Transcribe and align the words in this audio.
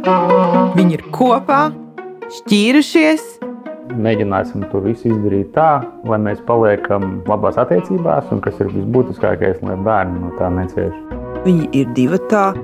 Viņi 0.00 0.94
ir 0.96 1.02
kopā, 1.12 1.68
šķīrušies. 2.32 3.24
Mēģināsim 4.00 4.62
to 4.70 4.80
visu 4.84 5.10
izdarīt 5.10 5.50
tā, 5.52 5.82
lai 6.08 6.16
mēs 6.22 6.38
paliekam 6.46 7.18
labās 7.28 7.58
attiecībās, 7.60 8.30
un 8.32 8.40
kas 8.40 8.56
ir 8.62 8.70
visbūtiskākais, 8.72 9.58
lai 9.66 9.76
bērni 9.84 10.22
no 10.22 10.30
tā 10.38 10.48
necieš. 10.54 10.94
Viņi 11.44 11.68
ir 11.76 11.90
divi 11.96 12.20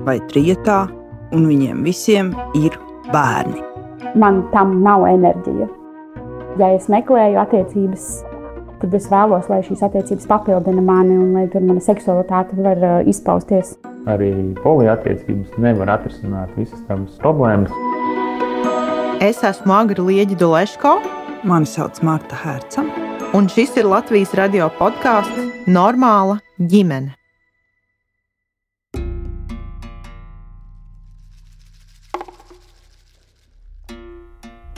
vai 0.07 0.17
trijotā, 0.31 0.87
un 1.35 1.45
viņiem 1.45 1.83
visiem 1.85 2.31
ir 2.57 2.79
bērni. 3.11 3.61
Man 4.17 4.47
tam 4.53 4.79
nav 4.81 5.05
enerģija. 5.05 5.67
Ja 6.57 6.71
es 6.73 6.87
meklēju 6.89 7.37
attiecības, 7.43 8.07
tad 8.81 8.95
es 8.97 9.05
vēlos, 9.11 9.45
lai 9.51 9.61
šīs 9.67 9.83
attiecības 9.85 10.25
papildina 10.31 10.81
mani 10.81 11.19
un 11.19 11.35
lai 11.37 11.45
tur 11.53 11.61
mana 11.61 11.83
seksualitāte 11.85 12.57
var 12.57 12.81
uh, 12.81 12.97
izpausties. 13.05 13.75
Arī 14.07 14.31
poliattiecības 14.63 15.57
nevar 15.59 15.91
atrisināt 15.97 16.53
visas 16.55 16.79
tās 16.87 17.17
problēmas. 17.21 17.73
Es 19.23 19.41
esmu 19.43 19.73
Agra 19.75 20.05
Lieģa 20.07 20.37
Duleško. 20.39 20.93
Mani 21.47 21.67
sauc 21.69 21.99
Marta 22.05 22.37
Herca. 22.39 22.85
Un 23.35 23.49
šis 23.51 23.75
ir 23.77 23.89
Latvijas 23.89 24.33
radio 24.37 24.69
podkāsts 24.79 25.67
Normāla 25.67 26.39
ģimene. 26.57 27.13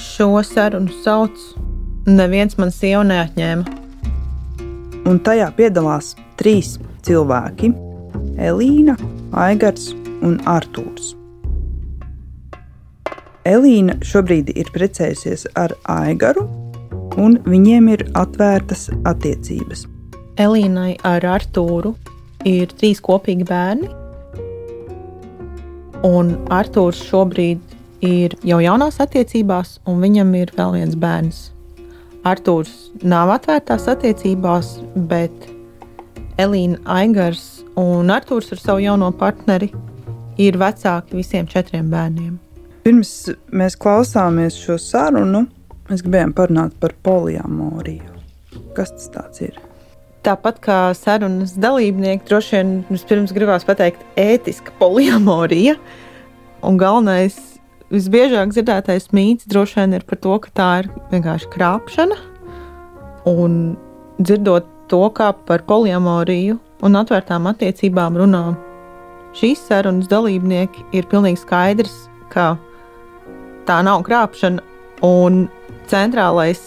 Šo 0.09 0.31
sarunu 0.43 0.91
sauc 1.03 1.37
Neviens 2.09 2.57
man 2.57 2.71
sievu 2.73 3.03
neatņēma 3.05 3.79
un 5.09 5.19
tajā 5.25 5.49
piedalās 5.57 6.13
trīs 6.39 6.77
cilvēki- 7.05 7.71
Elīna, 8.49 8.95
Aigars 9.37 9.91
un 10.25 10.39
Artūrs. 10.49 11.13
Elīna 13.49 13.95
šobrīd 14.05 14.51
ir 14.53 14.69
precējusies 14.75 15.47
ar 15.57 15.73
Aigaru, 15.89 16.45
un 17.19 17.39
viņiem 17.45 17.89
ir 17.93 18.05
atvērtas 18.19 18.89
attiecības. 19.09 19.85
Elīnai 20.39 20.97
ar 21.07 21.25
Artūru 21.25 21.95
ir 22.47 22.71
trīs 22.79 23.01
kopīgi 23.03 23.47
bērni, 23.49 23.89
un 26.07 26.35
Artūrs 26.53 27.01
šobrīd 27.09 27.63
ir 28.05 28.35
jau 28.47 28.59
jaunās 28.63 28.99
attiecībās, 29.03 29.79
un 29.87 30.03
viņam 30.03 30.35
ir 30.39 30.53
vēl 30.55 30.77
viens 30.77 30.99
bērns. 30.99 31.47
Arthurs 32.27 32.89
nav 33.03 33.31
atvērtās 33.31 33.87
attiecībās, 33.91 34.73
bet 35.07 35.31
Elīna 36.39 36.79
Aigars 36.99 37.58
un 37.77 38.09
Arthurs 38.09 38.51
ar 38.53 38.61
savu 38.61 38.83
jauno 38.83 39.11
partneri 39.11 39.69
ir 40.39 40.57
vecāki 40.59 41.19
visiem 41.19 41.47
četriem 41.49 41.89
bērniem. 41.91 42.37
Pirms 42.85 43.11
mēs 43.51 43.75
klausāmies 43.79 44.57
šo 44.57 44.77
sarunu, 44.79 45.43
mēs 45.89 46.03
gribējām 46.05 46.33
parunāt 46.37 46.77
par 46.79 46.95
poliamoriju. 47.03 48.15
Kas 48.77 48.93
tas 49.13 49.41
ir? 49.43 49.57
Tāpat 50.23 50.59
kā 50.63 50.77
sarunas 50.97 51.53
dalībnieki, 51.59 52.25
droši 52.27 52.55
vien 52.57 52.71
vispirms 52.89 53.33
gribās 53.35 53.65
pateikt, 53.67 54.01
ētiska 54.19 54.73
poliamorija. 54.79 55.77
Un 56.65 56.79
galvenais 56.79 57.37
visbiežāk 57.91 58.51
dzirdētais 58.53 59.09
mīts 59.15 59.47
droši 59.49 59.79
vien 59.79 59.95
ir 59.95 60.07
par 60.07 60.19
to, 60.23 60.35
ka 60.43 60.51
tā 60.55 60.71
ir 60.83 60.89
vienkārši 61.13 61.51
krāpšana. 61.53 62.17
Un 63.31 63.77
dzirdot 64.19 64.67
to, 64.91 65.03
kā 65.15 65.31
par 65.47 65.63
poliamoriju 65.67 66.59
un 66.85 66.97
atvērtām 66.99 67.47
attiecībām 67.51 68.17
runā 68.19 68.43
šīs 69.37 69.61
sarunas 69.67 70.09
dalībnieki, 70.09 70.85
ir 70.95 71.07
pilnīgi 71.11 71.41
skaidrs, 71.43 71.95
ka 72.33 72.53
tā 73.69 73.79
nav 73.85 74.03
krāpšana. 74.07 74.63
Un 75.05 75.45
centrālais 75.87 76.59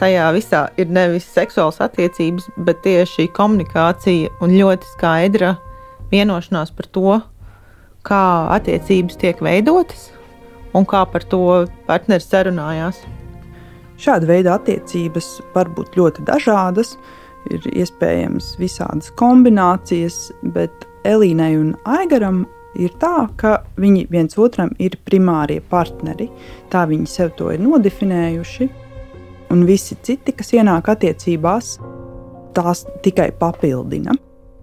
tajā 0.00 0.26
visā 0.36 0.66
ir 0.80 0.90
nevis 0.92 1.26
seksuāls 1.32 1.80
attiecības, 1.84 2.50
bet 2.66 2.82
tieši 2.84 3.30
komunikācija 3.36 4.34
un 4.44 4.54
ļoti 4.58 4.92
skaidra 4.92 5.54
vienošanās 6.12 6.72
par 6.76 6.90
to, 6.92 7.18
kā 8.08 8.22
attiecības 8.54 9.18
tiek 9.20 9.40
veidotas 9.44 10.08
un 10.76 10.84
kā 10.88 11.02
par 11.10 11.24
to 11.24 11.42
partneris 11.88 12.28
sarunājās. 12.30 13.00
Šāda 13.98 14.28
veida 14.28 14.54
attiecības 14.54 15.38
var 15.56 15.70
būt 15.74 15.96
ļoti 15.98 16.22
dažādas, 16.28 16.94
ir 17.50 17.64
iespējams 17.72 18.54
visādas 18.60 19.10
kombinācijas, 19.18 20.28
bet 20.54 20.86
Elīnai 21.08 21.54
un 21.58 21.74
Aigaram 21.88 22.44
ir 22.78 22.92
tā, 23.00 23.28
ka 23.38 23.58
viņi 23.80 24.06
viens 24.12 24.38
otram 24.38 24.70
ir 24.82 24.98
primārie 25.06 25.60
partneri. 25.60 26.28
Tā 26.70 26.84
viņi 26.90 27.08
sev 27.10 27.34
to 27.38 27.52
ir 27.54 27.62
nodefinējuši. 27.64 28.68
Un 29.54 29.64
visi 29.64 29.96
citi, 30.04 30.34
kas 30.36 30.52
ienāk 30.52 30.90
attiecībās, 30.92 31.78
tās 32.56 32.84
tikai 33.04 33.30
papildina. 33.38 34.12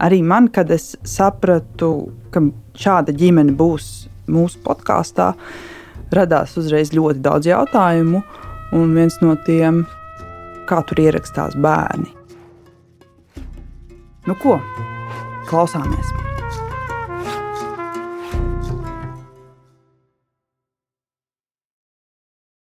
Arī 0.06 0.20
man, 0.22 0.50
kad 0.54 0.70
es 0.76 0.94
sapratu, 1.08 2.12
ka 2.30 2.44
šāda 2.78 3.16
ģimene 3.16 3.56
būs 3.56 4.10
mūsu 4.30 4.60
podkāstā, 4.66 5.32
radās 6.14 6.58
uzreiz 6.60 6.92
ļoti 6.94 7.24
daudz 7.26 7.50
jautājumu, 7.50 8.22
un 8.76 8.94
viens 8.98 9.18
no 9.24 9.38
tiem, 9.48 9.86
kā 10.70 10.82
tur 10.86 11.02
ierakstās 11.02 11.56
bērni. 11.62 12.25
Nu 14.26 14.34
ko, 14.42 14.56
klausāmies! 15.46 16.08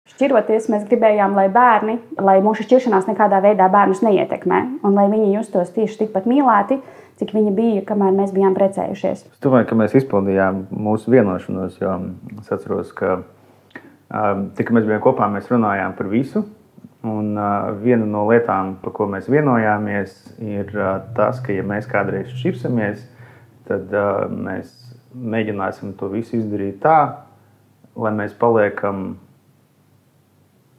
Šķiroties, 0.08 0.70
mēs 0.72 0.86
gribējām, 0.88 1.36
lai 1.36 1.50
bērni, 1.52 1.98
lai 2.16 2.38
mūsu 2.40 2.64
šķiršanās 2.64 3.10
nekādā 3.10 3.42
veidā 3.44 3.66
bērnus 3.72 4.00
neietekmē, 4.06 4.60
un 4.88 4.96
lai 4.96 5.04
viņi 5.12 5.34
justos 5.34 5.68
tieši 5.76 5.98
tikpat 6.06 6.24
mīlēti, 6.32 6.78
cik 7.20 7.34
viņi 7.36 7.52
bija, 7.52 7.82
kamēr 7.92 8.16
mēs 8.16 8.32
bijām 8.32 8.56
precējušies. 8.56 9.26
Es 9.28 9.44
domāju, 9.44 9.68
ka 9.68 9.76
mēs 9.82 9.98
izpildījām 10.00 10.62
mūsu 10.72 11.12
vienošanos, 11.12 11.76
jo 11.82 11.92
es 12.40 12.48
atceros, 12.56 12.96
ka 12.96 13.18
tikā 14.56 14.78
mēs 14.78 14.88
bijām 14.88 15.04
kopā, 15.04 15.28
mēs 15.36 15.52
runājām 15.52 15.92
par 16.00 16.08
visu. 16.08 16.46
Un 17.06 17.32
uh, 17.38 17.70
viena 17.80 18.04
no 18.04 18.26
lietām, 18.28 18.74
par 18.82 18.92
ko 18.92 19.06
mēs 19.08 19.30
vienojāmies, 19.32 20.18
ir 20.44 20.68
uh, 20.76 20.98
tas, 21.16 21.38
ka, 21.40 21.54
ja 21.56 21.64
mēs 21.64 21.88
kādreiz 21.88 22.28
šķirsimies, 22.34 23.06
tad 23.70 23.94
uh, 23.96 24.26
mēs 24.28 24.74
mēģināsim 25.16 25.94
to 25.96 26.10
visu 26.12 26.36
izdarīt 26.36 26.82
tā, 26.84 26.98
lai 27.96 28.12
mēs 28.18 28.36
paliekam 28.36 29.14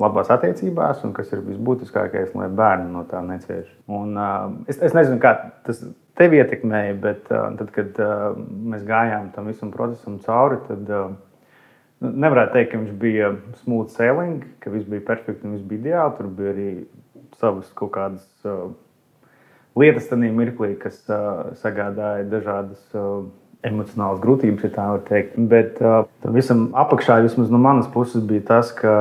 labās 0.02 0.30
attiecībās, 0.34 1.02
un 1.06 1.16
kas 1.18 1.34
ir 1.34 1.42
visbūtiskākais, 1.46 2.36
lai 2.38 2.52
bērni 2.54 2.94
no 2.94 3.02
tā 3.10 3.24
necieš. 3.26 3.66
Un, 3.90 4.14
uh, 4.14 4.54
es, 4.70 4.78
es 4.78 4.94
nezinu, 4.98 5.18
kā 5.22 5.34
tas 5.66 5.82
tevi 6.22 6.38
ietekmēja, 6.42 6.96
bet 7.02 7.34
uh, 7.34 7.50
tad, 7.58 7.74
kad 7.74 7.98
uh, 8.02 8.30
mēs 8.38 8.86
gājām 8.86 9.34
tam 9.34 9.50
visam 9.50 9.74
procesam 9.74 10.22
cauri, 10.22 10.62
tad 10.70 10.90
uh, 10.94 11.12
nevarētu 12.02 12.56
teikt, 12.58 12.72
ka 12.72 12.82
viņš 12.82 12.96
bija 13.02 13.34
smooth 13.64 13.92
sailing, 13.94 14.46
ka 14.64 14.74
viss 14.74 14.90
bija 14.90 15.06
perfekts 15.08 15.46
un 15.46 15.58
viss 15.58 15.68
bija 15.68 15.84
ideāli. 15.86 16.16
Tur 16.18 16.32
bija 16.40 16.56
arī 16.56 16.70
savas 17.42 17.70
kaut 17.78 17.94
kādas 17.96 18.26
uh, 18.46 18.72
lietas, 19.80 20.10
mirklī, 20.12 20.74
kas 20.82 21.04
uh, 21.10 21.54
sagādāja 21.62 22.28
dažādas. 22.32 22.82
Uh, 22.96 23.30
emocionālas 23.62 24.22
grūtības, 24.24 24.64
ja 24.66 24.74
tā 24.74 24.86
var 24.90 25.02
teikt. 25.06 25.36
Bet 25.52 25.78
uh, 25.86 26.02
tam 26.24 26.34
visam 26.38 26.64
apakšā, 26.82 27.20
vismaz 27.22 27.52
no 27.54 27.60
manas 27.62 27.90
puses, 27.94 28.24
bija 28.26 28.44
tas, 28.48 28.72
ka, 28.74 28.94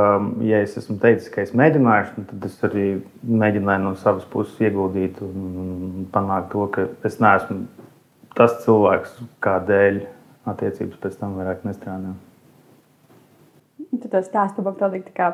ja 0.45 0.61
es 0.65 0.77
esmu 0.77 0.99
teicis, 1.01 1.31
ka 1.33 1.41
es 1.45 1.55
mēģināšu, 1.57 2.27
tad 2.29 2.49
es 2.49 2.59
arī 2.69 2.87
mēģināju 3.25 3.87
no 3.87 3.95
savas 4.01 4.27
puses 4.31 4.61
ieguldīt 4.61 5.21
un 5.25 6.09
panākt 6.13 6.53
to, 6.53 6.67
ka 6.75 6.89
es 7.09 7.17
neesmu 7.25 7.63
tas 8.37 8.61
cilvēks, 8.67 9.17
kādēļ 9.45 10.03
attiecības 10.51 11.01
pēc 11.01 11.17
tam 11.23 11.41
vairāk 11.41 11.65
nestrādā. 11.65 12.13
Tu 13.91 14.09
to 14.09 14.21
stāstu 14.23 14.63
man 14.67 14.77
pilnīgi 14.79 15.11
tā 15.11 15.15
kā 15.17 15.31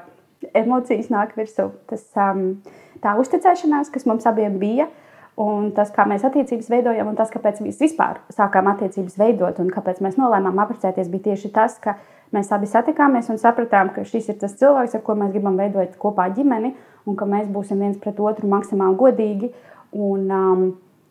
emocijas 0.56 1.10
nāk 1.12 1.34
virsū. 1.36 1.70
Tas, 1.90 2.06
um, 2.16 2.62
tā 3.04 3.16
uzticēšanās, 3.20 3.92
kas 3.92 4.08
mums 4.08 4.28
abiem 4.28 4.56
bija, 4.62 4.88
Un 5.36 5.68
tas, 5.76 5.90
kā 5.92 6.06
mēs 6.08 6.22
attiecības 6.24 6.70
veidojam, 6.72 7.10
un 7.10 7.16
tas, 7.16 7.28
kāpēc 7.28 7.58
mēs 7.60 7.76
vispār 7.82 8.22
sākām 8.32 8.70
attiecības 8.70 9.18
veidot, 9.20 9.58
un 9.60 9.68
kāpēc 9.68 9.98
mēs 10.00 10.16
nolēmām 10.16 10.56
apprecēties, 10.62 11.10
bija 11.12 11.26
tieši 11.26 11.50
tas, 11.52 11.74
ka 11.82 11.98
mēs 12.32 12.48
abi 12.56 12.68
satikāmies 12.70 13.28
un 13.28 13.36
sapratām, 13.42 13.90
ka 13.92 14.06
šis 14.08 14.30
ir 14.32 14.38
tas 14.40 14.56
cilvēks, 14.56 14.94
ar 14.96 15.02
ko 15.04 15.18
mēs 15.20 15.34
gribam 15.34 15.58
veidot 15.60 15.98
kopā 16.00 16.30
ģimeni, 16.38 16.72
un 17.04 17.18
ka 17.20 17.28
mēs 17.28 17.50
būsim 17.52 17.84
viens 17.84 18.00
pret 18.00 18.16
otru 18.16 18.48
maksimāli 18.48 18.96
godīgi, 19.02 19.52
un 19.92 20.24
um, 20.38 20.64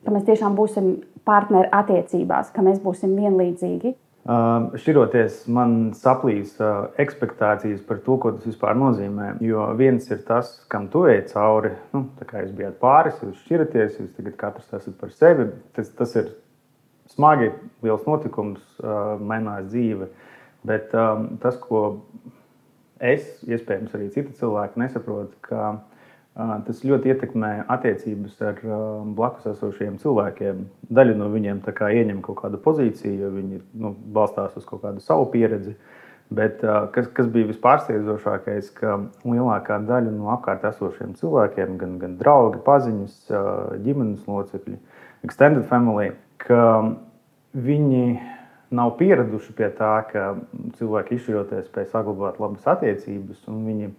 ka 0.07 0.15
mēs 0.15 0.25
tiešām 0.31 0.57
būsim 0.57 0.89
partneri 1.25 1.69
attiecībās, 1.69 2.49
ka 2.49 2.65
mēs 2.65 2.81
būsim 2.81 3.13
vienlīdzīgi. 3.19 3.93
Uh, 4.25 4.71
šķiroties, 4.81 5.43
man 5.53 5.91
saplīs 5.93 6.55
uh, 6.57 6.87
expectācijas 6.97 7.83
par 7.85 7.99
to, 8.01 8.15
ko 8.17 8.31
tas 8.33 8.47
vispār 8.49 8.73
nozīmē. 8.73 9.35
Jo 9.45 9.67
viens 9.77 10.07
ir 10.09 10.23
tas, 10.25 10.49
kam 10.73 10.87
tu 10.89 11.03
ej 11.05 11.27
cauri. 11.29 11.75
Nu, 11.93 12.07
kā 12.25 12.41
jūs 12.41 12.55
bijat 12.57 12.79
pāris, 12.81 13.19
jūs 13.21 13.43
šķiraties, 13.43 13.99
jūs 13.99 14.15
tagad 14.17 14.39
katrs 14.39 14.73
esat 14.79 14.95
par 14.97 15.13
sevi. 15.13 15.45
Tas, 15.77 15.93
tas 15.99 16.17
ir 16.17 16.31
smagi, 17.13 17.51
liels 17.85 18.07
notikums, 18.09 18.63
uh, 18.81 19.13
mainās 19.21 19.69
dzīve. 19.69 20.09
Bet 20.65 20.97
um, 20.97 21.35
tas, 21.45 21.61
ko 21.61 21.83
es, 22.97 23.27
iespējams, 23.45 23.93
arī 23.93 24.09
citi 24.09 24.33
cilvēki 24.39 24.81
nesaprot, 24.81 25.37
ka 25.45 25.75
tas 26.35 26.81
ļoti 26.83 27.13
ietekmē 27.13 27.51
attiecības 27.71 28.39
ar 28.43 28.57
blakus 29.15 29.45
esošiem 29.53 29.95
cilvēkiem. 30.01 30.65
Daļa 30.91 31.15
no 31.19 31.29
viņiem 31.31 31.61
ieņem 31.63 32.21
kaut 32.25 32.41
kādu 32.41 32.59
pozīciju, 32.59 33.19
jo 33.21 33.29
viņi 33.31 33.61
nu, 33.79 33.93
balstās 34.15 34.57
uz 34.59 34.65
kaut 34.67 34.83
kādu 34.83 35.03
savu 35.03 35.29
pieredzi. 35.31 35.77
Bet 36.35 36.63
kas, 36.91 37.07
kas 37.13 37.27
bija 37.29 37.51
vispārsteidzošākais, 37.51 38.71
ka 38.75 38.97
lielākā 39.23 39.77
daļa 39.85 40.11
no 40.11 40.31
apkārt 40.33 40.65
esošiem 40.65 41.13
cilvēkiem, 41.19 41.77
gan, 41.77 41.99
gan 42.01 42.15
draugi, 42.17 42.63
paziņas, 42.65 43.19
ģimenes 43.85 44.25
locekļi, 44.25 44.79
extended 45.23 45.67
family, 45.69 46.15
ka 46.41 46.97
viņi 47.53 48.17
nav 48.75 48.95
pieraduši 48.99 49.53
pie 49.55 49.69
tā, 49.77 49.93
ka 50.09 50.33
cilvēki 50.79 51.19
izšķiroties 51.19 51.69
spēj 51.69 51.91
saglabāt 51.93 52.41
labas 52.41 52.65
attiecības, 52.73 53.45
un 53.51 53.61
viņi 53.69 53.91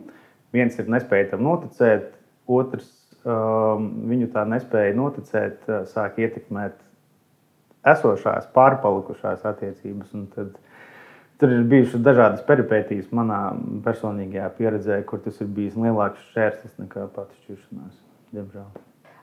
viens 0.56 0.76
ir 0.82 0.90
nespēja 0.90 1.30
tam 1.32 1.46
noticēt, 1.46 2.15
otrs 2.46 2.88
um, 3.24 3.88
viņu 4.10 4.30
tā 4.34 4.46
nespēja 4.48 4.96
noticēt, 4.96 5.62
uh, 5.68 5.84
sāk 5.90 6.20
ietekmēt 6.22 6.78
esošās, 7.86 8.48
pārpalikušās 8.56 9.44
attiecības. 9.46 10.14
Tad, 10.34 10.56
tur 11.40 11.54
ir 11.54 11.68
bijušas 11.70 12.02
dažādas 12.06 12.42
peripētīs 12.48 13.12
manā 13.14 13.40
personīgajā 13.86 14.50
pieredzē, 14.58 15.00
kur 15.06 15.22
tas 15.24 15.38
ir 15.42 15.52
bijis 15.52 15.78
lielāks 15.78 16.26
šķērslis 16.32 16.76
nekā 16.82 17.08
pati 17.14 17.40
šķiršanās, 17.44 18.04
diemžēl. 18.34 18.68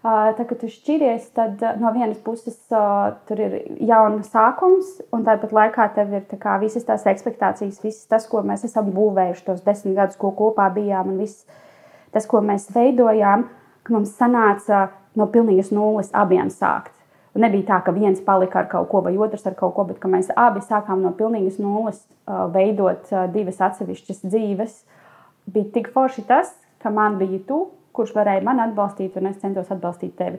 Tad, 0.04 0.40
kad 0.50 0.58
tu 0.60 0.68
šķiries, 0.68 1.30
tad 1.32 1.62
no 1.80 1.94
vienas 1.96 2.18
puses 2.26 2.58
tur 2.68 3.40
ir 3.40 3.54
jauna 3.88 4.20
sākums, 4.28 4.98
un 5.16 5.24
tāpat 5.24 5.54
laikā 5.56 5.86
tev 5.96 6.12
ir 6.18 6.26
tā 6.28 6.58
visas 6.60 6.84
tās 6.84 7.06
expectācijas, 7.08 7.80
viss 7.80 8.10
tas, 8.12 8.26
ko 8.28 8.42
mēs 8.44 8.66
esam 8.68 8.90
būvējuši 8.92 9.46
tos 9.48 9.62
desmit 9.64 9.96
gadus, 9.96 10.20
ko 10.20 10.34
kopā 10.36 10.68
bijām, 10.76 11.14
un 11.14 11.24
viss 11.24 11.48
tas, 12.14 12.28
ko 12.30 12.42
mēs 12.46 12.70
veidojām, 12.74 13.48
ka 13.84 13.96
mums 13.96 14.14
sanāca 14.18 14.88
no 15.20 15.28
pilnīgas 15.30 15.74
nulles 15.76 16.12
abiem 16.14 16.52
sākt. 16.54 16.94
Un 17.34 17.42
nebija 17.42 17.66
tā, 17.72 17.80
ka 17.86 17.94
viens 17.96 18.22
palika 18.22 18.60
ar 18.62 18.68
kaut 18.70 18.92
ko, 18.92 19.02
vai 19.02 19.16
otrs 19.18 19.48
ar 19.50 19.56
kaut 19.58 19.74
ko, 19.74 19.88
bet 19.90 20.04
mēs 20.06 20.30
abi 20.38 20.62
sākām 20.62 21.02
no 21.02 21.14
pilnīgas 21.18 21.58
nulles 21.62 22.04
veidot 22.54 23.10
divas 23.34 23.62
atsevišķas 23.68 24.22
dzīves. 24.28 24.76
Bija 25.54 25.72
tik 25.74 25.90
forši 25.96 26.28
tas, 26.30 26.54
ka 26.84 26.94
man 26.94 27.18
bija 27.18 27.42
tu, 27.48 27.64
kurš 27.94 28.14
varēja 28.14 28.46
mani 28.46 28.68
atbalstīt, 28.68 29.18
un 29.18 29.32
es 29.32 29.42
centos 29.42 29.72
atbalstīt 29.74 30.14
tevi. 30.18 30.38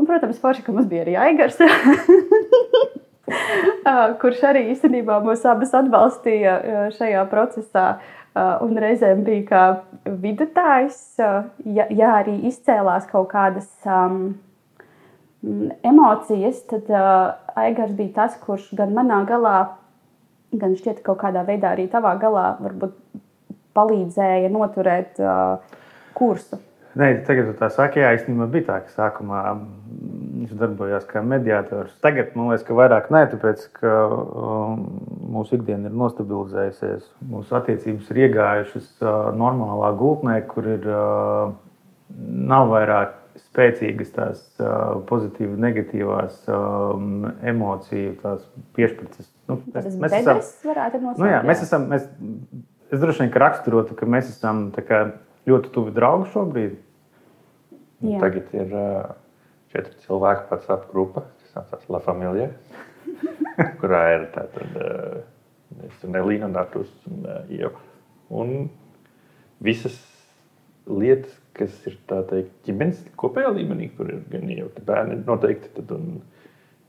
Un, 0.00 0.08
protams, 0.08 0.40
forši, 0.40 0.64
ka 0.64 0.72
mums 0.72 0.88
bija 0.88 1.04
arī 1.04 1.18
Aigars, 1.20 1.60
kurš 4.22 4.40
arī 4.48 4.70
īstenībā 4.72 5.18
mūs 5.24 5.44
abas 5.48 5.74
atbalstīja 5.76 6.54
šajā 6.96 7.26
procesā. 7.28 7.84
Un 8.38 8.76
reizēm 8.78 9.24
bija 9.26 9.42
kā 9.48 9.62
vidutājs, 10.22 11.00
ja, 11.18 11.86
ja 11.90 12.12
arī 12.20 12.36
izcēlās 12.46 13.08
kaut 13.10 13.26
kādas 13.32 13.66
um, 13.90 14.36
emocijas, 15.82 16.60
tad 16.70 16.86
uh, 16.94 17.32
Aigars 17.58 17.96
bija 17.98 18.20
tas, 18.20 18.36
kurš 18.44 18.68
gan 18.78 18.94
manā 18.94 19.24
galā, 19.26 19.56
gan 20.54 20.78
šķiet, 20.78 21.02
kaut 21.06 21.18
kādā 21.24 21.42
veidā 21.48 21.74
arī 21.74 21.88
tavā 21.90 22.14
galā 22.22 22.52
varbūt 22.62 22.94
palīdzēja 23.74 24.50
noturēt 24.54 25.18
uh, 25.22 25.58
kursu. 26.14 26.60
Nē, 26.98 27.12
tagad 27.26 27.52
tā 27.58 27.68
saka, 27.70 27.98
jā, 28.02 28.14
īstenībā 28.18 28.46
bija 28.50 28.66
tā, 28.66 28.78
ka 28.86 28.94
sākumā 28.96 29.42
viņš 30.40 30.56
darbojās 30.56 31.06
kā 31.08 31.20
mediātors. 31.24 31.92
Tagad 32.04 32.32
man 32.38 32.50
liekas, 32.50 32.64
ka 32.64 32.76
vairāk 32.78 33.10
nē, 33.12 33.22
tāpēc 33.34 33.64
ka 33.76 33.94
um, 34.08 34.84
mūsu 35.36 35.58
ikdiena 35.58 35.90
ir 35.90 35.96
nostabilizējusies. 36.00 37.04
Mūsu 37.28 37.56
attiecības 37.58 38.10
ir 38.12 38.22
iegājušas 38.26 38.88
uh, 39.02 39.30
normālā 39.36 39.92
gultnē, 40.00 40.38
kur 40.48 40.68
ir 40.76 40.88
uh, 40.88 41.52
nav 42.54 42.72
vairāk 42.72 43.16
spēcīgas 43.40 44.12
tās 44.16 44.42
uh, 44.62 45.00
pozitīvas, 45.08 45.60
negatīvās 45.60 46.42
um, 46.50 47.28
emociju 47.52 48.36
piešķirtas. 48.76 49.30
Nu, 49.50 49.60
mēs, 49.74 49.88
mēs 50.00 50.18
esam, 50.22 50.40
nosaukt, 50.40 51.20
nu, 51.20 51.30
jā, 51.30 51.40
mēs 51.46 51.64
esam 51.66 51.88
mēs, 51.90 52.06
es 52.90 53.02
droši 53.02 53.26
vien 53.26 53.34
raksturotu, 53.44 53.96
ka 53.98 54.08
mēs 54.08 54.30
esam 54.32 54.68
kā, 54.76 55.04
ļoti 55.50 55.72
tuvi 55.74 55.94
draugi 55.96 56.30
šobrīd. 56.34 56.78
Jā. 58.00 58.20
Tagad 58.22 58.54
ir 58.56 58.70
uh, 58.72 59.10
četri 59.72 59.94
cilvēki 60.06 60.48
pats 60.50 60.88
grupa, 60.90 61.24
kas 61.40 61.54
saucas 61.54 61.88
La 61.92 62.00
Familia, 62.04 62.50
kurā 63.80 64.02
ir 64.16 64.26
tātad 64.34 64.78
uh, 64.80 65.20
Nelīna, 66.10 66.50
Natus 66.50 66.90
un 67.10 67.26
uh, 67.26 67.42
Ieva. 67.52 67.78
Un 68.30 68.70
visas 69.62 69.98
lietas, 70.90 71.34
kas 71.54 71.74
ir 71.86 71.98
teikt, 72.08 72.52
ģimenes 72.66 73.02
kopējā 73.20 73.52
līmenī, 73.58 73.90
kur 73.96 74.10
ir 74.10 74.22
gan 74.30 74.50
jau 74.50 74.68
bērni 74.86 75.20
noteikti, 75.26 75.72
tad 75.76 75.94
un 75.94 76.20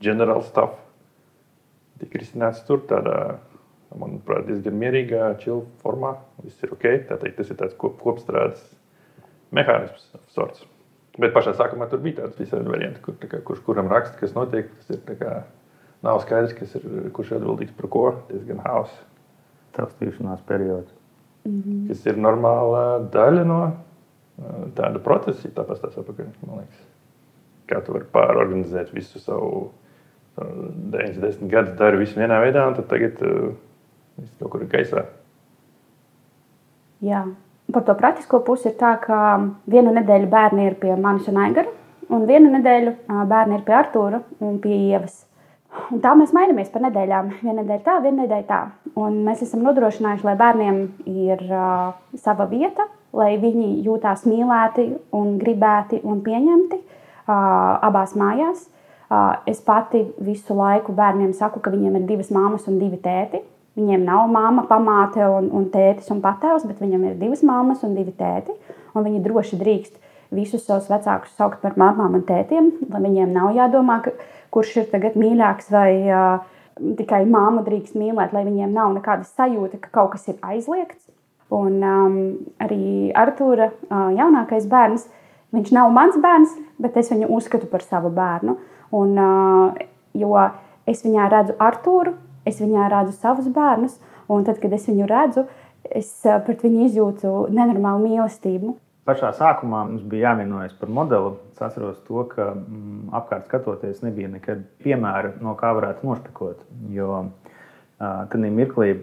general 0.02 0.42
stuff, 0.46 0.78
tika 2.02 2.18
risināts 2.18 2.62
tur 2.66 2.82
tādā 2.90 3.38
manuprāt, 3.98 4.46
diezgan 4.48 4.78
mierīgā, 4.80 5.32
čila 5.42 5.62
formā. 5.82 6.16
Viss 6.42 6.62
ir 6.64 6.72
ok. 6.74 6.86
Teikt, 7.10 7.36
tas 7.38 7.50
ir 7.52 7.58
tāds 7.60 7.76
kop, 7.78 7.98
kopstrādes 8.02 8.62
mehānisms, 9.54 10.08
sorts. 10.32 10.64
Bet 11.20 11.34
pašā 11.34 11.52
sākumā 11.56 11.88
tur 11.90 12.00
bija 12.04 12.22
tāds 12.22 12.38
visādi 12.40 12.70
varianti, 12.72 13.02
kur, 13.04 13.18
kā, 13.20 13.42
kurš 13.44 13.60
kuram 13.66 13.90
raksta, 13.92 14.16
kas 14.20 14.32
notiek. 14.36 14.70
Tas 14.80 14.94
ir 14.96 15.18
kā, 15.20 15.34
nav 16.04 16.22
skaidrs, 16.24 16.54
kas 16.56 16.76
ir, 16.78 16.86
kurš 17.16 17.34
ir 17.34 17.40
atbildīgs 17.40 17.74
par 17.76 17.90
ko. 17.92 18.04
Diezgan 18.30 18.62
hauss. 18.64 18.94
Taustīšanās 19.76 20.40
periods. 20.48 20.92
Mm 21.44 21.60
-hmm. 21.60 21.88
Kas 21.88 22.06
ir 22.06 22.16
normāla 22.16 23.10
daļa 23.12 23.44
no 23.44 23.60
tāda 24.76 24.98
procesa, 24.98 25.48
tāpēc 25.48 25.80
tas 25.80 25.98
apakaļ. 25.98 26.26
Kā 27.68 27.80
tu 27.84 27.92
vari 27.92 28.04
pārorganizēt 28.12 28.92
visu 28.94 29.18
savu 29.18 29.70
90 30.36 31.48
gadus, 31.48 31.76
dari 31.78 31.96
visu 31.96 32.20
vienā 32.20 32.40
veidā, 32.40 32.66
un 32.68 32.74
tad 32.74 32.88
tagad 32.88 33.20
uh, 33.22 33.52
Viss 34.20 34.36
kaut 34.40 34.52
kur 34.52 34.64
ir 34.64 34.70
gaisā. 34.72 35.06
Jā. 37.02 37.24
Par 37.72 37.84
to 37.86 37.94
praktisko 37.96 38.42
pusi 38.44 38.68
ir 38.70 38.76
tā, 38.80 38.94
ka 39.00 39.18
vienu 39.70 39.92
nedēļu 39.96 40.28
bērni 40.32 40.68
ir 40.68 40.78
pie 40.80 40.94
manis 41.00 41.28
un 41.30 41.40
Aigara, 41.40 41.70
un 42.12 42.26
vienu 42.28 42.50
nedēļu 42.52 42.96
bērni 43.30 43.58
ir 43.58 43.66
pie 43.66 43.76
Artūra 43.78 44.22
un 44.44 44.58
pie 44.62 44.76
Ievas. 44.90 45.22
Un 45.92 46.02
tā 46.04 46.12
mēs 46.18 46.34
mainamies 46.36 46.68
par 46.72 46.84
nedēļām. 46.84 47.30
Vienu 47.40 47.62
nedēļu 47.62 47.84
tā, 47.86 47.94
vienu 48.04 48.22
nedēļu 48.22 48.48
tā. 48.48 48.60
Un 49.00 49.22
mēs 49.26 49.44
esam 49.46 49.62
nodrošinājuši, 49.64 50.26
lai 50.28 50.34
bērniem 50.40 50.80
ir 51.08 51.44
uh, 51.48 51.94
sava 52.20 52.44
vieta, 52.50 52.86
lai 53.16 53.30
viņi 53.40 53.78
jūtās 53.86 54.26
mīlēti, 54.28 54.88
un 55.16 55.38
gribēti 55.40 56.02
un 56.04 56.20
pieņemti 56.26 56.76
uh, 56.76 57.32
abās 57.88 58.12
mājās. 58.18 58.66
Uh, 59.12 59.40
es 59.48 59.60
pati 59.64 60.04
visu 60.24 60.56
laiku 60.56 60.92
bērniem 60.96 61.32
saku, 61.36 61.60
ka 61.64 61.72
viņiem 61.72 62.00
ir 62.00 62.06
divas 62.10 62.32
māmas 62.32 62.68
un 62.68 62.76
divi 62.80 63.00
tēti. 63.00 63.40
Viņiem 63.78 64.02
nav 64.04 64.26
māma, 64.28 64.66
pamāte 64.68 65.24
un, 65.24 65.48
un 65.56 65.68
tētis 65.72 66.10
un 66.12 66.20
patēvs, 66.24 66.66
bet 66.68 66.80
viņam 66.82 67.06
ir 67.08 67.20
divas 67.20 67.40
mammas 67.46 67.84
un 67.86 67.94
divi 67.96 68.12
tēti. 68.18 68.52
Un 68.92 69.06
viņi 69.06 69.22
droši 69.24 69.56
drīkst 69.60 69.94
visus 70.32 70.66
savus 70.66 70.90
vecākus 70.92 71.32
saukt 71.38 71.62
par 71.64 71.78
mamām 71.80 72.18
un 72.18 72.24
tētiem, 72.28 72.70
lai 72.92 73.00
viņiem 73.04 73.32
nav 73.32 73.52
jādomā, 73.56 74.00
ka, 74.04 74.12
kurš 74.52 74.76
ir 74.82 74.90
tagad 74.92 75.16
mīļāks 75.20 75.70
vai 75.72 75.88
uh, 76.08 76.44
tikai 76.98 77.22
māma 77.28 77.64
drīkst 77.64 77.96
mīlēt, 77.96 78.32
lai 78.36 78.44
viņiem 78.48 78.72
nav 78.72 78.92
nekāda 78.96 79.28
sajūta, 79.28 79.80
ka 79.80 79.92
kaut 79.92 80.12
kas 80.16 80.28
ir 80.32 80.38
aizliegts. 80.44 81.08
Un 81.52 81.80
um, 81.84 82.18
arī 82.64 83.12
Artūra 83.16 83.70
uh, 83.72 84.08
jaunākais 84.16 84.68
bērns, 84.72 85.04
viņš 85.52 85.72
nav 85.76 85.92
mans 85.92 86.16
bērns, 86.20 86.52
bet 86.80 86.96
es 87.00 87.12
viņu 87.12 87.28
uzskatu 87.36 87.68
par 87.68 87.84
savu 87.84 88.12
bērnu. 88.12 88.56
Un, 88.96 89.16
uh, 89.20 89.82
jo 90.16 90.36
es 90.88 91.04
viņā 91.04 91.28
redzu 91.32 91.56
Artūru, 91.60 92.16
es 92.48 92.60
viņā 92.62 92.88
redzu 92.92 93.16
savus 93.16 93.50
bērnus, 93.52 93.98
un 94.32 94.46
tad, 94.46 94.60
kad 94.62 94.72
es 94.72 94.88
viņu 94.88 95.08
redzu, 95.10 95.46
es 95.90 96.10
eh, 96.26 96.38
pret 96.46 96.64
viņu 96.64 96.86
izjūtu 96.88 97.34
nenormālu 97.52 98.06
mīlestību. 98.06 98.76
Pašā 99.08 99.32
sākumā 99.34 99.80
mums 99.88 100.02
bija 100.06 100.30
jāvienojas 100.30 100.76
par 100.78 100.90
modeli. 100.94 101.32
Es 101.50 101.62
atceros 101.64 101.96
to, 102.06 102.22
ka 102.30 102.52
mm, 102.54 103.08
apkārt 103.18 103.48
skatoties, 103.48 104.02
nebija 104.04 104.30
nekad 104.30 104.62
piemēra, 104.84 105.34
no 105.42 105.56
kā 105.58 105.72
varētu 105.74 106.06
nošpikot. 106.06 106.62
Jo 106.94 107.24
tajā 108.02 108.50
mirklī 108.50 108.94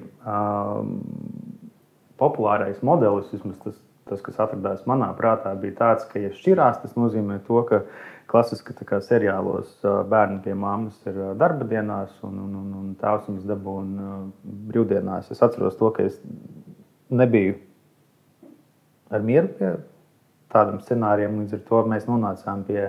populārais 2.20 2.80
modelis, 2.84 3.30
vismaz 3.32 3.60
tas, 3.64 3.78
tas, 4.10 4.24
kas 4.24 4.40
atradās 4.44 4.88
manā 4.90 5.10
prātā, 5.18 5.54
bija 5.60 5.78
tāds, 5.78 6.08
ka, 6.10 6.20
ja 6.20 6.32
šķirās, 6.36 6.82
tas 6.84 6.98
nozīmē 7.00 7.40
to, 7.48 7.62
ka 7.70 7.84
klasiski 8.30 8.76
seriālos 9.06 9.72
bērni 10.10 10.40
pie 10.44 10.54
mammas 10.54 10.98
ir 11.10 11.18
darba 11.40 11.66
dienās, 11.70 12.12
un, 12.24 12.38
un, 12.46 12.56
un, 12.62 12.72
un 12.82 12.96
tēvs 13.00 13.30
viņas 13.30 13.48
dabūna 13.50 14.20
brīvdienās. 14.70 15.32
Es 15.34 15.42
atceros 15.46 15.78
to, 15.80 15.92
ka 15.96 16.06
es 16.06 16.20
nebiju 17.10 17.58
ar 19.10 19.26
mieru 19.26 19.50
pie 19.58 19.76
tādiem 20.54 20.82
scenārijiem. 20.86 21.40
Līdz 21.44 21.58
ar 21.58 21.64
to 21.70 21.84
mēs 21.90 22.08
nonācām 22.10 22.64
pie 22.68 22.84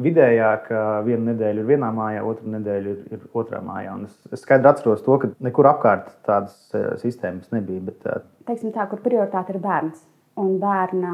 vidējā, 0.00 0.50
ka 0.66 0.84
viena 1.06 1.30
nedēļa 1.30 1.62
ir 1.62 1.70
vienā 1.70 1.90
mājā, 1.94 2.22
otra 2.26 2.54
nedēļa 2.56 2.94
ir, 2.94 3.00
ir 3.14 3.26
otrā 3.36 3.60
mājā. 3.64 3.96
Un 3.98 4.06
es, 4.08 4.14
es 4.32 4.44
skaidri 4.44 4.70
atceros 4.70 5.04
to, 5.06 5.18
ka 5.22 5.32
nekur 5.44 5.70
apkārt 5.70 6.12
tādas 6.26 6.56
sistēmas 7.02 7.50
nebija. 7.54 7.82
Bet, 7.90 8.08
Teiksim 8.48 8.74
tā, 8.74 8.86
kur 8.90 9.02
prioritāte 9.04 9.54
ir 9.54 9.62
bērns 9.62 10.02
un 10.40 10.56
bērna 10.62 11.12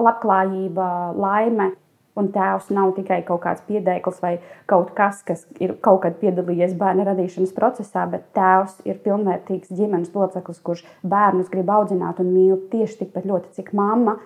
labklājība, 0.00 0.88
laime. 1.20 1.70
Un 2.18 2.26
tēvs 2.34 2.72
nav 2.74 2.90
tikai 2.96 3.20
kaut 3.26 3.44
kāds 3.44 3.62
piedēklis 3.68 4.18
vai 4.22 4.32
kaut 4.68 4.90
kas, 4.96 5.20
kas 5.22 5.44
ir 5.62 5.76
kaut 5.84 6.00
kad 6.02 6.16
piedalījies 6.18 6.74
bērna 6.78 7.06
radīšanas 7.06 7.54
procesā, 7.54 8.02
bet 8.10 8.26
tēvs 8.34 8.80
ir 8.88 8.98
pilnvērtīgs 9.04 9.70
ģimenes 9.70 10.10
loceklis, 10.16 10.58
kurš 10.66 10.82
bērnus 11.06 11.52
grib 11.52 11.70
audzināt 11.70 12.18
un 12.20 12.32
mīl 12.34 12.58
tieši 12.72 13.04
tikpat 13.04 13.28
ļoti, 13.30 13.54
cik 13.60 13.70
mamma. 13.78 14.18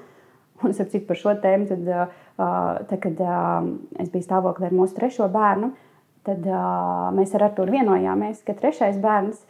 Un 0.63 0.73
es 0.73 0.79
saprotu 0.81 1.05
par 1.05 1.19
šo 1.21 1.35
tēmu, 1.43 1.67
tad, 1.69 2.13
tad 2.89 3.01
kad 3.03 3.21
es 4.01 4.13
biju 4.13 4.25
stāvoklī 4.25 4.71
ar 4.71 4.77
mūsu 4.79 4.97
trešo 4.97 5.29
bērnu, 5.35 5.75
tad 6.25 6.47
mēs 7.17 7.35
ar 7.37 7.51
Arturu 7.51 7.75
vienojāmies, 7.75 8.41
ka 8.47 8.57
trešais 8.57 8.97
bērns 9.03 9.43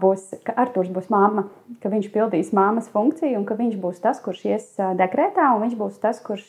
būs, 0.00 0.24
ka 0.42 0.56
Arthurs 0.58 0.90
būs 0.90 1.10
mamma, 1.12 1.46
ka 1.82 1.92
viņš 1.92 2.08
pildīs 2.10 2.50
mammas 2.56 2.90
funkciju 2.90 3.38
un 3.38 3.46
ka 3.46 3.54
viņš 3.54 3.76
būs 3.78 4.02
tas, 4.02 4.18
kurš 4.24 4.42
ies 4.48 4.66
dekrētā 4.98 5.52
un 5.54 5.68
viņš 5.68 5.76
būs 5.78 6.00
tas, 6.02 6.18
kurš 6.24 6.48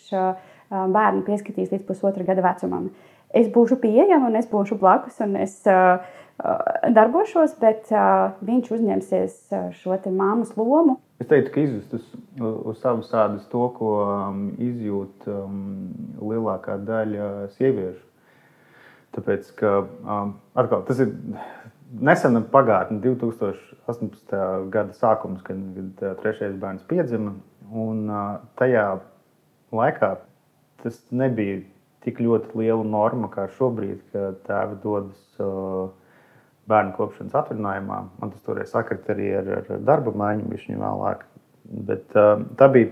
bērnu 0.72 1.26
pieskatīs 1.28 1.72
līdz 1.74 1.86
pusotra 1.88 2.26
gada 2.28 2.44
vecumam. 2.46 2.90
Es 3.32 3.48
būšu 3.52 3.78
pieejama 3.84 4.28
un 4.28 4.40
es 4.40 4.50
būšu 4.52 4.80
blakus 4.80 5.22
un 5.24 5.38
es 5.40 5.62
darbošos, 6.96 7.54
bet 7.62 7.92
viņš 8.42 8.72
uzņemsies 8.76 9.38
šo 9.78 9.98
mammas 10.10 10.56
lomu. 10.58 10.98
Es 11.22 11.30
teiktu, 11.30 11.52
ka 11.54 11.62
izjust 11.62 11.94
uz, 11.94 12.06
uz 12.42 12.80
savas 12.82 13.12
ādas 13.14 13.46
to, 13.52 13.68
ko 13.78 13.92
izjūt 14.58 15.28
um, 15.30 15.92
lielākā 16.18 16.80
daļa 16.88 17.28
sieviešu. 17.60 18.02
Tāpēc, 19.14 19.52
ka 19.60 19.74
um, 19.84 20.34
atkal, 20.58 20.82
tas 20.88 21.04
ir 21.04 21.12
nesena 22.00 22.42
pagātne, 22.42 23.02
2018. 23.04 24.34
gada 24.74 24.98
sākums, 24.98 25.44
kad, 25.46 25.62
kad 26.00 26.22
trešais 26.24 26.58
bērns 26.58 26.88
piedzima. 26.90 27.36
Un 27.72 28.08
tajā 28.60 28.86
laikā 29.76 30.16
tas 30.84 31.00
nebija 31.12 31.62
tik 32.06 32.22
ļoti 32.24 32.58
liela 32.58 32.86
norma 32.88 33.30
kā 33.34 33.48
šobrīd, 33.58 34.00
kad 34.14 34.40
tēvi 34.48 34.80
dodas 34.84 35.42
bērnu 36.72 36.96
kopšanas 36.98 37.38
atvaļinājumā. 37.42 38.00
Man 38.22 38.34
tas 38.34 38.46
toreiz 38.46 38.72
sakrit 38.74 39.10
arī 39.12 39.32
ar, 39.42 39.52
ar 39.62 39.84
darba 39.86 40.14
maiņu, 40.24 40.50
viņš 40.54 40.70
viņu 40.70 40.82
vēlāk. 40.82 41.26
Bet, 41.92 42.18
tā 42.58 42.68
bija 42.74 42.90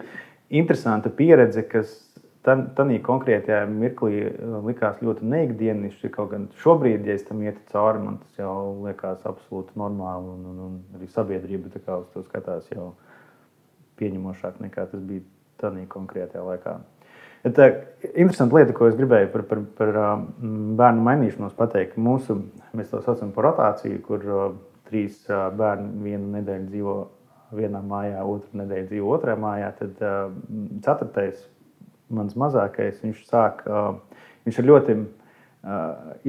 interesanta 0.61 1.11
pieredze, 1.13 1.65
kas 1.67 1.97
Tādā 2.39 2.95
konkrētajā 3.03 3.65
mirklī 3.67 4.21
uh, 4.29 4.59
likās 4.63 5.01
ļoti 5.03 5.27
neikdienišķi. 5.27 6.11
Kaut 6.13 6.31
gan 6.31 6.45
šobrīd, 6.61 7.03
ja 7.07 7.17
es 7.19 7.25
tam 7.27 7.41
ietu 7.43 7.59
cauri, 7.73 7.99
man 8.05 8.21
tas 8.21 8.39
jau 8.39 8.53
liekas 8.85 9.25
absolūti 9.27 9.75
normāli. 9.79 10.31
Un, 10.37 10.45
un, 10.47 10.61
un 10.67 10.77
arī 10.95 11.09
sabiedrība 11.11 11.67
uz 11.99 12.07
to 12.13 12.23
skatās 12.29 12.69
jau 12.71 12.93
pieņemošāk 13.99 14.61
nekā 14.63 14.87
tas 14.93 15.03
bija 15.03 15.25
tādā 15.59 15.83
konkrētajā 15.91 16.45
laikā. 16.47 16.77
Tā 17.43 17.67
ir 17.69 17.75
interesanta 18.19 18.57
lieta, 18.57 18.73
ko 18.75 18.89
es 18.89 18.97
gribēju 18.99 19.29
par, 19.31 19.45
par, 19.47 19.61
par 19.77 19.93
uh, 19.95 20.09
bērnu 20.79 21.05
mainīšanos 21.05 21.55
pateikt. 21.59 21.99
Mūsu, 22.01 22.41
mēs 22.75 22.91
to 22.91 22.99
saucam 23.05 23.31
par 23.35 23.47
rotāciju, 23.47 24.01
kur 24.07 24.25
uh, 24.27 24.49
trīs 24.89 25.21
bērni 25.29 26.03
vienu 26.03 26.33
nedēļu 26.33 26.67
dzīvo 26.71 26.97
vienā 27.55 27.81
mājā, 27.85 28.25
otru 28.25 28.59
nedēļu 28.61 28.89
dzīvo 28.89 29.13
otrā 29.15 29.35
mājā. 29.39 29.69
Tad 29.77 30.01
ceturtais 30.85 31.45
mans 32.13 32.35
mazākais, 32.37 32.99
viņš 33.03 33.23
sāk, 33.29 33.63
viņš 34.45 34.59
ir 34.61 34.67
ļoti 34.69 34.97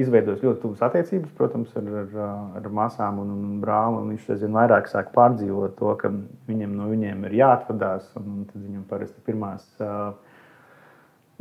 izveidojis 0.01 0.41
ļoti 0.43 0.59
tuvas 0.61 0.81
attiecības, 0.83 1.31
protams, 1.37 1.71
ar, 1.79 1.87
ar, 2.01 2.17
ar 2.59 2.67
māsām 2.75 3.21
un, 3.23 3.29
un 3.31 3.59
brāli. 3.63 4.01
Un 4.01 4.11
viņš 4.11 4.27
aizvien 4.35 4.57
vairāk 4.57 4.89
sāk 4.91 5.13
pārdzīvot 5.15 5.77
to, 5.79 5.93
ka 6.01 6.11
viņam 6.49 6.75
no 6.75 6.89
viņiem 6.91 7.23
ir 7.29 7.37
jāatvadās. 7.39 8.09
Tad 8.13 8.57
viņam 8.57 8.83
parasti 8.89 9.23
pirmās 9.25 9.65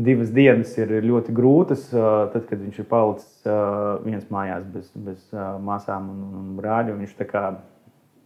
divas 0.06 0.30
dienas 0.34 0.72
ir 0.78 0.92
ļoti 1.04 1.34
grūtas, 1.36 1.88
tad, 1.90 2.46
kad 2.48 2.60
viņš 2.60 2.80
ir 2.82 2.88
palicis 2.90 3.50
viens 4.06 4.30
mājās 4.32 4.64
bez, 4.72 4.88
bez 4.94 5.42
māsām 5.64 6.08
un, 6.12 6.24
un 6.40 6.48
brāļa. 6.60 6.96
Viņš 7.00 7.18
tā 7.18 7.28
kā 7.28 7.44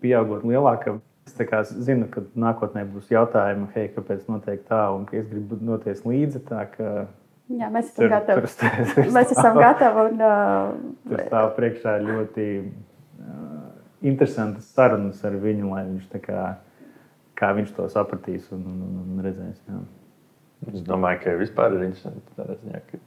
pieaugot 0.05 0.47
lielākam 0.47 1.03
Es 1.25 1.71
zinu, 1.87 2.05
ka 2.13 2.21
nākotnē 2.37 2.83
būs 2.85 3.09
jautājumi, 3.09 3.71
hei, 3.73 3.87
kāpēc 3.95 4.27
notiek 4.29 4.61
tā, 4.69 4.83
un 4.93 5.07
ka 5.09 5.17
es 5.17 5.25
gribu 5.31 5.57
doties 5.57 6.03
līdzi. 6.05 6.43
Tā, 6.51 6.67
Jā, 7.53 7.69
mēs 7.73 7.91
esam 7.91 8.05
tur, 8.05 8.11
gatavi. 8.13 8.43
Tur, 8.45 8.53
tur, 8.61 8.93
tur 8.95 9.11
mēs 9.13 9.33
esam 9.35 9.59
gatavi. 9.59 10.05
Un, 10.11 10.21
uh, 10.25 11.01
tur 11.09 11.23
stāv 11.27 11.51
priekšā 11.59 11.97
ļoti 12.05 12.47
uh, 12.61 13.67
interesantas 14.05 14.71
sarunas 14.77 15.21
ar 15.25 15.37
viņu, 15.41 15.73
lai 15.73 15.83
viņš 15.91 16.07
tā 16.13 16.23
kā, 16.25 16.47
kā 17.41 17.53
viņš 17.57 17.75
to 17.77 17.89
sapratīs 17.93 18.49
un, 18.57 18.65
un, 18.65 19.03
un 19.03 19.25
redzēs. 19.25 19.59
Jā. 19.69 19.83
Es 20.73 20.85
domāju, 20.87 21.21
ka 21.25 21.35
vispār 21.41 21.77
ir 21.77 21.89
interesanti 21.89 22.39
tādā 22.39 22.57
ziņā, 22.63 22.81
ka, 22.89 23.01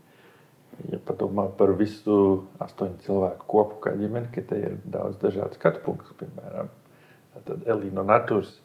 ja 0.92 1.00
padomā 1.08 1.48
par 1.58 1.74
visu 1.80 2.18
astoņu 2.64 3.02
cilvēku 3.06 3.50
kopu 3.50 3.82
kā 3.88 3.96
ģimeni, 3.98 4.30
ka 4.34 4.44
te 4.50 4.60
ir 4.70 4.78
daudz 4.86 5.18
dažādu 5.24 5.58
skatu 5.58 5.82
punktu, 5.86 6.18
piemēram, 6.22 6.70
Elīna 7.70 8.02
un 8.02 8.10
Arthurs 8.10 8.56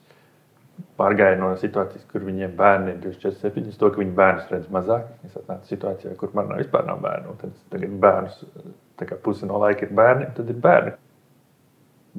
pārgāja 0.96 1.36
no 1.40 1.50
situācijas, 1.60 2.04
kur 2.10 2.24
viņiem 2.26 2.54
bērni 2.56 2.94
ir 2.94 3.00
24, 3.02 3.38
7, 3.42 3.76
to, 3.78 3.90
ka 3.92 4.00
viņi 4.00 4.14
bērnus 4.16 4.50
redz 4.52 4.70
mazāk. 4.72 5.10
Es 5.26 5.36
atnācu 5.38 5.72
situācijā, 5.72 6.14
kur 6.20 6.32
man 6.36 6.50
nav 6.50 6.62
vispār 6.62 6.86
nav 6.88 7.02
bērnu. 7.04 7.36
Tad 7.42 7.58
tagad 7.74 7.98
bērnus, 8.02 8.38
tā 9.00 9.08
kā 9.08 9.18
pusi 9.20 9.48
no 9.48 9.60
laika 9.62 9.86
ir 9.86 9.94
bērni, 9.98 10.30
tad 10.36 10.50
ir 10.52 10.58
bērni. 10.64 10.94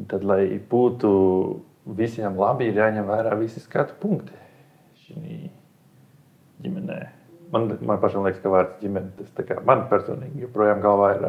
Tad, 0.10 0.26
lai 0.26 0.46
būtu 0.70 1.10
visiem 1.98 2.38
labi, 2.40 2.70
ir 2.70 2.80
jāņem 2.82 3.10
vērā 3.10 3.36
visi 3.42 3.62
skatu 3.62 3.98
punkti 4.02 4.38
šī 5.04 5.40
ģimenē. 6.64 6.98
Man, 7.54 7.70
man 7.86 8.00
pašam 8.02 8.26
liekas, 8.26 8.42
ka 8.42 8.50
vārds 8.54 8.80
ģimene, 8.82 9.12
tas 9.20 9.46
kā, 9.46 9.60
man 9.68 9.86
personīgi 9.92 10.48
joprojām 10.48 10.82
galvā 10.82 11.12
ir 11.18 11.28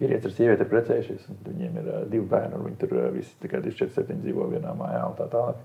vīrietis 0.00 0.28
ar 0.28 0.36
sievieti 0.36 0.64
ir 0.64 0.70
precējušies, 0.70 1.26
un 1.32 1.40
viņiem 1.48 1.80
ir 1.80 1.90
divi 2.12 2.24
bērni, 2.30 2.58
un 2.58 2.68
viņi 2.68 2.80
tur 2.82 2.94
visi 3.14 3.34
tikai 3.42 3.62
24 3.64 4.20
dzīvo 4.22 4.48
vienā 4.52 4.74
mājā 4.78 5.02
un 5.08 5.18
tā 5.18 5.28
tālāk. 5.32 5.60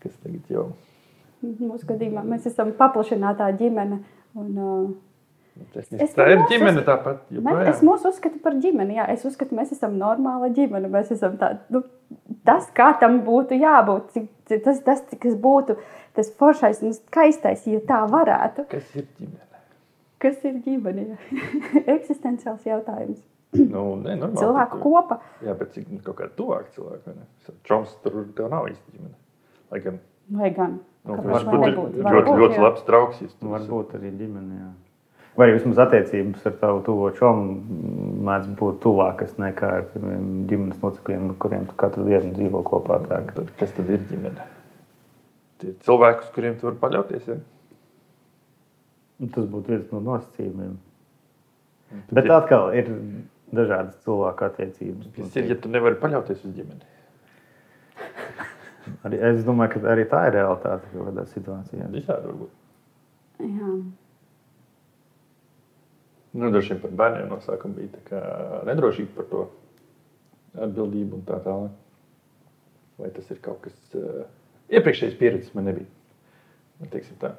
Kas 0.00 0.16
tagad 0.22 0.54
jau? 0.54 0.70
Mūsu 1.42 1.88
gadījumā 1.88 2.24
mēs 2.28 2.46
esam 2.50 2.74
paplašinātā 2.78 3.48
ģimene. 3.60 4.02
Un, 4.38 4.50
uh, 4.56 4.90
Es, 5.76 5.88
es 5.92 6.12
tā 6.16 6.26
ir 6.32 6.40
ģimene 6.48 6.82
tāpat. 6.86 7.24
Mēs, 7.34 7.58
es 7.74 7.80
mūs 7.84 8.04
uzskatu 8.08 8.38
par 8.42 8.56
ģimeni. 8.62 8.96
Jā. 8.96 9.06
Es 9.12 9.26
uzskatu, 9.28 9.56
mēs 9.58 9.74
esam 9.74 9.96
normāla 10.00 10.48
ģimene. 10.56 10.88
Mēs 10.92 11.10
esam 11.12 11.34
tā, 11.40 11.50
nu, 11.74 11.82
tas, 12.48 12.68
kā 12.76 12.92
tam 13.00 13.20
būtu 13.26 13.58
jābūt. 13.60 14.14
Tas, 14.50 14.80
tas, 14.86 15.02
kas 15.10 15.36
būtu 15.42 15.76
tas 16.16 16.32
foršais 16.40 16.82
un 16.86 16.94
skaistais, 16.96 17.66
ja 17.70 17.80
tā 17.86 18.02
varētu. 18.10 18.66
Kas 18.70 18.94
ir 18.96 19.06
ģimene? 19.18 19.64
Kas 20.20 20.44
ir 20.44 20.60
ģimene? 20.64 21.18
Eksistenciāls 21.96 22.66
jautājums. 22.68 23.22
Nu, 23.56 23.96
ne, 23.98 24.14
normāli, 24.14 24.38
cilvēku 24.38 24.76
tur, 24.76 24.82
kopa. 24.84 25.16
Jā, 25.42 25.56
bet 25.58 25.72
cik 25.74 25.88
kaut 26.06 26.20
kāda 26.20 26.30
tuvāka 26.38 26.70
cilvēka. 26.76 27.16
Čoms 27.66 27.96
tur 28.04 28.20
tev 28.36 28.50
nav 28.52 28.68
īsti 28.70 28.94
ģimene. 28.94 29.16
Lai 29.72 29.80
gan. 29.86 29.98
Lai 30.38 30.52
gan. 30.54 30.76
Nu, 31.08 31.16
viņš 31.16 31.48
būtu 31.48 31.72
ļoti, 31.72 32.04
ļoti, 32.04 32.36
ļoti 32.42 32.62
labs 32.62 32.86
draugs. 32.86 33.24
Nu, 33.40 33.50
varbūt 33.56 33.96
arī 33.98 34.12
ģimene. 34.20 34.60
Jā. 34.60 34.70
Vai 35.38 35.48
arī 35.48 35.56
vismaz 35.56 35.80
attiecības 35.86 36.46
ar 36.46 36.54
tavu 36.60 36.84
tuvo 36.86 37.10
čomu 37.16 37.56
mēdz 38.28 38.54
būt 38.60 38.80
tuvākas 38.84 39.36
nekā 39.40 39.74
ar 39.80 39.90
ģimenes 39.96 40.82
locekļiem, 40.84 41.28
ar 41.32 41.36
kuriem 41.42 41.68
tu 41.70 41.76
katru 41.80 42.06
dienu 42.06 42.34
dzīvo 42.36 42.62
kopā. 42.66 43.00
Tā. 43.08 43.22
Kas 43.58 43.74
tad 43.74 43.90
ir 43.90 44.02
ģimene? 44.10 44.46
Tie 45.60 45.74
cilvēki, 45.86 46.24
uz 46.24 46.30
kuriem 46.34 46.56
tu 46.60 46.68
vari 46.68 46.80
paļauties. 46.80 47.26
Ja? 47.28 47.40
Tas 49.34 49.48
būtu 49.52 49.74
viens 49.74 49.90
no 49.92 50.00
nosacījumiem. 50.06 50.78
Bet 52.14 52.30
atkal 52.30 52.70
ir 52.78 52.88
dažādas 53.52 53.98
cilvēku 54.06 54.46
attiecības. 54.46 55.10
Tas 55.16 55.36
ir, 55.36 55.50
ja 55.50 55.58
tu 55.60 55.72
nevari 55.72 55.98
paļauties 56.00 56.44
uz 56.46 56.54
ģimeni. 56.56 56.86
arī, 59.06 59.20
es 59.32 59.42
domāju, 59.46 59.74
ka 59.74 59.92
arī 59.92 60.06
tā 60.08 60.22
ir 60.28 60.38
realitāte 60.38 60.88
kaut 60.92 61.10
kādā 61.10 61.26
situācijā. 61.32 61.90
Visādi 61.92 62.30
varbūt. 62.30 62.56
Jā. 63.40 63.74
Nu, 66.30 66.50
Dažiem 66.54 66.78
par 66.78 66.92
bērniem 66.94 67.30
no 67.32 67.40
sākuma 67.42 67.80
bija 67.80 68.20
nedrošība 68.68 69.16
par 69.16 69.26
to 69.32 69.46
atbildību 70.62 71.18
un 71.18 71.24
tā 71.26 71.40
tālāk. 71.42 71.74
Vai 73.00 73.10
tas 73.16 73.32
ir 73.32 73.40
kaut 73.42 73.64
kas 73.64 73.74
iepriekšējais 74.70 75.18
pieredzes 75.18 75.54
man 75.56 75.70
nebija. 75.70 75.88
Man 76.80 76.92
teiksim 76.92 77.18
tā. 77.20 77.34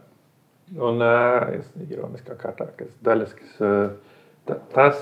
Un 0.71 1.03
uh, 1.03 1.49
es 1.57 1.67
ironiskā 1.91 2.37
kārtā, 2.39 2.69
kas 2.77 2.91
daļas, 3.03 3.33
kas 3.35 3.55
uh, 3.59 4.19
ta, 4.47 4.55
tas, 4.71 4.99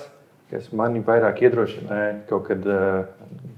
kas 0.50 0.72
mani 0.74 1.04
vairāk 1.06 1.44
iedrošināja 1.46 2.14
kaut 2.30 2.48
kad 2.48 2.64
uh, 2.66 3.04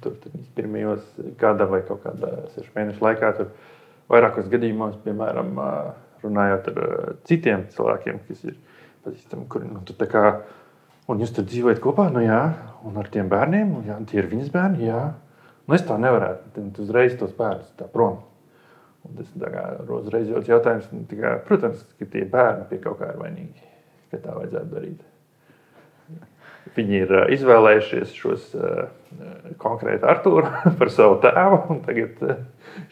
tur, 0.03 0.17
tur 0.23 0.47
pirmajos 0.57 1.05
gada 1.39 1.67
vai 1.71 1.79
kaut 1.87 2.03
kādā 2.03 2.33
sešu 2.55 2.73
mēnešu 2.75 3.05
laikā. 3.05 3.29
Tur 3.37 3.53
vairākos 4.11 4.49
gadījumos, 4.51 4.97
piemēram, 5.05 5.53
uh, 5.55 5.93
runājot 6.25 6.67
ar 6.73 6.81
uh, 6.81 7.13
citiem 7.29 7.63
cilvēkiem, 7.71 8.19
kas 8.27 8.43
ir 8.49 8.57
pazīstami, 9.05 9.47
kuri 9.51 9.69
nu, 9.69 9.79
tu 9.87 9.95
tā 9.97 10.09
kā, 10.11 10.25
un 11.09 11.23
jūs 11.23 11.31
tur 11.37 11.47
dzīvojat 11.47 11.79
kopā, 11.83 12.09
nu 12.13 12.25
jā, 12.25 12.41
un 12.87 12.99
ar 12.99 13.07
tiem 13.13 13.31
bērniem, 13.31 13.71
un 13.77 13.87
jā, 13.87 13.95
tie 14.09 14.19
ir 14.19 14.27
viņas 14.33 14.51
bērni, 14.53 14.89
jā. 14.89 15.05
Nu, 15.63 15.77
es 15.77 15.87
tā 15.87 15.95
nevarētu, 16.01 16.51
tad 16.57 16.83
uzreiz 16.83 17.15
tos 17.19 17.31
bērnus 17.37 17.71
tā 17.79 17.87
prom. 17.87 18.19
Un 19.07 19.17
tas 19.17 19.29
kā, 19.39 19.63
uzreiz 19.97 20.29
ir 20.29 20.45
jautājums, 20.45 20.89
nu, 20.93 21.05
kā, 21.09 21.37
protams, 21.47 21.81
ka 21.97 22.05
tie 22.11 22.25
bērni 22.29 22.67
pie 22.69 22.77
kaut 22.83 22.99
kā 22.99 23.09
ir 23.13 23.21
vainīgi, 23.21 23.63
ka 24.11 24.19
tā 24.21 24.35
vajadzētu 24.35 24.75
darīt. 24.75 25.07
Viņi 26.75 26.99
ir 27.01 27.13
izvēlējušies 27.33 28.11
šos 28.13 28.51
konkrēti 29.61 30.05
Arthuru 30.07 30.51
par 30.79 30.91
savu 30.93 31.17
tēvu. 31.23 31.79
Tagad 31.87 32.21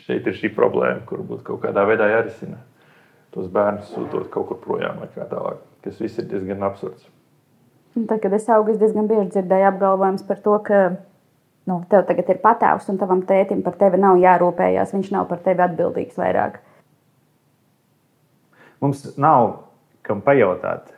šeit 0.07 0.25
ir 0.27 0.35
šī 0.39 0.51
problēma, 0.55 1.05
kur 1.07 1.21
būtu 1.23 1.45
kaut 1.51 1.61
kādā 1.67 1.85
veidā 1.87 2.09
jārisina. 2.09 2.57
Tos 3.29 3.45
bērnus 3.53 3.91
sūtot 3.93 4.31
kaut 4.33 4.49
kur 4.49 4.59
projām 4.63 4.97
vai 5.03 5.11
kā 5.13 5.27
tālāk. 5.29 5.61
Tas 5.85 6.01
viss 6.01 6.17
ir 6.17 6.25
diezgan 6.31 6.65
absurds. 6.65 7.05
Tad, 7.93 8.17
kad 8.23 8.33
es 8.33 8.49
augu, 8.49 8.73
es 8.73 8.81
diezgan 8.81 9.07
bieži 9.09 9.35
dzirdēju 9.35 9.69
apgalvojumus 9.69 10.25
par 10.25 10.41
to, 10.41 10.57
ka 10.65 10.81
nu, 11.67 11.81
tev 11.91 12.05
tagad 12.07 12.29
ir 12.31 12.39
patēvs 12.43 12.87
un 12.91 12.99
tavam 13.01 13.25
tētim 13.27 13.63
par 13.65 13.75
tevi 13.81 13.99
nav 13.99 14.19
jārūpējas. 14.21 14.93
Viņš 14.95 15.11
nav 15.15 15.27
par 15.31 15.41
tevi 15.45 15.65
atbildīgs 15.65 16.19
vairāk. 16.19 16.61
Mums 18.79 19.03
nav 19.19 19.57
kam 20.09 20.23
pajautāt. 20.25 20.93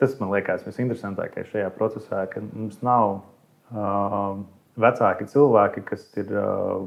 Tas 0.00 0.16
man 0.18 0.32
liekas 0.34 0.64
visinteresantākais 0.66 1.50
šajā 1.52 1.70
procesā, 1.76 2.24
ka 2.30 2.42
mums 2.44 2.80
nav 2.84 3.18
uh, 3.18 4.40
vecāki 4.80 5.26
cilvēki, 5.30 5.84
kas, 5.90 6.06
ir, 6.18 6.32
uh, 6.34 6.86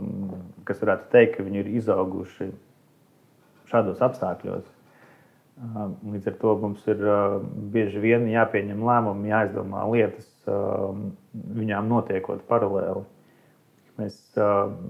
kas 0.67 0.81
varētu 0.83 1.11
teikt, 1.13 1.37
ka 1.37 1.45
viņi 1.45 1.61
ir 1.61 1.69
izauguši 1.79 2.49
šādos 3.71 4.01
apstākļos. 4.09 4.65
Uh, 5.57 5.93
līdz 6.13 6.31
ar 6.33 6.39
to 6.41 6.55
mums 6.63 6.83
ir 6.89 6.99
uh, 7.05 7.37
bieži 7.73 8.01
vien 8.03 8.27
jāpieņem 8.29 8.81
lēmumi, 8.89 9.31
jāizdomā 9.31 9.85
lietas, 9.93 10.27
uh, 10.49 10.91
viņām 11.33 11.87
notiekot 11.93 12.43
paralēli. 12.49 13.05
Mēs, 13.97 14.17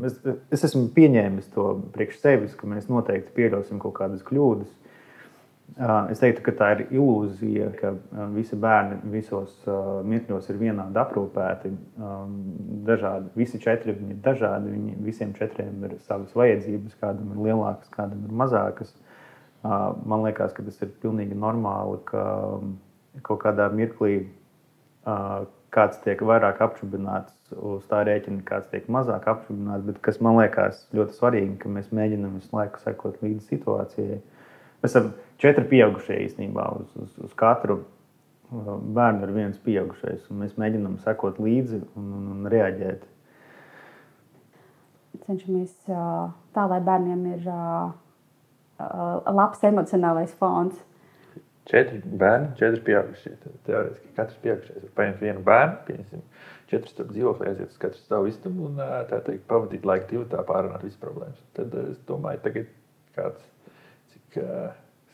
es, 0.08 0.18
es 0.52 0.66
esmu 0.68 0.90
pieņēmis 0.96 1.48
to 1.54 1.70
priekš 1.96 2.20
sevis, 2.20 2.56
ka 2.60 2.68
mēs 2.68 2.90
noteikti 2.92 3.32
pieļausim 3.38 3.80
kaut 3.80 3.96
kādas 4.02 4.26
kļūdas. 4.28 4.74
Es 6.12 6.20
teiktu, 6.24 6.42
ka 6.46 6.54
tā 6.56 6.68
ir 6.74 6.82
ilūzija, 6.96 7.70
ka 7.80 7.92
visi 8.32 8.56
bērni 8.60 8.98
visos 9.12 9.54
mirkļos 10.08 10.48
ir 10.52 10.60
vienādi 10.62 11.00
aprūpēti. 11.00 11.72
Dažādi, 12.88 13.32
visi 13.36 13.60
četri 13.64 13.96
ir 13.96 14.20
dažādi. 14.24 14.72
Viņi, 14.76 14.96
visiem 15.06 15.34
četriem 15.38 15.84
ir 15.88 15.98
savas 16.08 16.36
vajadzības, 16.40 16.96
kādam 17.04 17.36
ir 17.36 17.44
lielākas, 17.50 17.92
kādam 17.94 18.24
ir 18.28 18.36
mazākas. 18.44 18.96
Man 19.64 20.24
liekas, 20.24 20.56
ka 20.56 20.64
tas 20.68 20.80
ir 20.84 20.96
pilnīgi 21.04 21.36
normāli, 21.36 22.00
ka 22.08 22.26
kaut 23.28 23.44
kādā 23.44 23.68
mirklī 23.76 24.22
kāds 25.76 26.00
tiek 26.04 26.24
vairāk 26.24 26.64
apšaubināts 26.64 27.37
uz 27.56 27.84
tā 27.90 28.02
rēķina, 28.08 28.44
kāds 28.48 28.72
tiek 28.72 28.88
mazāk 28.92 29.28
apšaubināts. 29.32 29.86
Bet 29.88 30.00
kas 30.06 30.20
man 30.24 30.40
liekas 30.40 30.82
ļoti 30.96 31.16
svarīgi, 31.18 31.58
ka 31.62 31.72
mēs 31.72 31.92
mēģinām 31.96 32.40
visu 32.40 32.56
laiku 32.56 32.82
sekot 32.84 33.22
līdzi 33.24 33.46
situācijai. 33.52 34.18
Mēs 34.84 34.94
esam 34.94 35.12
četri 35.42 35.66
pieaugušie 35.70 36.20
īstenībā. 36.26 36.66
Uz, 36.82 36.90
uz, 37.04 37.14
uz 37.28 37.36
katru 37.40 37.80
uh, 37.82 38.74
bērnu 38.98 39.28
ir 39.28 39.36
viens 39.36 39.62
pieaugušais, 39.64 40.26
un 40.32 40.44
mēs 40.44 40.58
mēģinām 40.60 41.00
sekot 41.06 41.40
līdzi 41.44 41.82
un, 41.88 42.10
un, 42.20 42.28
un 42.36 42.52
reaģēt. 42.52 43.08
Cenšamies 45.28 45.74
uh, 45.92 46.28
tā, 46.56 46.68
lai 46.70 46.82
bērniem 46.84 47.24
ir 47.36 47.48
uh, 47.52 47.90
labs 49.34 49.64
emocionālais 49.66 50.36
fons 50.40 50.78
četri 51.68 52.00
bērni, 52.06 52.54
četri 52.60 52.82
pieaugušie. 52.88 53.34
Teorētiski 53.68 54.14
katrs 54.16 54.40
pieaugušais 54.44 54.84
var 54.86 54.94
paņemt 55.00 55.24
vienu 55.26 55.44
bērnu, 55.48 55.78
pieņemsim, 55.90 56.24
četrus 56.72 56.96
tur 56.98 57.10
dzīvoklī, 57.12 57.52
aiziet 57.52 57.74
uz 57.74 57.82
katru 57.82 58.04
savu 58.06 58.32
istabu 58.32 58.70
un 58.70 58.82
tā 59.12 59.22
teikt, 59.26 59.46
pavadīt 59.52 59.88
laiku 59.88 60.10
divu 60.14 60.26
tā 60.32 60.44
pārunāt 60.48 60.86
visas 60.86 61.00
problēmas. 61.02 61.40
Tad 61.58 61.76
es 61.84 62.00
domāju, 62.10 62.44
tagad 62.46 62.72
kāds, 63.18 63.48
cik 64.14 64.40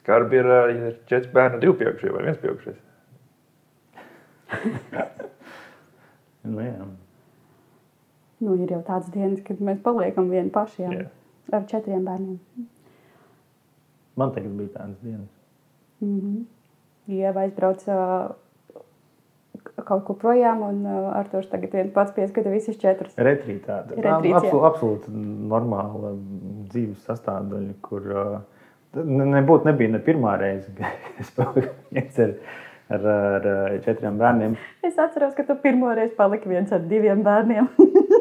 skarbi 0.04 0.42
ir, 0.42 0.52
ja 0.54 0.90
ir 0.92 0.98
četri 1.10 1.34
bērni, 1.36 1.62
divi 1.64 1.78
pieaugušie 1.82 2.16
vai 2.16 2.26
viens 2.30 2.42
pieaugušais. 2.44 2.82
nu, 6.54 6.60
jā. 6.62 6.90
Nu, 8.44 8.58
ir 8.60 8.74
jau 8.76 8.82
tādas 8.84 9.10
dienas, 9.14 9.40
kad 9.48 9.62
mēs 9.64 9.80
paliekam 9.86 10.28
vieni 10.30 10.52
paši 10.54 10.84
jā. 10.84 10.98
Jā. 11.00 11.08
ar 11.56 11.66
četriem 11.70 12.04
bērniem. 12.06 12.68
Man 14.20 14.34
tagad 14.36 14.52
bija 14.60 14.76
tādas 14.76 15.00
dienas. 15.02 15.32
Mm 16.04 16.20
-hmm. 16.20 16.46
Ieva 17.08 17.42
aizbrauca 17.42 17.96
kaut 19.84 20.04
kur 20.08 20.18
projām, 20.20 20.62
un 20.62 20.86
uh, 20.86 21.18
Arthurs 21.18 21.50
tagad 21.52 21.74
viens 21.76 21.92
pats 21.94 22.12
pieskata 22.16 22.50
visas 22.50 22.78
četras. 22.78 23.16
Retrītā. 23.18 23.84
Retrīts, 23.90 24.38
absolūti, 24.38 24.66
absolūti 24.70 25.14
normāla 25.50 26.14
dzīves 26.72 27.06
sastāvdaļa, 27.08 27.74
kur 27.82 28.10
uh, 28.14 28.42
nebūtu 29.02 29.70
nebija 29.70 29.96
ne 29.96 30.02
pirmā 30.04 30.38
reize, 30.40 30.72
kad 30.78 31.58
es 32.04 32.20
ar, 32.20 32.36
ar, 32.90 33.08
ar 33.08 33.78
četriem 33.86 34.20
bērniem. 34.22 34.58
Es 34.86 35.00
atceros, 35.00 35.34
ka 35.38 35.46
tu 35.48 35.58
pirmo 35.64 35.94
reizi 35.96 36.16
paliki 36.18 36.52
viens 36.52 36.72
ar 36.72 36.84
diviem 36.90 37.24
bērniem. 37.26 37.70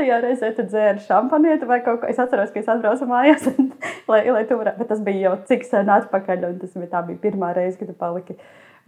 Tajā 0.00 0.16
reizē 0.24 0.48
tu 0.56 0.64
dzēri 0.64 1.02
šampanieti 1.04 1.66
vai 1.68 1.82
kaut 1.84 1.98
ko. 2.00 2.08
Es 2.08 2.20
atceros, 2.22 2.48
ka 2.54 2.62
es 2.62 2.68
atbraucu 2.72 3.04
mājās, 3.10 3.44
un, 3.50 3.66
lai, 4.12 4.22
lai 4.32 4.46
tu 4.48 4.56
varētu, 4.56 4.80
bet 4.80 4.88
tas 4.88 5.02
bija 5.04 5.26
jau 5.26 5.34
cik 5.50 5.66
sen 5.68 5.92
atpakaļ, 5.92 6.46
un 6.48 6.56
tas 6.62 6.72
bija, 6.78 6.88
tā 6.94 7.02
bija 7.04 7.20
pirmā 7.26 7.50
reize, 7.56 7.76
kad 7.76 7.90
tu 7.90 7.96
paliki. 8.00 8.38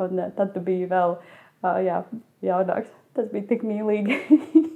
Un 0.00 0.22
eh, 0.24 0.32
tad 0.38 0.54
tu 0.54 0.62
biji 0.64 0.88
vēl 0.88 1.18
uh, 1.18 1.76
jā, 1.84 2.00
jaunāks. 2.48 2.88
Tas 3.12 3.28
bija 3.28 3.44
tik 3.50 3.66
mīlīgi. 3.68 4.16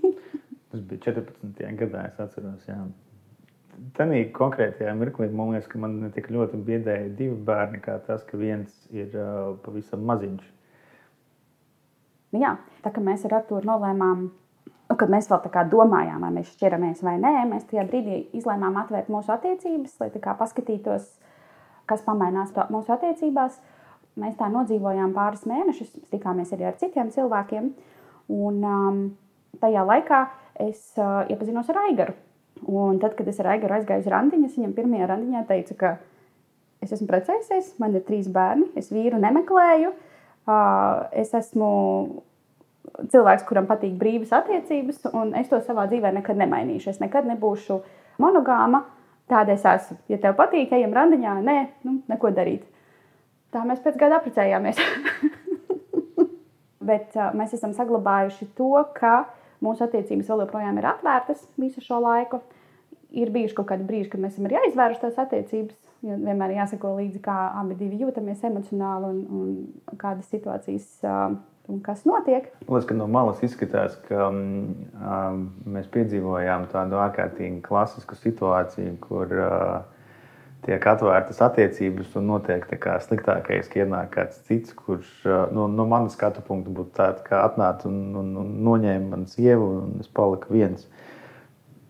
tas 0.75 0.85
bija 0.85 1.07
14. 1.09 1.65
gadā, 1.81 2.05
es 2.11 2.21
atceros. 2.27 2.69
Jā. 2.69 2.83
Tanī 3.97 4.27
konkrētajā 4.37 4.93
mirklī 5.01 5.33
man 5.33 5.55
liekas, 5.55 5.73
ka 5.73 5.81
man 5.81 5.97
ne 6.05 6.13
tik 6.13 6.29
ļoti 6.33 6.61
biedēja 6.69 7.15
divi 7.17 7.37
bērni, 7.49 7.81
kā 7.85 7.97
tas, 8.05 8.25
ka 8.29 8.37
viens 8.41 8.77
ir 8.93 9.09
uh, 9.17 9.55
pavisam 9.65 10.05
maziņš. 10.05 10.53
Jā, 12.37 12.59
tā 12.85 12.93
kā 12.93 13.01
mēs 13.01 13.25
ar 13.25 13.41
Artūru 13.41 13.65
nolēmām 13.65 14.29
Un, 14.87 14.95
kad 15.01 15.11
mēs 15.11 15.27
vēl 15.31 15.41
domājām, 15.71 16.23
vai 16.23 16.33
mēs 16.37 16.53
šķiramies 16.55 17.03
vai 17.03 17.17
nē, 17.19 17.33
mēs 17.51 17.67
tajā 17.71 17.87
brīdī 17.89 18.21
izlēmām 18.39 18.77
atvērt 18.85 19.09
mūsu 19.11 19.33
attiecības, 19.35 19.97
lai 20.01 20.11
paskatītos, 20.39 21.09
kas 21.91 22.05
pamainās 22.07 22.55
mūsu 22.71 22.95
attiecībās. 22.95 23.59
Mēs 24.17 24.37
tā 24.39 24.47
nodzīvojām 24.49 25.13
pāris 25.13 25.43
mēnešus, 25.45 25.91
tikāmies 26.15 26.53
arī 26.55 26.71
ar 26.71 26.79
citiem 26.81 27.11
cilvēkiem. 27.13 27.73
Un, 28.33 28.63
um, 28.65 29.03
tajā 29.61 29.83
laikā 29.87 30.23
es 30.63 30.95
uh, 30.97 31.27
iepazinos 31.29 31.69
ar 31.73 31.83
Aigaru. 31.83 32.15
Un 32.65 33.01
tad, 33.03 33.13
kad 33.19 33.29
es 33.29 33.41
ar 33.43 33.51
Aigaru 33.53 33.77
aizgāju 33.77 34.07
uz 34.07 34.09
randiņu, 34.13 34.49
viņam 34.55 34.73
pirmajā 34.79 35.11
randiņā 35.11 35.43
teicu, 35.51 35.77
ka 35.83 35.97
es 36.81 36.95
esmu 36.97 37.11
precējusies, 37.11 37.75
man 37.83 37.99
ir 37.99 38.07
trīs 38.07 38.31
bērni, 38.33 38.71
es 38.79 38.89
vīru 38.95 39.21
nemeklēju, 39.21 39.93
uh, 39.93 41.05
es 41.13 41.35
esmu 41.37 41.69
cilvēks, 43.13 43.45
kuram 43.49 43.69
patīk 43.69 43.97
brīvas 44.01 44.33
attiecības, 44.37 45.03
un 45.17 45.35
es 45.39 45.51
to 45.51 45.61
savā 45.65 45.87
dzīvē 45.91 46.13
nekad 46.19 46.39
nemainīšu. 46.41 46.95
Es 46.95 47.03
nekad 47.03 47.29
nebūšu 47.29 47.81
monogāma. 48.23 48.85
Tāda 49.27 49.57
es 49.57 49.65
esmu. 49.67 49.99
Ja 50.13 50.21
tev 50.23 50.37
patīk, 50.39 50.75
ejam 50.77 50.95
randiņā, 50.95 51.33
nē, 51.43 51.57
nu, 51.87 51.99
neko 52.11 52.31
darīt. 52.35 52.67
Tā 53.55 53.65
mēs 53.67 53.81
pēc 53.83 53.99
gada 53.99 54.21
apprecējāmies. 54.21 54.79
Bet 56.87 57.17
uh, 57.19 57.33
mēs 57.35 57.57
esam 57.57 57.73
saglabājuši 57.75 58.47
to, 58.59 58.71
ka 58.95 59.25
mūsu 59.65 59.83
attiecības 59.87 60.29
vēl 60.31 60.45
joprojām 60.45 60.79
ir 60.79 60.87
atvērtas 60.93 61.43
visu 61.59 61.83
šo 61.83 61.99
laiku. 62.05 62.39
Ir 63.17 63.33
bijuši 63.35 63.57
kaut 63.57 63.71
kādi 63.71 63.87
brīži, 63.89 64.13
kad 64.13 64.23
mēs 64.23 64.37
esam 64.37 64.47
arī 64.47 64.61
aizvēruši 64.61 65.03
tās 65.03 65.19
attiecības. 65.25 65.77
Vienmēr 66.07 66.55
jāsako 66.61 66.93
līdzi, 67.01 67.19
kā 67.25 67.37
abi 67.59 67.91
jūtamies 67.99 68.45
emocionāli 68.47 69.11
un, 69.11 69.19
un 69.27 69.99
kādas 69.99 70.31
situācijas 70.31 70.87
uh, 71.03 71.35
un 71.69 71.81
kas 71.83 72.05
notiek. 72.07 72.49
Liekas, 72.67 72.87
ka 72.89 72.97
no 72.97 73.09
malas 73.11 73.43
izskatās, 73.47 73.97
ka 74.09 74.29
um, 74.31 75.51
mēs 75.73 75.89
piedzīvojām 75.95 76.69
tādu 76.73 77.01
ārkārtīgi 77.03 77.61
klasisku 77.65 78.19
situāciju, 78.21 78.95
kur 79.03 79.35
uh, 79.35 79.75
tiek 80.67 80.87
atvērtas 80.93 81.43
attiecības 81.47 82.15
un 82.19 82.31
notiek 82.33 82.67
sliktākais, 83.07 83.69
ka 83.73 83.83
ienāk 83.83 84.15
kāds 84.15 84.41
cits, 84.49 84.75
kurš 84.79 85.11
uh, 85.27 85.45
no, 85.55 85.67
no 85.71 85.89
manas 85.91 86.17
skatu 86.19 86.45
punkta 86.47 86.75
būtu 86.75 86.95
tāds, 86.97 87.27
kā 87.27 87.43
atnāca 87.47 87.91
un, 87.91 88.01
un, 88.23 88.33
un 88.43 88.57
noņēma 88.67 89.13
manu 89.13 89.31
sievu, 89.31 89.71
un 89.83 90.01
es 90.05 90.11
paliku 90.11 90.55
viens. 90.55 90.89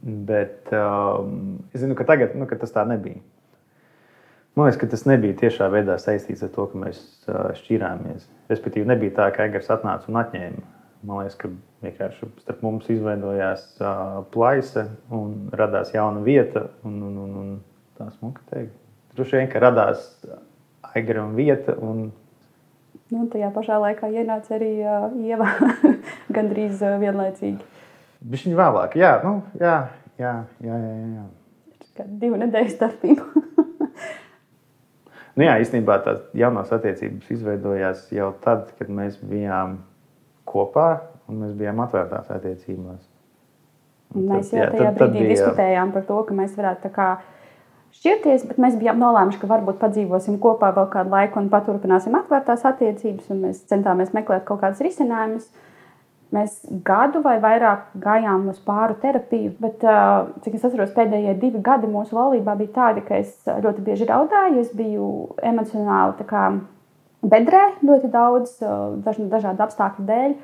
Bet 0.03 0.71
um, 0.77 1.57
es 1.75 1.83
zinu, 1.83 1.97
ka 1.99 2.07
tagad 2.09 2.37
nu, 2.39 2.49
ka 2.49 2.59
tas 2.61 2.73
tā 2.75 2.85
nebija. 2.89 3.21
Man 4.57 4.65
liekas, 4.65 4.79
ka 4.81 4.89
tas 4.89 5.05
nebija 5.05 5.37
tiešā 5.37 5.69
veidā 5.69 5.99
saistīts 6.01 6.41
ar 6.47 6.51
to, 6.55 6.65
ka 6.71 6.81
mēs 6.81 7.01
šķirāmies. 7.61 8.25
Respektīvi, 8.49 8.89
nebija 8.89 9.13
tā, 9.19 9.29
ka 9.37 9.45
Egers 9.51 9.69
atnāca 9.75 10.09
un 10.09 10.17
atņēma. 10.23 10.63
Man 11.07 11.21
liekas, 11.21 11.37
ka 11.43 11.51
vienkārši 11.85 12.29
starp 12.41 12.63
mums 12.65 12.89
izveidojās 12.91 13.67
plaisa 14.33 14.87
un 15.13 15.51
radās 15.53 15.93
jauna 15.93 16.25
vieta. 16.25 16.71
Un, 16.89 16.97
un, 17.05 17.19
un, 17.27 17.35
un 17.43 17.51
tā 18.01 18.09
smuka 18.17 18.41
teikt. 18.49 18.73
Droši 19.17 19.43
vien, 19.43 19.51
ka 19.53 19.61
radās 19.61 20.09
Egeram 20.97 21.37
vieta 21.37 21.77
un 21.77 22.09
Nu, 23.07 23.29
tajā 23.31 23.53
pašā 23.55 23.77
laikā 23.79 24.09
ienāca 24.11 24.57
arī 24.57 24.73
uh, 24.83 25.13
Ieva 25.23 25.47
gandrīz 26.37 26.81
uh, 26.83 26.97
vienlaicīgi. 26.99 27.63
Viņš 28.27 28.47
viņa 28.49 28.59
vēlāk, 28.59 28.97
jā, 28.99 29.13
nu, 29.23 29.37
jā, 29.61 29.77
jā, 30.19 30.33
jā, 30.65 30.79
jā, 30.83 30.97
jā. 31.13 31.27
Kā 31.95 32.09
divu 32.25 32.41
nedēļu 32.41 32.73
starpību. 32.75 33.45
nu, 35.37 35.45
jā, 35.45 35.59
īstenībā 35.63 35.99
tās 36.05 36.25
jaunās 36.37 36.73
attiecības 36.75 37.31
izveidojās 37.37 38.07
jau 38.15 38.33
tad, 38.45 38.73
kad 38.79 38.91
mēs 38.93 39.21
bijām 39.21 39.79
kopā 40.49 40.89
un 41.29 41.45
mēs 41.45 41.55
bijām 41.59 41.81
atvērtās 41.85 42.33
attiecībās. 42.33 43.05
Un 44.15 44.29
mēs 44.31 44.53
jau 44.55 44.69
tajā 44.71 44.93
tad, 44.93 44.99
brīdī 44.99 44.99
tad 45.01 45.17
bija... 45.17 45.31
diskutējām 45.35 45.95
par 45.95 46.07
to, 46.09 46.21
ka 46.29 46.37
mēs 46.39 46.55
varētu 46.59 46.87
tā 46.87 46.93
kā 46.95 47.09
šķirties, 47.97 48.47
bet 48.51 48.61
mēs 48.63 48.77
bijām 48.81 49.01
nolēmuši, 49.03 49.41
ka 49.43 49.51
varbūt 49.51 49.81
padzīvosim 49.83 50.39
kopā 50.43 50.71
vēl 50.77 50.89
kādu 50.93 51.15
laiku 51.15 51.41
un 51.43 51.51
paturpināsim 51.53 52.17
atvērtās 52.19 52.67
attiecības. 52.71 53.33
Mēs 53.43 53.65
centāmies 53.71 54.13
meklēt 54.17 54.47
kaut 54.49 54.63
kādus 54.63 54.85
risinājumus. 54.87 55.49
Mēs 56.35 56.57
gadu 56.83 57.21
vai 57.23 57.37
vairāk 57.39 57.93
gājām 58.03 58.49
uz 58.51 58.57
pāru 58.67 58.97
terapiju, 58.99 59.53
bet, 59.63 59.85
cik 60.43 60.57
es 60.59 60.65
atceros, 60.67 60.91
pēdējie 60.97 61.37
divi 61.39 61.61
gadi 61.63 61.87
mūsu 61.87 62.17
laulībā 62.19 62.57
bija 62.59 62.73
tādi, 62.81 63.05
ka 63.07 63.21
es 63.23 63.37
ļoti 63.47 63.85
bieži 63.87 64.09
raudāju. 64.11 64.65
Es 64.65 64.73
biju 64.75 65.07
emocionāli 65.47 66.27
kā, 66.27 66.49
bedrē 67.23 67.63
ļoti 67.87 68.11
daudz, 68.11 68.59
dažādu 69.07 69.67
apstākļu 69.69 70.09
dēļ. 70.11 70.35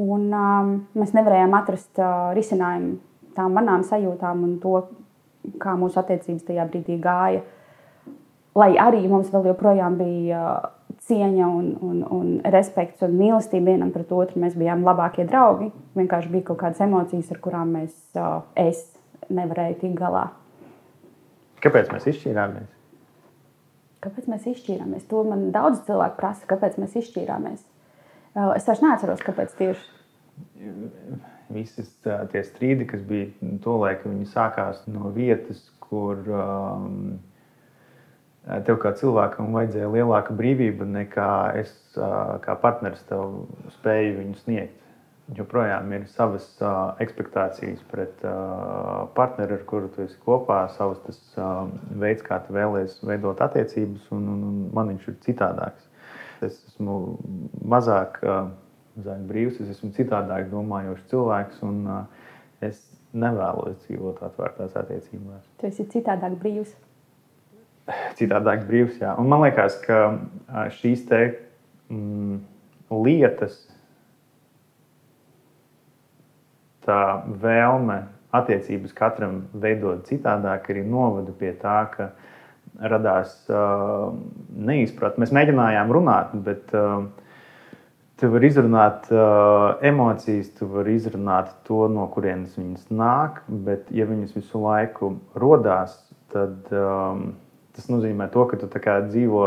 Un, 0.00 0.28
um, 0.32 0.76
mēs 0.96 1.10
nevarējām 1.12 1.56
atrast 1.56 1.98
uh, 2.00 2.30
risinājumu 2.36 2.94
tām 3.36 3.56
manām 3.56 3.82
sajūtām 3.84 4.44
un 4.46 4.54
to, 4.62 4.78
kā 5.60 5.74
mūsu 5.76 6.00
attiecības 6.00 6.46
tajā 6.48 6.64
brīdī 6.70 6.96
gāja. 7.02 7.42
Lai 8.56 8.70
arī 8.80 9.02
mums 9.08 9.28
vēl 9.32 9.50
joprojām 9.50 9.98
bija 10.00 10.40
uh, 10.40 10.70
cieņa, 11.08 11.46
un, 11.48 11.72
un, 11.82 12.02
un 12.14 12.28
respekts 12.54 13.02
un 13.04 13.16
mīlestība 13.18 13.72
vienam 13.72 13.90
pret 13.94 14.12
otru, 14.14 14.42
mēs 14.42 14.54
bijām 14.58 14.84
labākie 14.86 15.26
draugi. 15.28 15.70
Vienkārši 15.98 16.30
bija 16.32 16.50
kaut 16.50 16.60
kādas 16.62 16.82
emocijas, 16.84 17.32
ar 17.34 17.40
kurām 17.42 17.74
mēs, 17.78 17.96
es 18.58 18.84
nevarēju 19.32 19.80
tikt 19.82 19.98
galā. 19.98 20.28
Kāpēc 21.62 21.90
mēs 21.94 22.08
izšķīrāmies? 22.10 22.70
Kāpēc 24.02 24.30
mēs 24.30 24.46
izšķīrāmies? 24.50 25.04
To 25.10 25.22
man 25.26 25.50
daudz 25.54 25.84
cilvēku 25.86 26.18
prasa, 26.18 26.46
kāpēc 26.50 26.78
mēs 26.82 26.96
izšķīrāmies. 26.98 27.60
Es 28.56 28.66
vairs 28.66 28.82
neatceros, 28.82 29.22
kāpēc 29.22 29.52
tieši. 29.58 29.84
Visi 31.52 31.84
tie 32.32 32.42
strīdi, 32.46 32.86
kas 32.88 33.02
bija 33.06 33.52
tolaik, 33.62 34.06
viņi 34.08 34.26
sākās 34.32 34.86
no 34.90 35.12
vietas, 35.14 35.60
kur 35.84 36.18
um, 36.32 37.20
tev 38.66 38.78
kā 38.82 38.92
cilvēkam 38.98 39.54
vajadzēja 39.54 39.90
lielāka 39.92 40.34
brīvība 40.36 40.86
nekā 40.88 41.32
es 41.60 41.72
kā 41.94 42.56
partneris 42.62 43.02
tev 43.08 43.44
spēju 43.78 44.16
viņu 44.20 44.38
sniegt. 44.42 44.78
Joprojām 45.32 45.92
ir 45.94 46.08
savas 46.12 46.44
uh, 46.60 46.96
expectācijas 47.00 47.80
pret 47.88 48.24
uh, 48.26 49.06
partneri, 49.16 49.54
ar 49.54 49.62
kuru 49.70 49.88
tu 49.94 50.02
esi 50.02 50.18
kopā, 50.26 50.64
savs 50.74 50.98
tas, 51.06 51.20
uh, 51.38 51.70
veids, 52.02 52.24
kā 52.26 52.40
tu 52.42 52.52
vēlēsies 52.56 53.06
veidot 53.06 53.40
attiecības, 53.46 54.10
un, 54.12 54.26
un, 54.34 54.42
un 54.48 54.58
man 54.74 54.90
viņš 54.92 55.06
ir 55.08 55.16
citādāks. 55.24 55.86
Es 56.42 56.58
esmu 56.72 56.98
mazāk, 57.70 58.18
mazāk 58.98 59.24
brīvs, 59.30 59.60
es 59.62 59.76
esmu 59.76 59.92
citādāk 59.94 60.50
domājošs 60.50 61.06
cilvēks. 61.14 61.62
Un, 61.68 61.84
es 62.66 62.80
nevēlos 63.12 63.76
dzīvot 63.84 64.22
atvērtās 64.26 64.74
attiecībās. 64.78 65.44
Tu 65.60 65.68
esi 65.68 65.86
citādāk 65.92 66.38
brīvs. 66.40 66.74
Citādāk 68.18 68.66
brīvs, 68.68 69.00
jā. 69.02 69.16
Un 69.18 69.28
man 69.30 69.42
liekas, 69.42 69.76
ka 69.82 70.68
šīs 70.78 71.06
te 71.08 71.22
mm, 71.90 72.38
lietas, 72.94 73.56
tā 76.86 77.00
vēlme 77.42 78.02
attiecības 78.34 78.94
katram 78.96 79.42
veidot 79.52 80.06
citādāk, 80.08 80.70
arī 80.72 80.84
novada 80.86 81.34
pie 81.36 81.52
tā, 81.58 81.80
ka 81.92 82.12
radās 82.80 83.34
uh, 83.52 84.14
neizpratne. 84.56 85.22
Mēs 85.22 85.34
mēģinājām 85.36 85.92
runāt, 85.92 86.32
bet 86.46 86.72
uh, 86.78 87.04
tu 88.18 88.30
vari 88.32 88.48
izrunāt 88.48 89.10
uh, 89.12 89.74
emocijas, 89.84 90.50
tu 90.56 90.70
vari 90.72 90.96
izrunāt 90.96 91.52
to, 91.68 91.84
no 91.92 92.08
kurienes 92.14 92.56
viņas 92.58 92.88
nāk, 92.94 93.42
bet 93.66 93.92
ja 93.94 94.08
viņas 94.08 94.36
visu 94.38 94.62
laiku 94.64 95.16
rodās, 95.38 95.98
tad 96.32 96.72
um, 96.72 97.34
tas 97.76 97.88
nozīmē 97.92 98.28
to, 98.32 98.44
ka 98.50 98.58
tu 98.60 98.68
dzīvo 98.68 99.46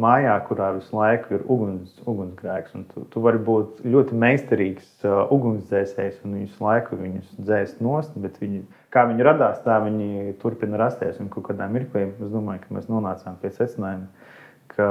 mājā, 0.00 0.34
kurā 0.46 0.70
visu 0.76 0.96
laiku 0.96 1.34
ir 1.36 1.44
uguns, 1.50 1.92
ugunsgrēks. 2.08 2.74
Tu, 2.92 3.04
tu 3.12 3.22
vari 3.24 3.40
būt 3.44 3.82
ļoti 3.84 4.16
meistarīgs 4.22 4.88
uh, 5.04 5.22
ugunsdzēsējs 5.34 6.22
un 6.26 6.38
visu 6.40 6.64
laiku 6.64 6.98
viņus 7.00 7.34
dzēst 7.40 7.82
nost, 7.84 8.16
bet 8.22 8.38
viņi, 8.42 8.62
kā 8.94 9.04
viņi 9.10 9.26
radās, 9.26 9.60
tā 9.66 9.80
viņi 9.84 10.36
turpina 10.42 10.80
rasties. 10.80 11.20
Un 11.22 11.30
kādā 11.34 11.68
mirklī 11.72 12.08
es 12.10 12.32
domāju, 12.32 12.64
ka 12.64 12.78
mēs 12.78 12.90
nonācām 12.92 13.38
pie 13.42 13.52
secinājuma, 13.56 14.08
ka 14.70 14.90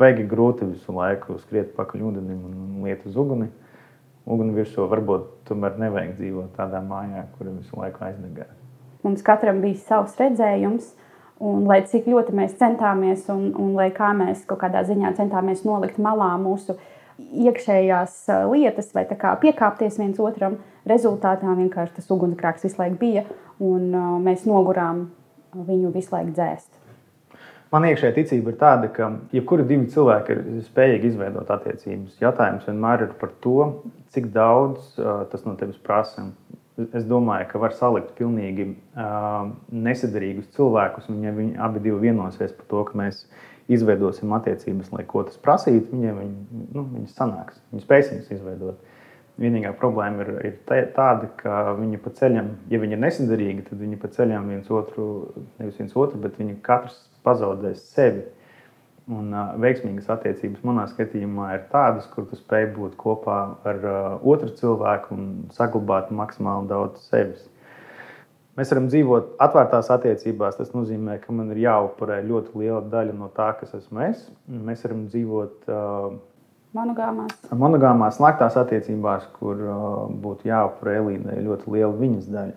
baigi 0.00 0.26
grūti 0.28 0.68
visu 0.72 0.96
laiku 0.96 1.38
skriet 1.44 1.76
pakaļ 1.78 2.08
ūdenim 2.10 2.48
un 2.48 2.86
liet 2.86 3.06
uz 3.08 3.18
uguni. 3.18 3.48
Uguni 4.22 4.54
virsū 4.54 4.84
varbūt 4.90 5.30
tomēr 5.48 5.78
nevajag 5.82 6.18
dzīvot 6.18 6.52
tādā 6.58 6.82
mājā, 6.84 7.24
kur 7.36 7.50
visu 7.50 7.78
laiku 7.78 8.04
aizdegā. 8.06 8.46
Mums 9.02 9.24
katram 9.26 9.58
bija 9.64 9.80
savs 9.82 10.14
redzējums. 10.20 10.92
Un, 11.42 11.64
lai 11.66 11.80
cik 11.88 12.06
ļoti 12.06 12.34
mēs 12.38 12.52
centāmies, 12.60 13.24
un, 13.32 13.48
un 13.58 13.72
lai 13.74 13.88
kā 13.94 14.12
mēs 14.14 14.44
kaut 14.46 14.60
kādā 14.60 14.84
ziņā 14.86 15.14
centāmies 15.16 15.64
nolikt 15.66 15.98
malā 16.02 16.36
mūsu 16.38 16.76
iekšējās 17.18 18.14
lietas, 18.52 18.92
vai 18.94 19.02
piekāpties 19.42 19.98
viens 19.98 20.20
otram, 20.22 20.60
rezultātā 20.88 21.56
vienkārši 21.58 21.98
tas 21.98 22.12
ugunsgrēks 22.14 22.68
visu 22.68 22.78
laiku 22.78 23.00
bija, 23.00 23.24
un 23.62 23.90
mēs 24.22 24.46
nogurām 24.46 25.08
viņu 25.52 25.90
visu 25.94 26.14
laiku 26.14 26.36
dzēst. 26.36 26.70
Man 27.72 27.86
iekšējā 27.88 28.12
ticība 28.18 28.52
ir 28.52 28.56
tāda, 28.60 28.88
ka 28.92 29.06
jebkuri 29.32 29.64
divi 29.64 29.86
cilvēki 29.94 30.34
ir 30.34 30.64
spējīgi 30.66 31.08
izveidot 31.08 31.48
attiecības. 31.54 32.18
Jautājums 32.20 32.66
vienmēr 32.68 33.06
ir 33.06 33.14
par 33.20 33.32
to, 33.40 33.68
cik 34.12 34.28
daudz 34.34 34.98
uh, 35.00 35.22
tas 35.32 35.46
no 35.46 35.54
tevis 35.56 35.78
prasa. 35.80 36.26
Es 36.80 37.04
domāju, 37.04 37.50
ka 37.50 37.60
var 37.60 37.74
salikt 37.76 38.14
pilnīgi 38.16 38.64
uh, 38.72 39.50
nesadarīgus 39.76 40.48
cilvēkus, 40.56 41.10
ja 41.20 41.32
viņi 41.36 41.58
abi 41.60 41.92
vienosies 42.00 42.54
par 42.56 42.68
to, 42.70 42.84
ka 42.88 42.96
mēs 42.96 43.26
izveidosim 43.72 44.32
attiecības, 44.32 44.88
lai 44.94 45.04
ko 45.08 45.26
tas 45.26 45.36
prasītu, 45.42 45.92
viņiem 45.92 46.22
viņi, 46.22 46.62
nu, 46.72 46.86
viņi 46.94 47.12
sanāks, 47.12 47.60
viņi 47.72 47.84
spēs 47.84 48.10
viņus 48.14 48.32
izveidot. 48.38 48.88
Vienīgā 49.40 49.72
problēma 49.76 50.24
ir, 50.24 50.32
ir 50.48 50.88
tāda, 50.96 51.28
ka 51.40 51.76
viņi 51.76 52.00
pa 52.00 52.12
ceļam, 52.16 52.50
ja 52.72 52.80
viņi 52.80 52.96
ir 52.96 53.04
nesadarīgi, 53.04 53.66
tad 53.68 53.80
viņi 53.80 54.00
pa 54.00 54.10
ceļam 54.12 54.48
viens 54.52 54.72
otru, 54.72 55.06
nevis 55.60 55.80
viens 55.80 55.96
otru, 55.96 56.20
bet 56.24 56.40
viņi 56.40 56.60
katrs 56.64 56.98
pazaudēs 57.24 57.84
sevi. 57.92 58.24
Uh, 58.24 58.41
Un 59.10 59.32
uh, 59.34 59.54
veiksmīgas 59.58 60.06
attiecības 60.14 60.62
manā 60.62 60.84
skatījumā 60.86 61.48
ir 61.56 61.64
tādas, 61.72 62.04
kur 62.12 62.28
tu 62.30 62.36
spēj 62.38 62.68
būt 62.76 62.92
kopā 63.00 63.38
ar 63.66 63.80
uh, 63.82 63.96
otru 64.22 64.52
cilvēku 64.60 65.16
un 65.16 65.24
saglabāt 65.56 66.12
maksimāli 66.14 66.70
daudz 66.70 67.02
sevis. 67.08 67.48
Mēs 68.54 68.70
varam 68.70 68.86
dzīvot 68.92 69.32
atvērtās 69.42 69.88
attiecībās. 69.94 70.58
Tas 70.58 70.70
nozīmē, 70.76 71.16
ka 71.22 71.34
man 71.34 71.50
ir 71.54 71.62
jāupurē 71.64 72.20
ļoti 72.28 72.60
liela 72.60 72.82
daļa 72.92 73.16
no 73.16 73.30
tā, 73.34 73.48
kas 73.58 73.72
esmu 73.80 74.04
es. 74.06 74.22
Mēs 74.46 74.84
varam 74.86 75.06
dzīvot 75.08 75.72
uh, 75.72 76.12
monogāmās. 76.76 77.34
monogāmās, 77.64 78.20
slēgtās 78.20 78.60
attiecībās, 78.60 79.26
kur 79.40 79.66
uh, 79.66 79.90
būtu 80.22 80.52
jāupurē 80.52 81.00
Elīnai 81.00 81.40
ļoti 81.42 81.74
liela 81.74 81.96
viņas 81.96 82.30
daļa. 82.36 82.56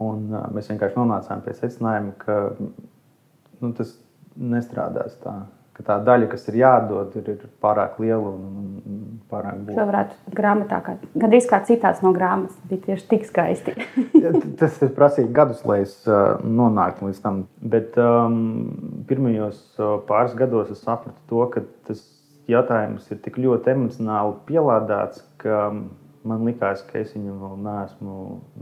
Un, 0.00 0.26
uh, 0.32 0.50
mēs 0.56 0.72
vienkārši 0.72 0.98
nonācām 0.98 1.46
pie 1.46 1.54
secinājuma, 1.60 2.16
ka 2.24 2.40
nu, 2.58 3.74
tas 3.76 3.94
nestrādās 4.34 5.14
tā 5.22 5.36
ka 5.76 5.84
tā 5.86 5.96
daļa, 6.04 6.28
kas 6.32 6.46
ir 6.50 6.60
jādod, 6.60 7.14
ir, 7.20 7.28
ir 7.34 7.50
pārāk 7.62 7.98
liela 8.02 8.32
un 8.34 9.20
pārāk 9.30 9.60
būtiska. 9.62 9.78
Šo 9.78 9.86
varētu 9.88 10.34
grāmatā, 10.36 10.80
kā, 10.84 10.96
gandrīz 11.14 11.48
kā 11.50 11.60
citāts 11.68 12.02
no 12.04 12.12
grāmatas, 12.16 12.58
bija 12.70 12.84
tieši 12.88 13.08
tik 13.12 13.26
skaisti. 13.28 13.76
Tas 14.60 14.80
prasīja 14.96 15.30
gadus, 15.40 15.62
lai 15.68 15.80
es 15.86 15.96
uh, 16.08 16.36
nonāktu 16.44 17.08
līdz 17.08 17.22
tam. 17.24 17.44
Bet 17.62 17.96
um, 18.00 19.04
pirmajos 19.08 19.62
uh, 19.78 19.96
pāris 20.08 20.36
gados 20.38 20.72
es 20.74 20.82
sapratu 20.84 21.18
to, 21.30 21.46
ka 21.54 21.64
tas 21.88 22.04
jautājums 22.50 23.06
ir 23.12 23.22
tik 23.24 23.38
ļoti 23.40 23.74
emocionāli 23.74 24.36
pielādēts, 24.50 25.24
ka 25.40 25.70
man 26.26 26.44
likās, 26.44 26.82
ka 26.88 27.00
es 27.00 27.14
viņam 27.16 27.40
vēl 27.40 27.58
neesmu, 27.64 28.16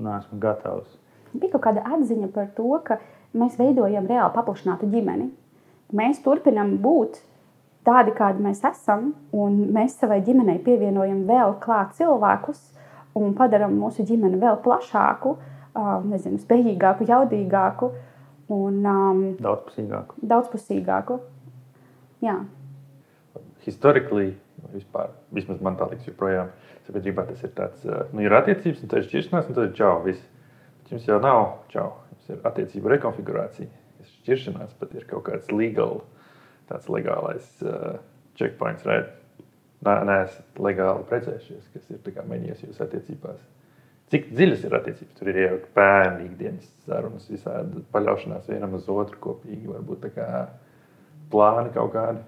neesmu 0.06 0.40
gatavs. 0.42 0.90
Bija 1.34 1.56
kaut 1.56 1.66
kāda 1.66 1.84
atziņa 1.96 2.30
par 2.34 2.48
to, 2.56 2.70
ka 2.84 3.00
mēs 3.36 3.58
veidojam 3.60 4.06
reāli 4.08 4.34
paplašinātu 4.36 4.88
ģimeni 4.92 5.30
mēs 5.94 6.20
turpinām 6.24 6.76
būt 6.82 7.20
tādi, 7.86 8.12
kādi 8.16 8.44
mēs 8.44 8.60
esam, 8.68 9.12
un 9.32 9.60
mēs 9.74 9.96
savai 10.00 10.20
ģimenei 10.26 10.58
pievienojam 10.64 11.24
vēl 11.28 11.56
klāt 11.62 11.94
cilvēkus 11.98 12.60
un 13.18 13.32
padarām 13.38 13.78
mūsu 13.78 14.04
ģimeni 14.06 14.40
vēl 14.40 14.60
plašāku, 14.64 15.36
nezinu, 16.08 16.40
spējīgāku, 16.42 17.06
jaudīgāku 17.08 17.90
un 18.54 18.78
um, 18.88 19.24
daudzpusīgāku. 19.42 20.18
daudzpusīgāku. 20.30 21.18
Jā. 22.24 22.40
historiski, 23.62 24.32
vispār, 24.72 25.12
vismaz 25.34 25.60
man 25.62 25.76
tā 25.78 25.86
liekas, 25.90 26.08
joprojām 26.08 26.48
sabiedrībā 26.88 27.26
tas 27.28 27.44
ir 27.44 27.52
tāds, 27.56 27.84
nu, 28.14 28.24
ir 28.24 28.34
attiecības, 28.34 28.82
un 28.82 28.90
tad 28.90 29.02
ir 29.02 29.08
šķiršanās, 29.10 29.50
un 29.50 29.58
tad 29.58 29.68
ir 29.68 29.74
čau. 29.76 29.92
Viss. 30.06 30.24
Bet 30.78 30.94
jums 30.94 31.08
jau 31.08 31.18
nav 31.22 31.42
čau. 31.72 31.90
Jums 32.14 32.32
ir 32.32 32.48
attiecība 32.48 32.94
rekonfigurācija. 32.94 33.68
Ir 34.28 34.36
šķiršanās, 34.36 34.74
bet 34.80 34.94
ir 34.94 35.06
kaut 35.08 35.24
kāds 35.28 35.52
legal, 35.52 36.02
tāds 36.68 36.88
legālais 36.92 37.46
uh, 37.64 37.96
checkpoints, 38.36 38.84
right? 38.84 39.14
Nē, 39.86 39.94
neesat 40.08 40.58
legāli 40.60 41.06
precējušies, 41.08 41.68
kas 41.72 41.90
ir 41.94 42.24
mainījies 42.28 42.64
jūsu 42.66 42.82
attiecībās. 42.84 43.38
Cik 44.12 44.30
dziļas 44.32 44.64
ir 44.64 44.74
attiecības? 44.78 45.16
Tur 45.18 45.30
ir 45.30 45.38
jau 45.42 45.56
bērnu 45.76 46.24
ikdienas 46.26 46.68
sarunas, 46.86 47.28
visādi 47.30 47.82
paļaušanās 47.92 48.48
vienam 48.48 48.74
uz 48.78 48.88
otru 48.90 49.20
kopīgi, 49.22 49.68
varbūt 49.68 50.06
tā 50.06 50.12
kā 50.16 50.28
plāni 51.32 51.72
kaut 51.74 51.92
kādi. 51.94 52.24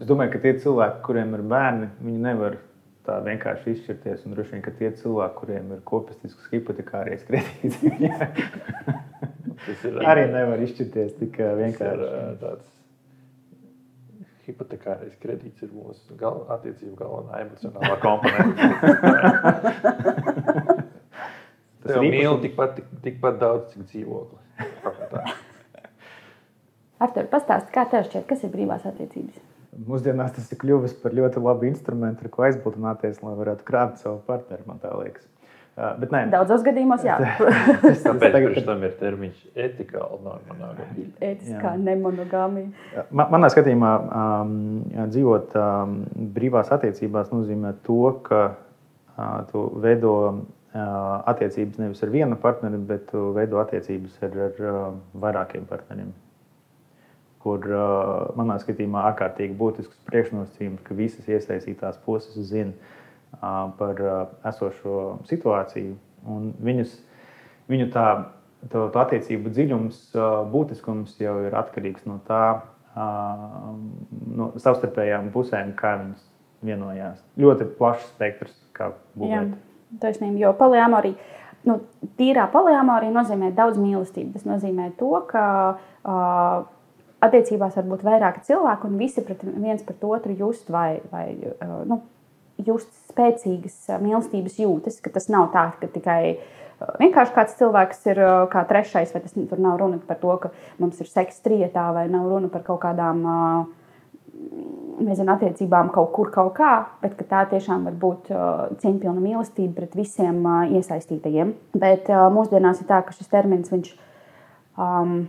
Es 0.00 0.08
domāju, 0.08 0.34
ka 0.34 0.42
tie 0.42 0.54
cilvēki, 0.62 1.02
kuriem 1.06 1.36
ir 1.36 1.44
bērni, 1.46 1.90
viņi 2.02 2.24
nevar 2.24 2.58
tā 3.06 3.20
vienkārši 3.24 3.74
izšķirties. 3.74 4.26
Un 4.26 4.34
droši 4.34 4.56
vien, 4.56 4.64
ka 4.64 4.74
tie 4.76 4.90
cilvēki, 4.96 5.38
kuriem 5.38 5.72
ir 5.76 5.84
kopistisks 5.88 6.50
hipotekārais 6.52 7.24
kredīts, 7.28 7.80
ir, 9.68 9.98
arī 10.08 10.24
nevar 10.32 10.58
izšķirties 10.66 11.16
tik 11.20 11.32
vienkārši. 11.60 12.04
Ir, 12.06 12.36
tāds 12.40 12.66
hipotekārais 14.48 15.14
kredīts 15.22 15.62
ir 15.62 15.70
mūsu 15.74 16.16
gal, 16.18 16.42
attiecību 16.56 16.96
galvenā 16.98 17.34
emocionālā 17.44 17.96
komponente. 18.02 18.62
Tas 21.80 21.96
jau 21.96 22.02
mīl 22.04 22.40
tikpat, 22.42 22.74
tik, 22.76 22.88
tikpat 23.04 23.38
daudz, 23.40 23.70
cik 23.72 23.86
dzīvokli. 23.88 24.38
Artur, 27.04 27.28
pastāsti, 27.32 27.72
kā 27.72 27.86
tev 27.88 28.04
šķiet, 28.10 28.26
kas 28.28 28.44
ir 28.44 28.52
brīvās 28.52 28.84
attiecības? 28.90 29.40
Mūsdienās 29.88 30.34
tas 30.36 30.50
ir 30.52 30.58
kļuvis 30.60 30.94
par 31.00 31.14
ļoti 31.16 31.40
labu 31.40 31.64
instrumentu, 31.70 32.26
ar 32.26 32.32
ko 32.34 32.44
aizbildināties, 32.48 33.22
lai 33.24 33.34
varētu 33.38 33.64
krāpt 33.64 34.02
savu 34.02 34.18
partneri, 34.26 34.66
man 34.68 34.82
tā 34.82 34.90
liekas. 34.92 35.24
Uh, 35.80 35.94
bet 35.96 36.10
nē, 36.12 36.18
daudzos 36.28 36.60
gadījumos, 36.66 37.04
jā. 37.06 37.14
tas 37.80 38.02
tagad... 38.20 38.58
tam 38.66 38.82
ir 38.84 38.92
termiņš 39.00 39.44
nemonogāmija. 40.44 41.06
Etiskā 41.24 41.72
nemonogāmija. 41.80 43.04
Man, 43.08 43.30
manā 43.32 43.48
skatījumā 43.54 43.92
um, 44.04 44.50
dzīvot 45.08 45.56
um, 45.56 45.94
brīvās 46.36 46.68
attiecībās 46.76 47.32
nozīmē 47.32 47.72
to, 47.86 48.02
ka 48.26 48.42
uh, 48.50 49.38
tu 49.48 49.64
veido 49.80 50.12
uh, 50.28 50.44
attiecības 51.32 51.80
nevis 51.80 52.04
ar 52.04 52.12
vienu 52.12 52.36
partneri, 52.44 52.82
bet 52.92 53.08
tu 53.14 53.30
veido 53.38 53.62
attiecības 53.64 54.20
ar, 54.28 54.36
ar 54.50 54.60
uh, 54.60 54.82
vairākiem 55.24 55.64
partneriem 55.70 56.12
kur 57.40 57.64
manā 58.36 58.58
skatījumā 58.60 59.00
ārkārtīgi 59.14 59.54
būtisks 59.56 60.02
priekšnosacījums, 60.10 60.82
ka 60.84 60.92
visas 60.92 61.24
iesaistītās 61.24 61.96
puses 62.04 62.36
zina 62.50 62.74
par 63.38 64.02
esošo 64.50 65.20
situāciju. 65.28 65.94
Viņus, 66.60 66.96
viņu 67.70 67.88
tā, 67.94 68.06
to 68.72 68.88
attiecību 69.02 69.52
dziļums, 69.54 70.02
būtiskums 70.52 71.16
jau 71.22 71.38
ir 71.46 71.56
atkarīgs 71.56 72.04
no 72.08 72.18
tā, 72.26 72.60
no 72.96 74.50
savstarpējām 74.60 75.30
pusēm, 75.34 75.72
kā 75.78 75.94
viņas 76.02 76.26
vienojās. 76.66 77.20
Ļoti 77.40 77.68
plašs 77.78 78.08
spektrs, 78.14 78.56
kā 78.76 78.92
būvēt. 79.18 79.54
Taisnība, 80.00 80.38
jo 80.44 80.52
poliamorija, 80.58 81.16
nu, 81.66 81.80
tīrā 82.18 82.46
poliamorija 82.52 83.14
nozīmē 83.14 83.50
daudz 83.56 83.80
mīlestības. 83.80 84.36
Tas 84.38 84.46
nozīmē 84.46 84.90
to, 85.00 85.10
ka 85.30 85.44
uh, 85.74 86.68
attiecībās 87.24 87.76
var 87.78 87.88
būt 87.90 88.04
vairāki 88.06 88.44
cilvēki, 88.50 88.90
un 88.90 89.00
visi 89.00 89.24
pret 89.26 89.42
viens 89.44 89.82
pret 89.86 90.04
otru 90.06 90.36
just 90.36 90.70
vai, 90.72 91.00
vai 91.12 91.26
uh, 91.34 91.80
nu, 91.88 92.02
just 92.66 92.90
spēcīgas 93.10 94.00
mīlestības 94.02 94.58
jūtas. 94.62 95.00
Tas 95.12 95.28
nav 95.32 95.50
tā, 95.54 95.66
ka 95.80 95.88
tikai 95.90 96.20
vienkārši 97.00 97.34
kāds 97.36 97.56
cilvēks 97.58 98.06
ir 98.12 98.22
kā 98.52 98.64
trešais, 98.68 99.12
vai 99.14 99.22
tas 99.24 99.36
tur 99.36 99.60
nav 99.60 99.80
runa 99.80 100.00
par 100.06 100.20
to, 100.22 100.36
ka 100.42 100.52
mums 100.80 101.00
ir 101.02 101.10
seksa 101.10 101.44
trietā, 101.44 101.90
vai 101.96 102.06
nav 102.12 102.28
runa 102.30 102.50
par 102.52 102.64
kaut 102.66 102.80
kādām 102.84 103.24
nezinu, 105.00 105.32
attiecībām 105.32 105.90
kaut 105.92 106.12
kur, 106.16 106.30
kaut 106.32 106.54
kā, 106.56 106.72
bet 107.02 107.18
tā 107.28 107.44
tiešām 107.50 107.84
var 107.88 107.96
būt 108.00 108.30
cieņpilna 108.80 109.20
mīlestība 109.20 109.80
pret 109.80 109.98
visiem 109.98 110.40
iesaistītajiem. 110.78 111.52
Bet 111.80 112.08
mūsdienās 112.08 112.80
ir 112.82 112.88
tā, 112.88 113.02
ka 113.04 113.16
šis 113.16 113.30
termins 113.32 113.72
viņš. 113.72 113.92
Um, 114.80 115.20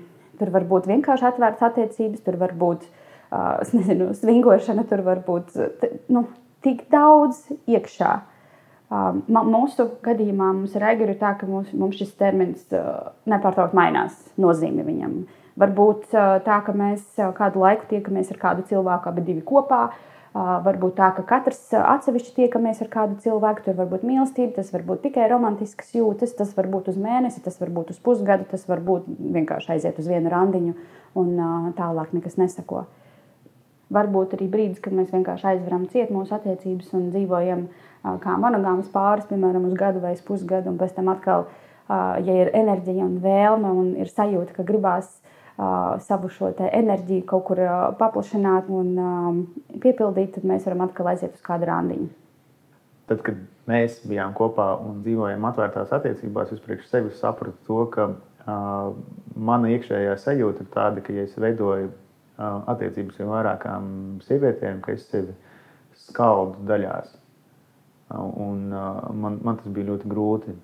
Tur 0.42 0.50
var 0.50 0.64
būt 0.66 0.88
vienkārši 0.90 1.26
atvērtas 1.28 1.62
attiecības, 1.68 2.22
tur 2.26 2.34
var 2.42 2.56
būt 2.58 2.86
uh, 2.88 3.60
nezinu, 3.78 4.08
svingošana, 4.18 4.88
tur 4.90 5.04
var 5.06 5.20
būt 5.22 5.54
nu, 6.10 6.24
tik 6.66 6.86
daudz 6.94 7.46
iekšā. 7.70 8.12
Uh, 8.92 9.22
mūsu 9.32 9.88
gadījumā 10.04 10.52
mums 10.52 10.76
ir 10.76 10.84
arī 10.84 11.16
tā, 11.20 11.34
ka 11.40 11.48
mums, 11.48 11.72
mums 11.72 12.00
šis 12.00 12.12
termins 12.20 12.66
uh, 12.76 13.14
nepārtraukti 13.32 13.78
mainās 13.78 14.18
nozīme 14.42 14.84
viņam. 14.88 15.22
Varbūt 15.62 16.12
uh, 16.12 16.38
tā, 16.44 16.60
ka 16.66 16.76
mēs 16.76 17.04
kādu 17.38 17.64
laiku 17.64 17.88
tiekamies 17.92 18.34
ar 18.34 18.42
kādu 18.42 18.68
cilvēku, 18.68 19.12
abi 19.12 19.24
divi 19.30 19.46
kopā, 19.48 19.86
uh, 19.88 20.12
Varbūt 20.32 20.94
tā, 20.96 21.10
ka 21.12 21.26
katrs 21.28 21.60
atsevišķi 21.76 22.32
tiekamies 22.38 22.78
ar 22.86 22.88
kādu 22.92 23.18
cilvēku, 23.20 23.66
tur 23.66 23.76
var 23.76 23.90
būt 23.92 24.06
mīlestība, 24.08 24.54
tas 24.56 24.70
var 24.72 24.86
būt 24.88 25.02
tikai 25.04 25.26
romantisks 25.28 25.92
jūtas, 25.98 26.32
tas 26.38 26.54
var 26.56 26.70
būt 26.72 26.88
uz 26.88 26.96
mēnesi, 26.96 27.44
tas 27.44 27.60
var 27.60 27.74
būt 27.76 27.92
uz 27.92 28.00
pusgadu, 28.00 28.48
tas 28.48 28.64
var 28.70 28.80
būt 28.80 29.10
vienkārši 29.20 29.74
aiziet 29.76 30.00
uz 30.00 30.08
vienu 30.08 30.32
randiņu 30.32 30.78
un 31.20 31.34
tālāk 31.76 32.16
nekas 32.16 32.40
nesako. 32.40 32.86
Varbūt 33.92 34.38
arī 34.38 34.48
brīdis, 34.52 34.80
kad 34.84 34.96
mēs 34.96 35.12
vienkārši 35.12 35.50
aizveram 35.54 35.88
ciet 35.92 36.14
mūsu 36.14 36.36
attiecības 36.38 36.94
un 36.96 37.10
dzīvojam 37.12 37.66
kā 38.24 38.38
monogāmas 38.40 38.88
pāris, 38.94 39.28
piemēram, 39.30 39.68
uz 39.68 39.76
gadu 39.78 40.02
vai 40.04 40.14
pusgadu, 40.28 40.72
un 40.72 40.80
pēc 40.80 40.96
tam 40.96 41.12
atkal, 41.12 41.46
ja 41.90 42.38
ir 42.44 42.54
enerģija 42.56 43.04
un 43.04 43.20
vēlme 43.24 43.74
un 43.82 43.92
ir 44.00 44.10
sajūta, 44.10 44.56
ka 44.56 44.66
gribās 44.68 45.12
savu 46.08 46.32
šo 46.32 46.54
enerģiju 46.58 47.26
kaut 47.30 47.46
kur 47.50 47.62
paplašināt 48.00 48.72
un 48.72 48.96
piepildīt, 49.84 50.38
tad 50.38 50.48
mēs 50.48 50.66
varam 50.66 50.88
atkal 50.88 51.12
aiziet 51.12 51.36
uz 51.36 51.44
kādu 51.46 51.68
randiņu. 51.70 52.10
Tad, 53.12 53.22
kad 53.28 53.42
mēs 53.68 54.00
bijām 54.08 54.34
kopā 54.38 54.72
un 54.80 55.02
dzīvojam 55.04 55.46
atvērtās 55.50 55.92
attiecībās, 55.98 56.54
es 56.56 56.64
priekš 56.64 56.88
sevis 56.90 57.20
sapratu 57.20 57.58
to, 57.68 57.82
ka 57.92 58.08
uh, 58.14 58.94
mana 59.36 59.74
iekšējā 59.76 60.16
sajūta 60.22 60.64
ir 60.64 60.72
tāda, 60.74 61.04
ka, 61.04 61.14
ja 61.14 61.26
es 61.28 61.36
veidoju 61.36 61.92
attiecības 62.40 63.20
ar 63.22 63.32
vairākām 63.32 63.88
sievietēm, 64.26 64.82
ka 64.86 64.96
es 64.96 65.08
sevi 65.12 65.34
skaldu 66.08 66.66
daļās. 66.70 67.16
Uh, 68.12 68.28
un, 68.44 68.68
uh, 68.76 69.08
man, 69.16 69.40
man 69.46 69.60
tas 69.60 69.72
bija 69.72 69.92
ļoti 69.92 70.10
grūti. 70.12 70.56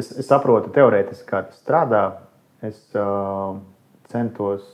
Es, 0.00 0.10
es 0.10 0.26
saprotu 0.26 0.72
teorētiski, 0.74 1.28
kā 1.28 1.44
tas 1.48 1.60
strādā. 1.60 2.04
Es, 2.64 2.80
uh, 2.96 3.58
centos 4.12 4.64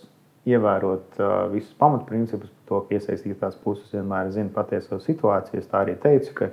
ievērot 0.48 1.18
uh, 1.20 1.32
visus 1.52 1.74
pamatprincipus 1.78 2.52
to, 2.68 2.80
ka 2.86 2.96
iesaistītās 2.96 3.58
puses 3.64 3.90
vienmēr 3.94 4.30
zina 4.34 4.52
patieso 4.54 5.00
situāciju. 5.02 5.60
Es 5.60 5.68
tā 5.70 5.84
arī 5.84 5.96
teicu, 6.00 6.34
ka, 6.38 6.50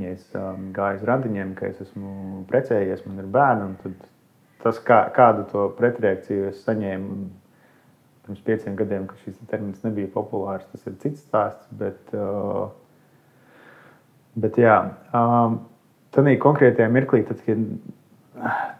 ja 0.00 0.14
es 0.16 0.24
um, 0.38 0.70
gāju 0.74 1.00
uz 1.00 1.06
randiņiem, 1.10 1.54
ka 1.58 1.70
es 1.70 1.80
esmu 1.84 2.44
precējies, 2.50 3.04
man 3.06 3.22
ir 3.22 3.30
bērni, 3.34 3.70
tad 3.82 4.08
tas, 4.64 4.80
kā, 4.84 5.04
kādu 5.14 5.46
to 5.52 5.68
pretreakciju 5.78 6.50
es 6.50 6.64
saņēmu 6.66 7.18
pirms 8.24 8.40
pieciem 8.46 8.78
gadiem, 8.78 9.08
kad 9.10 9.20
šis 9.24 9.36
termins 9.50 9.84
nebija 9.84 10.10
populārs, 10.14 10.66
tas 10.72 10.86
ir 10.88 10.96
cits 11.02 11.22
stāsts. 11.26 11.68
Bet, 11.76 12.00
uh, 12.16 12.70
bet 14.40 14.58
jā, 14.60 14.78
um, 15.16 15.60
tādā 16.14 16.34
konkrētajā 16.42 16.88
mirklī, 16.92 17.22
tad, 17.28 17.42
kad 17.46 17.68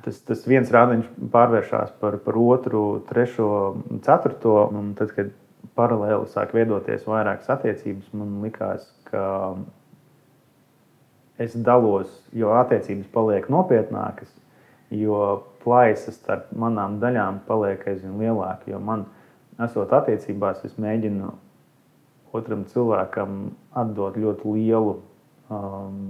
tas, 0.04 0.18
tas 0.26 0.44
viens 0.48 0.72
rādiņš 0.72 1.08
pārvēršas 1.32 1.94
par, 2.00 2.18
par 2.24 2.38
otru, 2.40 2.84
trešo, 3.08 3.48
ceturto. 4.06 4.58
Un 4.74 4.92
tad, 4.98 5.14
kad 5.16 5.32
paralēli 5.78 6.28
sāk 6.32 6.54
veidoties 6.54 7.06
vairākas 7.08 7.50
attiecības, 7.54 8.12
man 8.16 8.38
likās, 8.44 8.86
ka 9.08 9.24
es 11.42 11.56
dalos, 11.66 12.10
jo 12.36 12.52
attiecības 12.54 13.10
paliek 13.14 13.48
nopietnākas, 13.50 14.30
jo 14.94 15.18
plaisas 15.64 16.18
starp 16.20 16.52
manām 16.54 17.00
daļām 17.02 17.40
paliek 17.48 17.82
aizvien 17.90 18.18
lielāka. 18.20 18.68
Jo 18.70 18.78
man, 18.82 19.06
esot 19.62 19.92
attiecībās, 19.94 20.64
es 20.66 20.74
mēģinu 20.80 21.30
otram 22.34 22.64
cilvēkam 22.70 23.52
atdot 23.78 24.16
ļoti 24.18 24.54
lielu 24.56 24.96
um, 25.52 26.00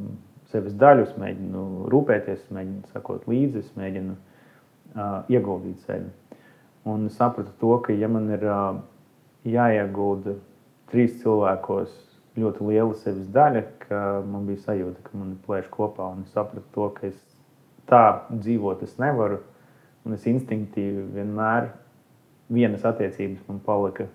sevis 0.52 0.76
daļu, 0.80 1.04
es 1.08 1.18
mēģinu 1.20 1.64
rūpēties, 1.92 2.48
mēģinu 2.54 2.94
sakot 2.94 3.26
līdzi, 3.28 3.64
es 3.64 3.76
mēģinu 3.78 4.16
uh, 4.16 5.20
ieguldīt 5.32 5.84
sevi. 5.84 6.08
Un 6.88 7.08
sapratu 7.12 7.52
to, 7.60 7.76
ka 7.84 7.96
ja 7.96 8.08
man 8.12 8.30
ir 8.32 8.44
uh, 8.48 8.80
jāiegulda 9.48 10.36
trīs 10.92 11.16
cilvēkos 11.22 11.92
ļoti 12.40 12.66
liela 12.68 12.96
sevis 12.98 13.28
daļa, 13.34 13.62
ka 13.84 14.00
man 14.26 14.48
bija 14.48 14.64
sajūta, 14.66 15.04
ka 15.06 15.16
man 15.18 15.34
ir 15.34 15.40
plēš 15.46 15.70
kopā. 15.72 16.10
Un 16.16 16.24
es 16.24 16.34
sapratu 16.34 16.66
to, 16.74 16.88
ka 16.96 17.08
es 17.10 17.18
tā 17.90 18.04
dzīvot 18.32 18.82
es 18.86 18.96
nevaru. 19.00 19.40
Un 20.04 20.16
es 20.16 20.26
instinktīvi 20.28 21.06
vienmēr 21.14 21.70
vienas 22.52 22.84
attiecības 22.84 23.44
man 23.48 23.60
palika 23.64 24.08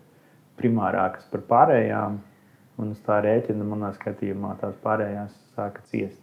primārākas 0.59 1.27
par 1.31 1.45
pārējām. 1.49 2.19
Un 2.79 2.93
uz 2.93 2.99
tā 3.03 3.17
rēķina 3.23 3.65
manā 3.67 3.91
skatījumā 3.97 4.53
tās 4.61 4.77
pārējās 4.83 5.33
sāka 5.55 5.83
ciest. 5.91 6.19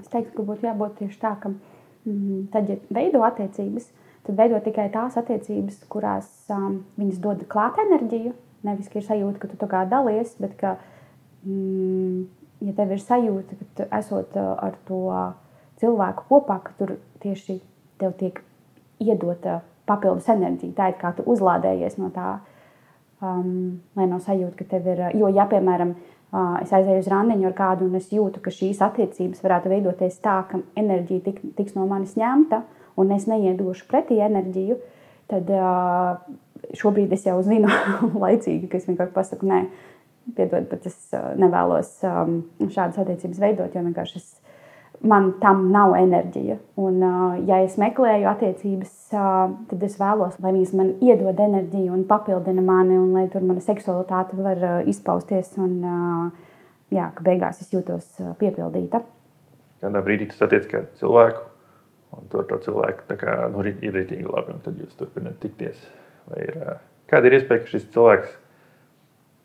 Es 0.00 0.10
teiktu, 0.12 0.34
ka 0.36 0.44
būtu 0.48 0.66
jābūt 0.68 0.98
tieši 0.98 1.18
tā, 1.20 1.30
ka 1.40 1.52
mm, 1.52 2.50
tad, 2.52 2.68
ja 2.68 2.76
veido 2.92 3.22
attiecības, 3.24 3.88
tad 4.26 4.36
veido 4.36 4.60
tikai 4.64 4.90
tās 4.92 5.16
attiecības, 5.20 5.80
kurās 5.92 6.28
um, 6.52 6.82
viņas 7.00 7.22
dod 7.24 7.46
klāt 7.52 7.80
enerģiju. 7.80 8.34
Nevis, 8.68 8.90
ir 8.92 9.06
sajūta, 9.06 9.40
ka 9.40 9.48
tu 9.48 9.56
tā 9.60 9.70
kā 9.72 9.86
dalies, 9.88 10.34
bet 10.40 10.52
ka, 10.60 10.74
mm, 11.48 12.20
ja 12.68 12.76
tev 12.76 12.92
ir 12.92 13.00
sajūta, 13.00 13.56
ka 13.56 13.68
tu 13.78 13.88
esot 14.02 14.36
uh, 14.36 14.52
ar 14.60 14.76
to 14.88 15.00
cilvēku 15.80 16.28
kopā, 16.28 16.60
ka 16.64 16.76
tur 16.76 16.98
tieši 17.24 17.60
tev 18.00 18.16
tiek 18.20 18.42
iedota 19.00 19.62
papildus 19.90 20.30
enerģija, 20.30 20.76
tā 20.78 20.88
ir 20.92 20.96
kā 21.02 21.12
tu 21.18 21.26
uzlādējies 21.28 21.98
no 22.00 22.08
tā 22.14 22.38
um, 23.20 23.80
lai 23.98 24.08
nav 24.08 24.22
sajūta, 24.24 24.56
ka 24.58 24.66
tev 24.74 24.88
ir. 24.90 25.02
Jo, 25.18 25.30
ja, 25.34 25.46
piemēram, 25.50 25.94
uh, 25.94 26.58
es 26.62 26.72
aizēju 26.76 27.04
uz 27.04 27.10
randiņu 27.12 27.48
ar 27.50 27.56
kādu 27.58 27.88
un 27.88 27.98
es 28.00 28.10
jūtu, 28.14 28.42
ka 28.44 28.52
šīs 28.54 28.82
attiecības 28.86 29.42
varētu 29.44 29.72
veidoties 29.72 30.20
tā, 30.24 30.40
ka 30.50 30.62
enerģija 30.80 31.26
tik, 31.28 31.42
tiks 31.58 31.76
no 31.78 31.86
manis 31.90 32.16
ņemta 32.20 32.62
un 33.00 33.12
es 33.16 33.26
neiedošu 33.30 33.86
pretī 33.90 34.20
enerģiju, 34.24 34.78
tad 35.30 35.50
uh, 35.54 36.18
šobrīd 36.76 37.12
es 37.16 37.26
jau 37.28 37.38
zinu 37.46 37.70
laicīgi, 38.24 38.68
ka 38.70 38.80
es 38.80 38.88
vienkārši 38.90 39.16
pasaku, 39.16 39.48
nē, 39.50 39.62
piedod, 40.36 40.68
bet 40.70 40.86
es 40.90 40.98
uh, 41.16 41.32
nevēlos 41.40 41.96
um, 42.08 42.42
šādas 42.66 43.00
attiecības 43.02 43.42
veidot, 43.42 43.74
jo 43.74 43.84
vienkārši 43.86 44.20
es 44.20 44.30
man 45.00 45.32
tam 45.40 45.68
nav 45.72 45.94
enerģija. 45.96 46.56
Un, 46.80 47.00
ja 47.48 47.60
es 47.64 47.76
meklēju 47.80 48.28
attiecības, 48.30 48.96
tad 49.10 49.84
es 49.86 49.96
vēlos, 50.00 50.36
lai 50.42 50.52
viņas 50.56 50.74
man 50.76 50.90
iedod 51.04 51.40
enerģiju 51.40 51.94
un 51.96 52.04
papildina 52.08 52.64
mani, 52.64 52.98
un 53.00 53.14
lai 53.16 53.26
tur 53.32 53.44
mana 53.46 53.62
seksualitāte 53.64 54.36
var 54.40 54.82
izpausties. 54.90 55.54
Un, 55.60 55.78
jā, 56.92 57.08
ka 57.16 57.24
beigās 57.26 57.62
es 57.64 57.72
jūtos 57.72 58.18
piepildīta. 58.40 59.02
Kādā 59.80 60.02
brīdī 60.04 60.28
tas 60.28 60.44
attiecas 60.44 60.68
kādu 60.68 61.00
cilvēku, 61.00 61.46
un 62.18 62.28
to, 62.32 62.44
to 62.50 62.60
cilvēku 62.66 63.16
kā, 63.20 63.38
nu, 63.54 63.64
ir 63.64 63.96
rītīgi 63.96 64.28
labi, 64.28 64.56
un 64.58 64.64
tad 64.64 64.76
jūs 64.80 64.98
turpināt 64.98 65.40
tikties. 65.40 65.80
Vai 66.28 66.44
ir, 66.44 66.58
kāda 67.08 67.30
ir 67.30 67.38
iespēja, 67.38 67.64
ka 67.64 67.72
šis 67.72 67.88
cilvēks 67.94 68.36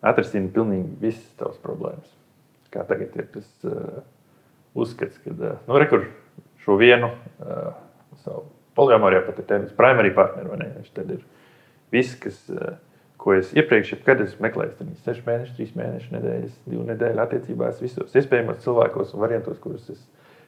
atrisina 0.05 0.51
pilnīgi 0.51 0.99
visas 0.99 1.31
tavas 1.39 1.61
problēmas? 1.63 2.11
Kā 2.75 2.83
tagad 2.89 3.15
ir 3.15 3.29
tas? 3.31 3.47
Uh, 3.63 4.03
uzskats, 4.75 5.19
ka 5.23 5.31
eh, 5.31 5.55
nu, 5.67 5.79
re, 5.79 6.01
šo 6.65 6.75
vienu 6.81 7.11
uh, 7.11 7.75
savu 8.23 8.47
poliamoriju 8.75 9.27
pat 9.27 9.39
ir 9.39 9.47
tevis 9.49 9.75
primary 9.77 10.11
partneri? 10.15 10.69
Viņš 10.79 10.93
tad 10.95 11.11
ir 11.13 11.21
viss, 11.93 12.15
kas, 12.19 12.39
uh, 12.49 12.75
ko 13.21 13.35
es 13.37 13.53
iepriekš, 13.55 13.95
kad 14.05 14.21
es 14.23 14.35
meklēju, 14.41 14.73
tad 14.79 14.91
6 15.05 15.27
mēneši, 15.27 15.55
3 15.59 15.77
mēneši, 15.79 16.11
nedēļas, 16.15 16.57
2 16.65 16.87
nedēļu 16.89 17.23
attiecībās, 17.23 17.83
visos 17.83 18.17
iespējamos 18.17 18.63
cilvēkos 18.65 19.13
un 19.15 19.23
variantos, 19.23 19.61
kurus 19.63 19.87
es 19.93 20.01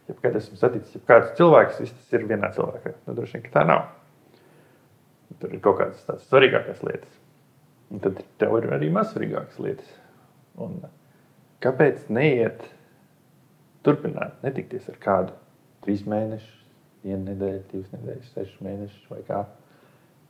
jebkad 0.10 0.40
esmu 0.40 0.58
saticis. 0.60 1.04
Kāds 1.08 1.36
cilvēks, 1.38 1.80
viss 1.84 1.96
tas 1.96 2.18
ir 2.18 2.28
vienā 2.30 2.52
cilvēkā. 2.56 2.96
Nu, 3.08 3.16
droši 3.18 3.38
vien, 3.38 3.46
ka 3.48 3.54
tā 3.60 3.66
nav. 3.68 3.88
Tur 5.38 5.54
ir 5.54 5.62
kaut 5.62 5.78
kādas 5.82 6.06
tādas 6.08 6.26
svarīgākas 6.32 6.82
lietas. 6.88 7.18
Un 7.94 8.02
tad 8.04 8.20
tev 8.42 8.56
ir 8.60 8.72
arī 8.76 8.90
mazsvarīgākas 8.96 9.60
lietas. 9.64 9.92
Un 10.64 10.80
kāpēc 11.64 12.08
neiet 12.14 12.66
turpināt, 13.88 14.38
netikties 14.44 14.90
ar 14.92 15.00
kādu 15.02 15.36
trīs 15.86 16.04
mēnešus, 16.10 16.58
vienu 17.06 17.24
nedēļu, 17.30 17.64
divas 17.72 17.94
nedēļas, 17.96 18.34
sešas 18.36 18.64
mēnešus 18.66 19.12
vai 19.12 19.22
kā, 19.28 19.44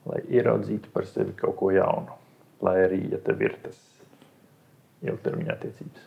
lai 0.07 0.21
ieraudzītu 0.37 0.91
par 0.93 1.07
sevi 1.09 1.33
kaut 1.37 1.57
ko 1.59 1.71
jaunu. 1.73 2.19
Lai 2.63 2.77
arī, 2.85 3.03
ja 3.11 3.19
tev 3.21 3.41
ir 3.45 3.57
tas 3.63 3.77
ilgtermiņa 5.05 5.53
attiecības. 5.53 6.05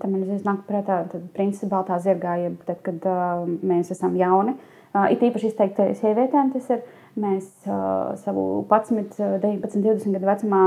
Tam 0.00 0.12
man 0.12 0.24
uzreiz 0.24 0.44
nāk 0.46 0.64
prātā, 0.68 1.02
tad 1.10 1.26
principā 1.36 1.78
baltā 1.78 2.00
zirgā, 2.02 2.36
ja 2.42 2.52
tad, 2.66 2.80
kad 2.86 3.04
uh, 3.08 3.44
mēs 3.64 3.92
esam 3.94 4.16
jauni. 4.18 4.56
Uh, 4.94 5.06
it 5.12 5.22
īpaši 5.26 5.50
izteikti 5.50 5.90
sievietēm 5.98 6.52
tas 6.54 6.70
ir, 6.74 6.82
mēs 7.20 7.46
uh, 7.68 8.14
savu 8.20 8.64
11, 8.70 9.14
19, 9.42 9.84
20 9.84 10.16
gadu 10.16 10.30
vecumā 10.30 10.62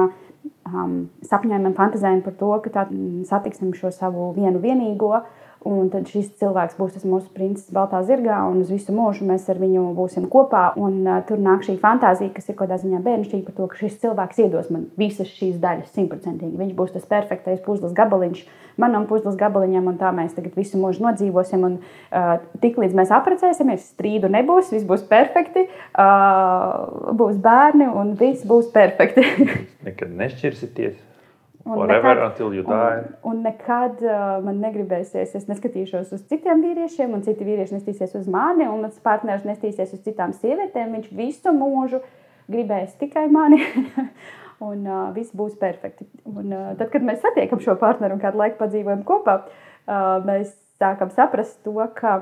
um, 0.68 0.96
sapņojam 1.26 1.70
un 1.70 1.76
fantāzējam 1.78 2.24
par 2.26 2.36
to, 2.40 2.52
ka 2.64 2.74
tā 2.74 2.86
satiksim 3.30 3.74
šo 3.78 3.92
savu 3.96 4.32
vienu 4.38 4.62
vienīgo. 4.64 5.22
Un 5.66 5.90
tad 5.92 6.06
šis 6.12 6.30
cilvēks 6.38 6.78
būs 6.78 6.94
tas 6.94 7.08
mūsu 7.08 7.32
princis, 7.34 7.72
Baltā 7.74 8.04
zirgā, 8.06 8.44
un 8.52 8.62
uz 8.62 8.70
visu 8.72 8.94
mūžu 8.96 9.26
mēs 9.28 9.48
ar 9.50 9.58
viņu 9.62 9.88
būsim 9.98 10.28
kopā. 10.32 10.70
Un, 10.78 11.02
uh, 11.08 11.24
tur 11.28 11.42
nāk 11.42 11.66
šī 11.66 11.80
fantāzija, 11.82 12.34
kas 12.36 12.48
ir 12.48 12.56
kaut 12.56 12.68
kādā 12.68 12.78
ziņā 12.84 13.02
bērnišķīga 13.06 13.48
par 13.50 13.58
to, 13.58 13.68
ka 13.72 13.82
šis 13.82 13.98
cilvēks 14.04 14.44
iedos 14.46 14.70
man 14.74 14.88
visas 15.00 15.34
šīs 15.34 15.58
daļas 15.64 15.92
simtprocentīgi. 15.98 16.60
Viņš 16.62 16.78
būs 16.78 16.94
tas 16.96 17.10
perfektais 17.10 17.64
puzles 17.66 17.96
gabaliņš 17.98 18.46
manam 18.78 19.08
puzles 19.10 19.38
gabaliņam, 19.40 19.90
un 19.92 19.98
tā 20.00 20.12
mēs 20.16 20.36
tagad 20.38 20.56
visu 20.58 20.80
mūžu 20.82 21.04
nodzīvosim. 21.06 21.66
Un, 21.68 21.80
uh, 21.82 22.30
tik 22.64 22.80
līdz 22.82 22.98
mēs 22.98 23.14
apprecēsimies, 23.18 23.90
strīdu 23.96 24.32
nebūs, 24.34 24.72
viss 24.76 24.88
būs 24.88 25.06
perfekti, 25.10 25.68
uh, 25.98 27.12
būs 27.18 27.42
bērni 27.44 27.90
un 27.90 28.16
viss 28.20 28.46
būs 28.48 28.72
perfekti. 28.74 29.26
Nekad 29.88 30.14
nešķirsieties. 30.22 31.07
Un 31.68 31.90
nekad, 31.92 32.40
un, 32.48 33.08
un 33.28 33.42
nekad 33.44 34.04
uh, 34.06 34.38
man 34.46 34.62
negribēsies, 34.64 35.34
es 35.36 35.50
neskatīšos 35.50 36.14
uz 36.16 36.22
citiem 36.32 36.64
vīriešiem, 36.64 37.12
un 37.18 37.26
citi 37.26 37.44
vīrieši 37.48 37.76
nestīsies 37.76 38.16
uz 38.22 38.30
mani, 38.32 38.70
un 38.72 38.86
mans 38.86 39.02
partneris 39.04 39.44
nestīsies 39.48 39.92
uz 39.98 40.04
citām 40.06 40.32
sievietēm. 40.38 40.96
Viņš 40.96 41.12
visu 41.18 41.52
mūžu 41.56 42.00
gribēs 42.48 42.96
tikai 43.02 43.28
mani. 43.34 43.60
un 44.70 44.88
uh, 44.88 45.10
viss 45.16 45.36
būs 45.36 45.58
perfekti. 45.60 46.08
Un, 46.26 46.50
uh, 46.50 46.72
tad, 46.80 46.90
kad 46.94 47.06
mēs 47.06 47.22
satiekam 47.24 47.62
šo 47.64 47.78
partneri 47.80 48.16
un 48.16 48.24
kādu 48.24 48.42
laiku 48.42 48.60
padzīvojam 48.62 49.04
kopā, 49.08 49.42
uh, 49.44 50.18
mēs 50.26 50.56
sākam 50.82 51.12
saprast 51.14 51.60
to, 51.66 51.78
ka 51.98 52.22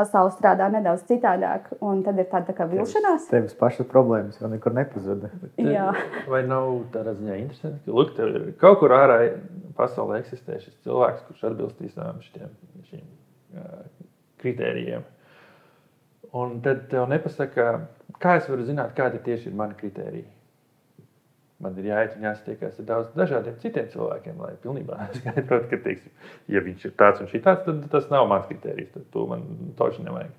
pasaule 0.00 0.32
strādā 0.34 0.70
nedaudz 0.72 1.04
citādāk, 1.08 1.68
un 1.84 2.02
tad 2.06 2.18
ir 2.20 2.28
tāda 2.32 2.54
tā 2.56 2.66
vilšanās. 2.70 3.28
Tevis 3.30 3.56
pašas 3.58 3.88
problēmas 3.90 4.40
jau 4.40 4.50
nekur 4.52 4.74
nepazuda. 4.76 5.30
Vai 6.32 6.42
nav 6.48 6.72
tādā 6.94 7.14
ziņā 7.18 7.38
interesanti, 7.42 7.84
ka 7.84 7.96
lūk, 7.96 8.14
tev 8.16 8.32
ir 8.32 8.50
kaut 8.60 8.80
kur 8.82 8.96
ārā 8.96 9.20
pasaulē 9.78 10.20
eksistē 10.24 10.58
šis 10.62 10.76
cilvēks, 10.86 11.24
kurš 11.28 11.46
atbilstīs 11.50 11.96
šiem, 11.96 12.52
šiem 12.90 13.06
uh, 13.56 13.80
kritērijiem. 14.42 15.06
Un 16.40 16.60
tad 16.64 16.84
tev 16.90 17.08
nepasaka, 17.10 17.70
kā 18.22 18.36
es 18.38 18.46
varu 18.50 18.66
zināt, 18.66 18.94
kādi 18.98 19.18
tieši 19.24 19.50
ir 19.50 19.56
mani 19.58 19.74
kritēriji. 19.78 20.28
Man 21.60 21.76
ir 21.76 21.90
jāiet 21.90 22.14
un 22.16 22.24
jāsatiekās 22.24 22.78
ar 22.80 22.86
daudziem 22.88 23.20
dažādiem 23.20 23.56
citiem 23.60 23.88
cilvēkiem, 23.92 24.38
lai 24.40 24.54
pilnībā 24.62 24.96
skaidrotu, 25.18 25.68
ka, 25.68 25.80
teiksim, 25.84 26.14
ja 26.48 26.62
viņš 26.64 26.86
ir 26.88 26.94
tāds 27.00 27.20
un 27.20 27.28
šī 27.28 27.42
tāds, 27.44 27.66
tad 27.66 27.82
tas 27.92 28.08
nav 28.12 28.28
mans 28.30 28.48
kriterijs. 28.48 28.94
Tad 28.94 29.04
to 29.12 29.26
man 29.28 29.44
toši 29.76 30.06
nevajag. 30.06 30.32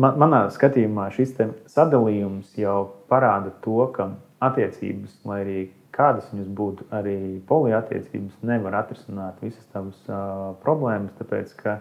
Man, 0.00 0.16
manā 0.16 0.46
skatījumā 0.54 1.10
šis 1.12 1.34
sadalījums 1.68 2.54
jau 2.56 2.78
parāda 3.12 3.52
to, 3.64 3.84
ka 3.92 4.08
attiecības, 4.42 5.18
lai 5.28 5.40
arī 5.44 5.58
kādas 5.92 6.30
viņas 6.32 6.48
būtu, 6.56 6.86
arī 6.96 7.16
poliattiecības, 7.48 8.38
nevar 8.48 8.78
atrisināt 8.80 9.42
visas 9.44 9.66
tavas 9.74 9.98
uh, 10.08 10.54
problēmas. 10.64 11.12
Tāpēc, 11.18 11.52
ka 11.60 11.76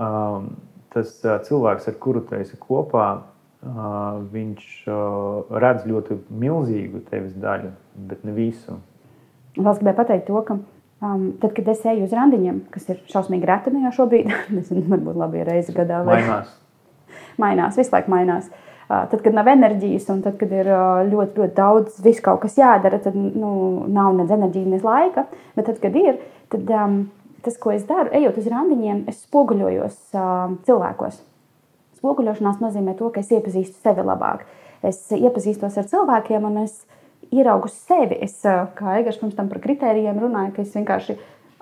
um, 0.00 0.54
tas 0.94 1.12
uh, 1.26 1.36
cilvēks, 1.44 1.90
ar 1.90 1.98
kuru 2.00 2.24
tu 2.24 2.38
esi 2.38 2.56
kopā, 2.62 3.10
viņš 3.62 4.66
redz 5.50 5.86
ļoti 5.88 6.18
milzīgu 6.30 7.02
tevis 7.10 7.34
daļu, 7.34 7.72
bet 8.08 8.22
ne 8.26 8.34
visu. 8.36 8.78
Vēl 9.58 9.72
es 9.72 9.80
gribēju 9.80 9.98
pateikt 9.98 10.28
to, 10.28 10.38
ka 10.46 10.58
um, 11.02 11.24
tad, 11.42 11.52
kad 11.56 11.68
es 11.72 11.82
eju 11.86 12.06
uz 12.06 12.14
randiņiem, 12.14 12.62
kas 12.74 12.86
ir 12.92 13.02
šausmīgi 13.10 13.48
reti 13.48 13.74
no 13.74 13.82
nu 13.82 13.92
šobrīd, 13.94 14.30
nezinu, 14.56 14.86
varbūt 14.92 15.18
labi 15.18 15.44
reizi 15.48 15.74
gadā. 15.74 16.04
Vai... 16.06 16.20
Mainās. 16.22 16.54
mainās, 17.42 17.78
visu 17.80 17.94
laiku 17.96 18.14
mainās. 18.14 18.48
Uh, 18.88 19.02
tad, 19.10 19.20
kad 19.20 19.34
nav 19.36 19.50
enerģijas, 19.52 20.06
un 20.14 20.22
tad, 20.24 20.38
kad 20.40 20.52
ir 20.54 20.70
uh, 20.70 21.02
ļoti, 21.10 21.42
ļoti 21.42 21.56
daudz, 21.58 21.98
viss 22.04 22.22
kaut 22.24 22.40
kas 22.46 22.56
jādara, 22.56 23.00
tad 23.04 23.18
nu, 23.18 23.50
nav 23.90 24.14
ne 24.16 24.24
enerģijas, 24.24 24.70
ne 24.70 24.80
laika. 24.84 25.26
Bet 25.58 25.68
tad, 25.68 25.82
kad 25.82 25.98
ir, 25.98 26.22
tad 26.54 26.70
um, 26.72 27.00
tas, 27.44 27.58
ko 27.60 27.74
es 27.74 27.84
daru, 27.90 28.08
ejot 28.16 28.38
uz 28.40 28.48
randiņiem, 28.48 29.02
es 29.10 29.20
spoguļojos 29.26 29.98
uh, 30.14 30.54
cilvēkos. 30.64 31.20
Spoguļošanās 31.98 32.60
nozīmē 32.62 32.94
to, 32.98 33.10
ka 33.14 33.22
es 33.24 33.32
iepazīstu 33.34 33.82
sevi 33.82 34.04
labāk. 34.06 34.44
Es 34.86 35.00
iepazīstos 35.14 35.78
ar 35.80 35.88
cilvēkiem 35.90 36.46
un 36.46 36.62
es 36.62 36.76
ieraugu 37.34 37.70
sevi. 37.72 38.18
Es, 38.24 38.38
kā 38.42 38.98
Eigars 38.98 39.18
pirms 39.20 39.36
tam 39.38 39.50
par 39.50 39.60
kritērijiem 39.64 40.20
runāja, 40.22 40.52
ka 40.54 40.62
es 40.62 40.76
vienkārši 40.76 41.18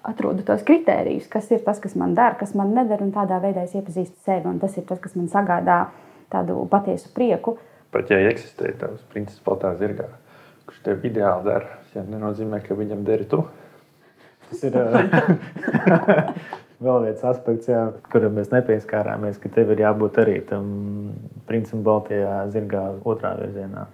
atrodu 0.07 0.45
tos 0.47 0.63
kritērijus, 0.67 1.27
kas 1.31 1.49
ir 1.51 1.65
tas, 1.67 1.81
kas 1.83 1.97
man 1.99 2.15
dara, 2.15 2.37
kas 2.39 2.53
man 2.59 2.75
nedara, 2.77 3.03
un 3.03 3.15
tādā 3.15 3.41
veidā 3.43 3.65
es 3.67 3.75
iepazīstu 3.75 4.21
sevi. 4.27 4.47
Un 4.51 4.61
tas 4.63 4.77
ir 4.79 4.87
tas, 4.89 5.01
kas 5.03 5.17
man 5.19 5.31
sagādā 5.33 5.87
tādu 6.33 6.61
patiesu 6.71 7.11
prieku. 7.17 7.57
Pat 7.95 8.11
ja 8.13 8.21
eksistē 8.29 8.75
tāds 8.79 9.03
princis 9.13 9.41
baltā 9.47 9.73
zirgā, 9.81 10.11
kurš 10.69 10.83
tev 10.85 11.07
ideāli 11.09 11.49
dara, 11.49 11.81
tas 11.95 12.07
nenozīmē, 12.11 12.61
ka 12.67 12.77
viņam 12.79 13.07
deri 13.07 13.27
tu. 13.31 13.47
Tas 14.51 14.63
ir 14.69 14.77
vēl 16.83 17.07
viens 17.07 17.23
aspekts, 17.25 17.69
jā, 17.71 17.83
kuram 18.13 18.37
mēs 18.37 18.51
nepieskārāmies, 18.53 19.39
ka 19.43 19.51
tev 19.53 19.73
ir 19.75 19.85
jābūt 19.85 20.19
arī 20.23 20.41
tam 20.49 20.67
princim 21.49 21.85
Baltijā 21.87 22.43
zirgā 22.53 22.89
otrā 23.05 23.37
virzienā. 23.41 23.87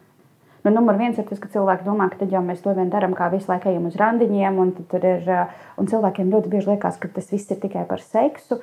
Nu, 0.63 0.71
numur 0.71 0.95
viens 0.95 1.17
ir 1.19 1.27
tas, 1.27 1.41
ka 1.43 1.51
cilvēki 1.51 1.87
domā, 1.87 2.07
ka 2.11 2.21
tad 2.21 2.31
jau 2.31 2.43
mēs 2.47 2.61
to 2.63 2.75
vien 2.77 2.91
darām, 2.91 3.17
kā 3.19 3.27
visu 3.33 3.51
laiku 3.51 3.73
ejam 3.73 3.89
uz 3.89 3.97
randiņiem, 3.99 4.61
un, 4.63 4.71
ir, 4.95 5.33
un 5.81 5.91
cilvēkiem 5.91 6.31
ļoti 6.31 6.53
bieži 6.53 6.71
liekas, 6.71 7.01
ka 7.03 7.11
tas 7.11 7.33
viss 7.35 7.51
ir 7.51 7.59
tikai 7.65 7.83
par 7.89 8.03
seksu. 8.05 8.61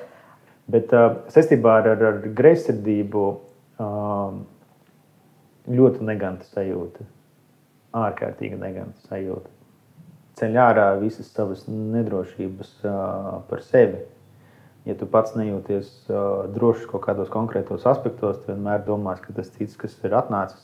Bet 0.70 0.94
uh, 0.96 1.20
saistībā 1.32 1.76
ar, 1.82 1.90
ar, 1.92 2.04
ar 2.08 2.18
greizsirdību 2.40 3.26
uh, 3.84 4.32
ļoti 5.68 6.08
neganta 6.08 6.48
sajūta, 6.48 7.04
ārkārtīgi 8.00 8.56
neganta 8.60 9.10
sajūta. 9.10 9.59
Ceļ 10.40 10.56
ārā 10.56 10.86
visas 11.00 11.28
savas 11.34 11.66
nedrošības 11.68 12.72
par 13.50 13.62
sevi. 13.66 14.00
Ja 14.88 14.94
tu 14.96 15.04
pats 15.10 15.34
nejūties 15.36 16.08
drošs 16.54 16.86
kaut 16.88 17.04
kādos 17.04 17.28
konkrētos 17.32 17.84
aspektos, 17.88 18.38
tad 18.40 18.54
vienmēr 18.54 18.86
domās, 18.86 19.20
ka 19.20 19.34
tas 19.36 19.50
cits, 19.52 19.76
kas 19.76 19.98
ir 20.08 20.16
atnācis, 20.16 20.62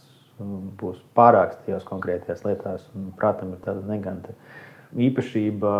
būs 0.80 1.02
pārāks 1.16 1.60
tajās 1.66 1.84
konkrētajās 1.88 2.46
lietās. 2.46 2.86
Un, 2.96 3.10
prātam 3.20 3.52
ir 3.52 3.60
tāda 3.64 3.84
neganta 3.88 4.32
īpašība 4.96 5.72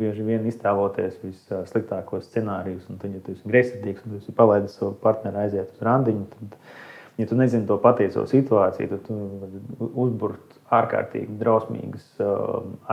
bieži 0.00 0.26
vien 0.26 0.44
iztēloties 0.50 1.16
vissliktākos 1.22 2.28
scenārijus. 2.28 2.84
Un 2.92 3.00
tad, 3.00 3.14
ja 3.16 3.24
tu 3.24 3.32
esi 3.32 3.48
greizsirdīgs 3.48 4.04
un 4.04 4.14
tu 4.14 4.20
esi 4.22 4.36
palaidis 4.36 4.76
savu 4.76 4.92
partneri 5.02 5.46
aiziet 5.46 5.72
uz 5.72 5.84
randiņu, 5.88 6.26
tad, 6.34 6.58
ja 7.18 7.26
tu 7.26 7.36
nezini 7.38 7.66
to 7.66 7.76
patieso 7.82 8.24
situāciju, 8.30 8.88
tad 8.92 9.04
tu 9.08 9.18
vari 9.42 9.90
uzburt 10.04 10.58
ārkārtīgi 10.74 11.38
drausmīgas 11.40 12.08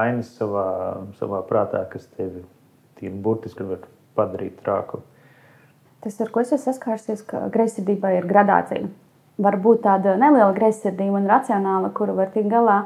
ainas 0.02 0.32
savā, 0.40 0.68
savā 1.20 1.42
prātā, 1.50 1.86
kas 1.92 2.08
tevi 2.18 2.44
tīri 3.00 3.16
burtiski 3.22 3.68
var 3.68 3.86
padarīt 4.18 4.62
trāku. 4.64 5.04
Tas, 6.04 6.18
ar 6.22 6.30
ko 6.34 6.44
es 6.44 6.54
esmu 6.54 6.72
saskārusies, 6.72 7.26
ka 7.26 7.48
greizsirdībai 7.54 8.16
ir 8.20 8.30
gradācija 8.30 8.88
var 9.42 9.58
būt 9.60 9.84
tāda 9.84 10.16
neliela 10.20 10.54
greizsirdība 10.56 11.20
un 11.20 11.30
racionāla, 11.30 11.92
kuru 11.96 12.16
var 12.18 12.32
tikt 12.34 12.52
galā. 12.52 12.86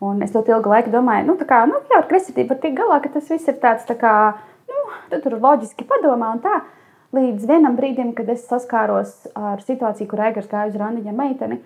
Un 0.00 0.22
es 0.24 0.32
ļoti 0.32 0.54
ilgu 0.54 0.70
laiku 0.72 0.92
domāju, 0.94 1.26
nu, 1.28 1.34
kā, 1.44 1.64
nu, 1.68 1.76
jā, 1.90 1.98
ar 2.00 2.06
greizsirdību 2.08 2.54
var 2.54 2.60
tikt 2.62 2.78
galā, 2.78 3.00
ka 3.04 3.10
tas 3.12 3.26
viss 3.28 3.50
ir 3.52 3.58
tāds, 3.60 3.84
tā 3.88 3.98
kā, 4.00 4.12
nu, 4.70 4.84
tu 5.10 5.18
tur 5.26 5.36
loģiski 5.42 5.84
padomā 5.88 6.30
un 6.36 6.40
tā. 6.44 6.54
Līdz 7.10 7.46
vienam 7.50 7.74
brīdim, 7.74 8.12
kad 8.14 8.28
es 8.30 8.44
saskāros 8.46 9.24
ar 9.34 9.62
situāciju, 9.66 10.06
kur 10.12 10.20
Eigars 10.28 10.46
gāja 10.50 10.70
uz 10.70 10.76
randiņa 10.78 11.14
meiteni, 11.18 11.56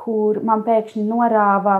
kur 0.00 0.38
man 0.40 0.62
pēkšņi 0.64 1.02
norāva 1.04 1.74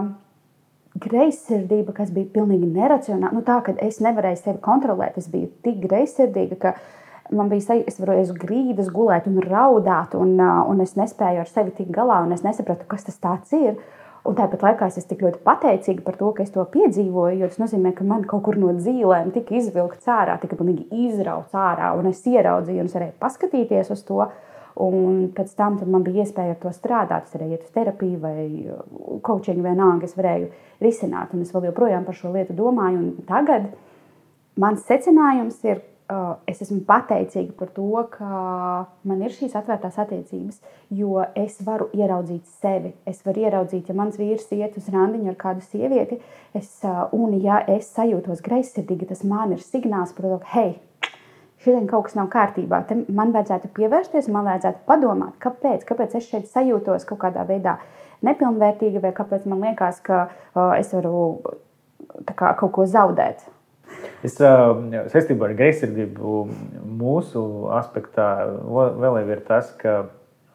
greizsirdība, 0.99 1.95
kas 1.97 2.11
bija 2.13 2.29
pilnīgi 2.35 2.69
neracionāla. 2.69 3.33
Nu, 3.33 3.41
tā, 3.47 3.63
ka 3.65 3.73
es 3.85 4.03
nevarēju 4.05 4.41
sevi 4.43 4.61
kontrolēt, 4.65 5.17
es 5.17 5.29
biju 5.33 5.49
tik 5.65 5.81
greizsirdīga, 5.87 6.59
ka 6.61 6.75
man 7.33 7.49
bija 7.49 7.71
sajūta, 7.71 7.95
es 7.95 8.01
varēju 8.03 8.37
grīdas 8.43 8.93
gulēt 8.93 9.29
un 9.31 9.41
raudāt, 9.45 10.17
un, 10.19 10.37
un 10.41 10.85
es 10.85 10.93
nespēju 10.99 11.45
ar 11.47 11.49
sevi 11.49 11.73
tikt 11.79 11.95
galā, 11.97 12.21
un 12.27 12.37
es 12.37 12.45
nesapratu, 12.45 12.85
kas 12.93 13.09
tas 13.09 13.57
ir. 13.57 13.79
Un 14.29 14.37
tāpat 14.37 14.61
laikā 14.61 14.91
es 14.91 14.99
esmu 15.01 15.09
tik 15.09 15.23
ļoti 15.25 15.39
pateicīga 15.47 16.03
par 16.05 16.19
to, 16.21 16.27
ka 16.37 16.45
es 16.45 16.51
to 16.53 16.65
piedzīvoju, 16.75 17.39
jo 17.41 17.49
tas 17.49 17.61
nozīmē, 17.63 17.95
ka 17.97 18.05
man 18.05 18.27
kaut 18.29 18.43
kur 18.45 18.59
no 18.61 18.75
dzīvēm 18.77 19.31
tika 19.33 19.57
izvilkts 19.57 20.11
ārā, 20.13 20.35
tika 20.43 20.59
pilnīgi 20.59 20.85
izrauts 21.09 21.57
ārā, 21.57 21.95
un 21.97 22.11
es 22.11 22.21
ieraudzīju, 22.29 22.83
un 22.83 22.91
es 22.91 22.97
varēju 22.99 23.17
paskatīties 23.23 23.93
uz 23.95 24.05
to. 24.09 24.21
Un 24.79 25.25
pēc 25.35 25.57
tam 25.59 25.81
man 25.91 26.05
bija 26.07 26.23
iespēja 26.23 26.55
ar 26.55 26.59
to 26.63 26.71
strādāt. 26.71 27.25
Es 27.27 27.35
varēju 27.35 27.57
iet 27.57 27.65
uz 27.67 27.73
terapiju 27.75 28.19
vai 28.23 28.45
coaching, 29.27 29.65
vienalga. 29.65 30.07
Es 30.07 30.15
varēju 30.15 30.53
risināt, 30.85 31.33
un 31.35 31.43
es 31.43 31.51
vēl 31.51 31.67
joprojām 31.73 32.05
par 32.07 32.15
šo 32.15 32.31
lietu 32.37 32.55
domāju. 32.55 33.01
Un 33.01 33.27
tagad 33.27 33.73
mans 34.61 34.85
secinājums 34.87 35.59
ir, 35.67 35.81
es 36.49 36.63
esmu 36.65 36.81
pateicīga 36.89 37.53
par 37.59 37.69
to, 37.77 37.89
ka 38.15 38.29
man 39.09 39.23
ir 39.25 39.35
šīs 39.35 39.57
atvērtās 39.59 39.99
attiecības, 40.01 40.61
jo 40.97 41.21
es 41.37 41.59
varu 41.67 41.91
ieraudzīt 41.93 42.49
sevi. 42.63 42.95
Es 43.09 43.21
varu 43.27 43.45
ieraudzīt, 43.45 43.91
ja 43.91 43.97
mans 43.99 44.17
vīrs 44.21 44.49
iet 44.57 44.79
uz 44.81 44.89
randiņu 44.95 45.35
ar 45.35 45.39
kādu 45.41 45.65
sievieti, 45.67 46.21
es, 46.57 46.71
un 47.13 47.37
ja 47.43 47.61
es 47.69 47.91
sajūtos 47.97 48.41
greizsirdīgi, 48.45 49.11
tas 49.13 49.25
man 49.29 49.53
ir 49.57 49.65
signāls 49.65 50.17
par 50.17 50.31
to, 50.31 50.41
ka, 50.45 50.53
hei, 50.55 50.73
šodien 51.65 51.91
kaut 51.91 52.09
kas 52.09 52.17
nav 52.17 52.31
kārtībā. 52.33 52.81
Te 52.89 52.97
man 53.13 53.35
vajadzētu 53.37 53.73
pievērsties, 53.77 54.31
man 54.33 54.49
vajadzētu 54.49 54.85
padomāt, 54.89 55.37
kāpēc, 55.45 55.85
kāpēc 55.89 56.17
es 56.17 56.31
šeit 56.31 56.49
sajūtos 56.49 57.05
kaut 57.09 57.21
kādā 57.27 57.45
veidā 57.49 57.77
nepilnvērtīgi, 58.25 59.03
vai 59.05 59.13
kāpēc 59.15 59.45
man 59.51 59.61
liekas, 59.67 60.01
ka 60.07 60.25
uh, 60.29 60.73
es 60.79 60.91
varu 60.97 61.21
kā, 62.33 62.55
kaut 62.57 62.73
ko 62.75 62.89
zaudēt. 62.89 63.45
Es 64.27 64.35
saistībā 64.35 65.47
ar 65.47 65.55
greizsirdību 65.59 66.39
mūsu 66.99 67.43
aspektā 67.79 68.29
vēl 68.99 69.21
ir 69.23 69.45
tas, 69.47 69.71
ka 69.79 70.01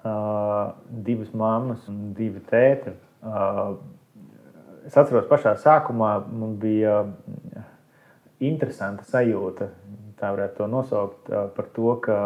uh, 0.03 0.73
divas 1.05 1.31
mammas 1.33 1.87
un 1.87 2.11
divi 2.17 2.43
tēti. 2.49 2.91
Uh, 3.23 3.77
es 4.87 4.97
atceros, 4.99 5.29
pašā 5.31 5.55
sākumā 5.63 6.11
man 6.27 6.57
bija 6.59 7.05
interesanta 8.43 9.07
sajūta, 9.07 9.69
tā 10.19 10.35
varētu 10.35 10.59
to 10.59 10.69
nosaukt, 10.71 11.31
uh, 11.31 11.47
par 11.55 11.71
to, 11.75 11.95
ka 12.03 12.17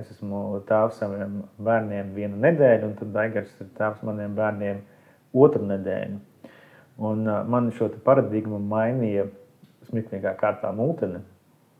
es 0.00 0.08
esmu 0.16 0.62
tēvs 0.68 1.02
saviem 1.02 1.42
bērniem 1.60 2.14
vienu 2.16 2.40
nedēļu, 2.48 2.90
un 2.92 3.00
tad 3.00 3.12
Daigars 3.16 3.52
ir 3.60 3.72
tēvs 3.76 4.04
maniem 4.08 4.36
bērniem 4.36 4.80
otru 5.36 5.68
nedēļu. 5.68 6.22
Un 7.04 7.26
uh, 7.28 7.42
man 7.44 7.68
šo 7.76 7.92
paradigmu 8.04 8.62
mainīja 8.72 9.28
smieklīgā 9.90 10.34
kārtā 10.40 10.72
mūteni. 10.74 11.22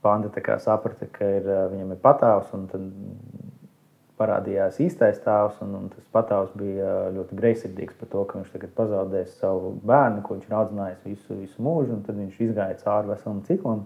Panda 0.05 0.31
saprata, 0.63 1.09
ka 1.11 1.29
ir, 1.41 1.47
viņam 1.73 1.95
ir 1.95 2.01
patāvs, 2.03 2.53
un 2.55 2.67
tad 2.71 2.85
parādījās 4.21 4.81
īstais 4.81 5.21
tēvs. 5.25 5.61
Un, 5.65 5.75
un 5.79 5.89
tas 5.93 6.05
patāvs 6.15 6.53
bija 6.59 6.97
ļoti 7.15 7.39
greizsirdīgs 7.39 7.97
par 8.01 8.11
to, 8.13 8.25
ka 8.29 8.41
viņš 8.41 8.53
tagad 8.55 8.75
pazaudēs 8.79 9.39
savu 9.41 9.75
bērnu, 9.87 10.23
ko 10.25 10.37
viņš 10.37 10.49
ir 10.49 10.59
audzinājis 10.61 11.09
visu, 11.09 11.39
visu 11.41 11.65
mūžu, 11.67 11.97
un 11.97 12.05
tad 12.07 12.21
viņš 12.21 12.39
izgāja 12.49 12.79
cauri 12.85 13.13
veselam 13.13 13.43
ciklam. 13.49 13.83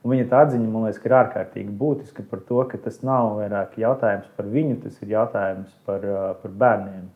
Un 0.00 0.14
viņa 0.14 0.28
atziņa, 0.32 0.68
man 0.72 0.86
liekas, 0.86 1.02
ir 1.04 1.16
ārkārtīgi 1.18 1.72
būtiska 1.76 2.24
par 2.30 2.40
to, 2.48 2.60
ka 2.70 2.80
tas 2.80 3.02
nav 3.04 3.34
vairāk 3.36 3.76
jautājums 3.80 4.30
par 4.36 4.48
viņu, 4.48 4.78
tas 4.86 4.96
ir 5.04 5.12
jautājums 5.12 5.74
par, 5.84 6.06
par 6.40 6.54
bērniem. 6.62 7.08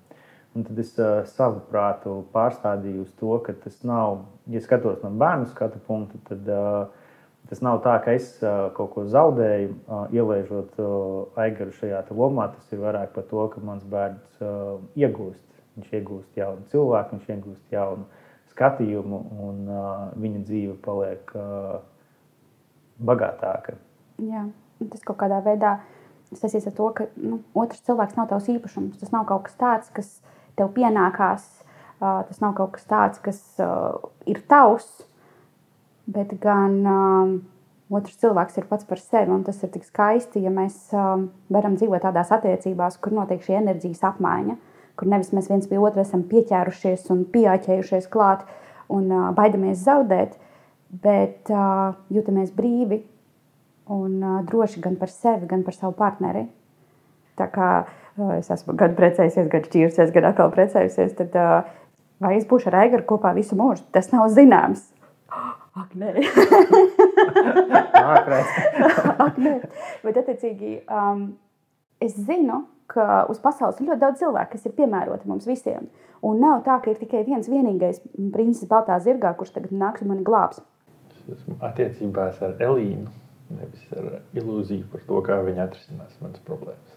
Un 0.55 0.62
tad 0.62 0.78
es 0.78 0.92
uh, 1.02 1.24
savu 1.26 1.64
prātu 1.70 2.20
pārstādīju 2.34 3.02
uz 3.02 3.14
to, 3.18 3.32
ka 3.42 3.57
tas 3.64 3.80
nav, 3.86 4.20
ja 4.46 4.61
skatos 4.62 5.00
no 5.02 5.11
bērnu 5.18 5.48
skatu 5.50 5.80
punkta, 5.82 6.20
tad 6.28 6.50
uh, 6.50 7.09
tas 7.50 7.62
nav 7.64 7.80
tā, 7.82 7.96
ka 8.05 8.14
es 8.14 8.28
uh, 8.42 8.68
kaut 8.76 8.92
ko 8.94 9.07
zaudēju, 9.11 9.72
uh, 9.74 10.05
ielaižot 10.14 10.78
uh, 10.78 11.40
aigaru 11.42 11.74
šajā 11.74 12.05
lomā. 12.14 12.52
Tas 12.55 12.70
ir 12.70 12.84
vairāk 12.84 13.16
par 13.16 13.26
to, 13.30 13.48
ka 13.50 13.62
mans 13.66 13.82
bērns 13.90 14.44
uh, 14.44 14.78
iegūst. 14.94 15.42
Viņš 15.74 15.96
iegūst 15.98 16.38
jaunu 16.38 16.62
cilvēku, 16.70 17.18
viņš 17.18 17.32
iegūst 17.34 17.74
jaunu 17.74 18.07
skatījumu, 18.55 19.20
un 19.42 19.64
uh, 19.66 19.88
viņa 20.22 20.44
dzīve 20.46 20.76
paliek 20.84 21.34
uh, 21.34 21.80
bagātāka. 23.02 23.74
Jā, 24.22 24.46
tas 24.78 25.02
kaut 25.02 25.18
kādā 25.24 25.40
veidā 25.42 25.80
saistīts 26.30 26.68
ar 26.70 26.76
to, 26.78 26.86
ka 26.94 27.09
nu, 27.18 27.40
otrs 27.59 27.82
cilvēks 27.86 28.14
nav 28.18 28.30
tavs 28.30 28.46
īpašums. 28.55 29.00
Tas 29.00 29.11
nav 29.14 29.26
kaut 29.28 29.48
kas 29.48 29.59
tāds, 29.59 29.90
kas 29.94 30.14
tev 30.59 30.70
pienākās. 30.76 31.46
Tas 32.00 32.40
nav 32.42 32.52
kaut 32.59 32.74
kas 32.74 32.84
tāds, 32.90 33.20
kas 33.24 33.38
ir 34.28 34.40
tavs, 34.50 34.88
bet 36.11 36.34
gan 36.42 36.82
otrs 37.94 38.18
cilvēks 38.20 38.59
ir 38.59 38.66
pats 38.68 38.84
par 38.88 39.00
sevi. 39.00 39.38
Tas 39.46 39.62
ir 39.62 39.70
tik 39.72 39.86
skaisti, 39.86 40.42
ja 40.44 40.52
mēs 40.52 40.90
varam 40.92 41.78
dzīvot 41.78 42.05
tādās 42.05 42.32
attiecībās, 42.34 42.98
kur 43.00 43.14
notiek 43.16 43.44
šī 43.44 43.61
enerģijas 43.62 44.05
apmaiņa, 44.11 44.59
kur 44.98 45.11
nevis 45.11 45.32
mēs 45.36 45.48
viens 45.52 45.70
pie 45.70 45.80
otra 45.80 46.05
esam 46.05 46.26
pieķērušies 46.28 47.09
un 47.14 47.24
pieķērušies 47.32 48.11
klāt 48.12 48.44
un 48.92 49.09
baidamies 49.38 49.86
zaudēt, 49.86 50.36
bet 50.90 51.48
jūtamies 52.12 52.52
brīvi 52.55 53.00
un 53.94 54.20
droši 54.48 54.82
gan 54.84 54.98
par 55.00 55.11
sevi, 55.12 55.48
gan 55.48 55.64
par 55.64 55.74
savu 55.76 55.96
partneri. 55.96 56.46
Tā 57.38 57.48
kā 57.50 57.70
es 58.36 58.50
esmu 58.54 58.76
gan 58.78 58.94
precējusies, 58.98 59.48
gan 59.50 59.64
šķīrusies, 59.66 60.12
gan 60.14 60.28
atkal 60.30 60.52
precējusies, 60.54 61.16
tad 61.18 61.34
vai 62.22 62.36
es 62.38 62.46
būšu 62.48 62.70
ar 62.70 62.76
Aigaru 62.84 63.06
kopā 63.08 63.34
visu 63.34 63.58
mūžu, 63.58 63.82
tas 63.94 64.12
nav 64.14 64.28
zināms. 64.34 64.82
Ak, 65.74 65.90
nē, 65.98 66.12
Ak, 69.24 69.34
nē. 69.42 69.56
Bet, 70.04 70.20
attiecīgi, 70.20 70.76
um, 70.86 71.34
es 71.98 72.14
zinu, 72.14 72.60
ka 72.86 73.26
uz 73.32 73.42
pasaules 73.42 73.80
ir 73.80 73.90
ļoti 73.90 74.02
daudz 74.04 74.22
cilvēku, 74.22 74.52
kas 74.54 74.66
ir 74.68 74.76
piemēroti 74.78 75.26
mums 75.26 75.50
visiem. 75.50 75.90
Un 76.24 76.38
nav 76.40 76.62
tā, 76.68 76.78
ka 76.84 76.92
ir 76.92 76.98
tikai 77.02 77.24
viens 77.26 77.50
vienīgais 77.50 77.98
princis 78.32 78.70
Baltā 78.70 79.00
zirgā, 79.02 79.34
kurš 79.34 79.50
tagad 79.56 79.74
nāks 79.74 80.04
un 80.04 80.08
mani 80.14 80.24
glābs. 80.26 80.62
Es 81.10 81.40
esmu 81.40 81.58
attiecībās 81.66 82.38
ar 82.46 82.54
Elīnu, 82.62 83.10
nevis 83.58 83.84
ar 83.98 84.22
ilūziju 84.38 84.86
par 84.92 85.02
to, 85.08 85.16
kā 85.26 85.42
viņa 85.42 85.66
atrisinās 85.66 86.14
manas 86.22 86.42
problēmas 86.46 86.93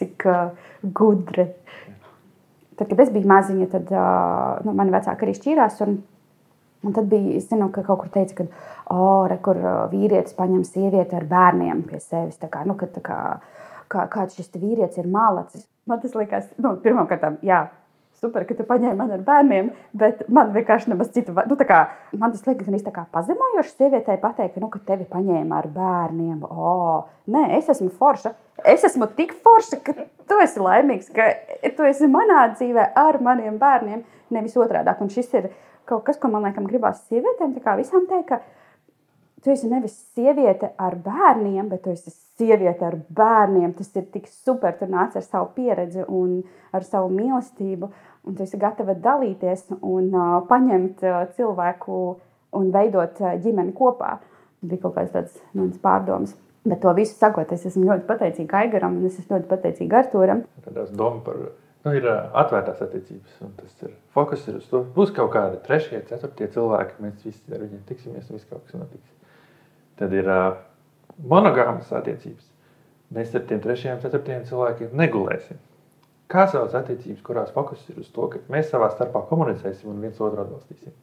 cik 0.00 0.26
uh, 0.28 0.50
gudri. 0.82 1.48
Tad, 2.76 2.90
kad 2.90 3.00
es 3.00 3.12
biju 3.12 3.28
maziņa, 3.30 3.70
tad 3.72 3.92
uh, 3.94 4.60
nu, 4.66 4.74
mani 4.76 4.94
vecāki 4.94 5.26
arī 5.26 5.36
šķīrās. 5.38 5.80
Un, 5.86 5.98
un 6.86 6.96
tad 6.96 7.08
bija, 7.10 7.36
es 7.38 7.48
zinu, 7.50 7.70
ka 7.74 7.84
kaut 7.86 8.02
kur 8.02 8.12
teica, 8.12 8.42
ka 8.42 8.48
oh, 8.94 9.24
re, 9.30 9.38
kur 9.42 9.60
vīrietis 9.92 10.36
paņem 10.36 10.66
sievieti 10.68 11.16
ar 11.18 11.26
bērniem 11.30 11.86
pie 11.88 12.02
sevis. 12.02 12.38
Tā 12.42 12.50
kā, 12.52 12.66
nu, 12.68 12.76
ka, 12.78 12.90
tā 12.92 13.02
kā, 13.04 13.18
kā, 13.92 14.06
kāds 14.12 14.38
šis 14.38 14.52
vīrietis 14.54 15.00
ir 15.02 15.08
malacis. 15.10 15.66
Man 15.86 16.02
tas 16.02 16.16
likās, 16.18 16.48
nu, 16.60 16.74
pirmkārt, 16.82 17.24
jā, 17.46 17.66
super, 18.20 18.46
ka 18.48 18.56
tu 18.56 18.64
paņēmi 18.66 18.96
mani 18.98 19.16
ar 19.16 19.22
bērniem, 19.26 19.68
bet 19.96 20.24
man 20.32 20.52
vienkārši 20.54 20.92
nemaz 20.92 21.12
citu. 21.14 21.34
Nu, 21.36 21.58
kā, 21.68 21.82
man 22.16 22.32
tas 22.34 22.46
liekas, 22.46 22.68
gan 22.68 22.80
tā 22.86 23.04
pazemojoši 23.12 23.74
sievietei 23.74 24.18
pateikt, 24.22 24.58
nu, 24.62 24.70
ka 24.72 24.80
tevi 24.88 25.06
paņēma 25.10 25.60
ar 25.60 25.68
bērniem. 25.74 26.42
O, 26.48 27.04
nē, 27.32 27.46
es 27.58 27.70
esmu 27.72 27.90
forša. 28.00 28.34
Es 28.64 28.86
esmu 28.88 29.10
tik 29.18 29.36
forša, 29.44 29.80
ka 29.84 29.94
tu 30.28 30.40
esi 30.42 30.62
laimīgs, 30.62 31.12
ka 31.14 31.28
tu 31.76 31.86
esi 31.86 32.08
manā 32.10 32.46
dzīvē 32.54 32.90
ar 32.96 33.20
maniem 33.24 33.60
bērniem, 33.60 34.04
nevis 34.32 34.56
otrādi. 34.56 34.96
Un 35.04 35.12
šis 35.12 35.32
ir 35.36 35.50
kaut 35.86 36.06
kas, 36.06 36.18
ko 36.20 36.32
man 36.32 36.48
liekas, 36.48 36.66
gribās 36.66 37.04
sievietēm 37.10 37.52
visām 37.78 38.08
teikt, 38.10 38.40
tu 39.46 39.52
esi 39.54 39.68
nevis 39.70 39.94
sieviete 40.16 40.72
ar 40.82 40.96
bērniem, 40.98 41.68
bet 41.70 41.84
tu 41.84 41.92
esi 41.94 42.10
sieviete 42.10 42.82
ar 42.88 42.96
bērniem. 43.14 43.76
Tas 43.78 43.92
ir 43.94 44.08
tik 44.10 44.26
super. 44.26 44.74
Tu 44.74 44.88
nāc 44.90 45.14
ar 45.14 45.22
savu 45.22 45.52
pieredzi 45.54 46.02
un 46.02 46.40
ar 46.74 46.86
savu 46.86 47.12
mīlestību, 47.14 47.88
un 48.26 48.34
tu 48.36 48.42
esi 48.42 48.58
gatava 48.58 48.96
dalīties 49.04 49.68
un 49.78 50.08
uh, 50.10 50.40
paņemt 50.50 51.04
uh, 51.06 51.20
cilvēku 51.36 52.00
un 52.58 52.72
veidot 52.74 53.22
uh, 53.22 53.36
ģimeni 53.44 53.76
kopā. 53.76 54.16
Tas 54.58 54.72
bija 54.72 54.82
kaut 54.82 54.96
kāds 54.98 55.14
tāds 55.14 55.38
mans 55.54 55.78
pārdoms. 55.84 56.34
Bet 56.66 56.82
to 56.82 56.90
visu 56.98 57.14
sakot, 57.14 57.52
es 57.54 57.68
esmu 57.70 57.86
ļoti 57.86 58.08
pateicīga 58.08 58.64
Aigaram 58.64 58.98
un 58.98 59.06
es 59.06 59.20
esmu 59.20 59.36
ļoti 59.36 59.50
pateicīga 59.52 60.02
Arturam. 60.02 60.42
Tādās 60.66 60.90
doma 60.90 61.22
par 61.22 61.38
nu, 61.86 61.92
ir 61.94 62.08
atvērtās 62.10 62.82
attiecības, 62.82 63.36
un 63.46 63.54
tas 63.60 63.86
ir 63.86 63.94
fokus 64.16 64.48
ir 64.50 64.58
uz 64.58 64.66
to. 64.72 64.82
Būs 64.96 65.14
kaut 65.14 65.30
kādi 65.36 65.62
trešie, 65.68 66.02
ceturtie 66.10 66.50
cilvēki, 66.56 66.98
mēs 67.04 67.22
visi 67.22 67.54
ar 67.54 67.62
viņiem 67.62 67.86
tiksimies, 67.86 68.26
un 68.26 68.40
viss 68.40 68.50
kaut 68.50 68.66
kas 68.66 68.80
notiks. 68.80 69.15
Tad 69.96 70.12
ir 70.12 70.28
uh, 70.28 70.58
monogāmas 71.30 71.92
attiecības. 71.96 72.44
Mēs 73.16 73.34
ar 73.38 73.44
tiem 73.48 73.62
trešajiem, 73.62 74.00
ceturtajiem 74.02 74.44
cilvēkiem 74.48 74.94
negulēsim. 74.98 75.58
Kā 76.30 76.46
savas 76.50 76.74
attiecības, 76.74 77.22
kurās 77.26 77.52
fokus 77.54 77.84
ir 77.92 78.00
uz 78.02 78.08
to, 78.10 78.26
ka 78.32 78.40
mēs 78.50 78.72
savā 78.72 78.88
starpā 78.90 79.22
komunicēsim 79.28 79.92
un 79.92 80.00
viens 80.02 80.18
otru 80.18 80.42
atbalstīsim? 80.42 80.94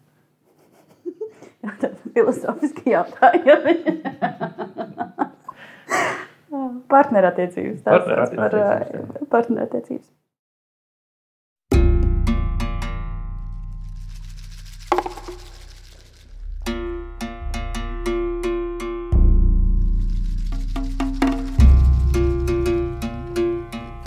Jā, 1.63 1.75
tas 1.79 1.93
ir 1.93 2.17
filozofiski 2.17 2.91
jautājumi. 2.91 3.77
Partnerattiecības. 6.93 7.79
Partnerattiecības. 7.87 9.29
Partnerattiecības. 9.31 10.09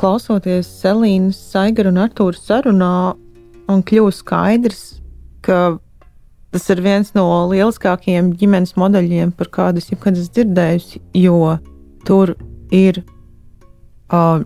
Klausoties 0.01 0.69
Selīnas, 0.83 1.39
Saigara 1.53 1.91
un 1.93 2.01
Artūra 2.03 2.39
sarunā, 2.39 3.17
un 3.71 3.83
kļūst 3.87 4.23
skaidrs, 4.23 4.85
ka 5.47 5.79
tas 6.55 6.71
ir 6.73 6.81
viens 6.85 7.13
no 7.17 7.27
lieliskākajiem 7.51 8.33
ģimenes 8.41 8.77
modeļiem, 8.81 9.33
par 9.37 9.51
kādu 9.53 9.83
es 9.83 9.91
jebkad 9.91 10.19
esmu 10.19 10.35
dzirdējusi, 10.39 11.03
jo 11.21 11.57
tur 12.07 12.35
ir 12.75 13.03
uh, 14.13 14.45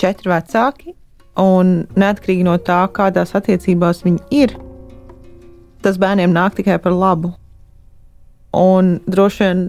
četri 0.00 0.32
vecāki, 0.32 0.96
un 1.40 1.86
neatkarīgi 1.96 2.44
no 2.46 2.56
tā, 2.60 2.82
kādās 2.92 3.34
attiecībās 3.36 4.04
viņi 4.04 4.42
ir, 4.42 4.56
tas 5.84 6.00
bērniem 6.00 6.32
nāk 6.34 6.56
tikai 6.58 6.78
par 6.82 6.96
labu. 6.96 7.32
Un 8.56 8.96
droši 9.06 9.44
vien 9.44 9.66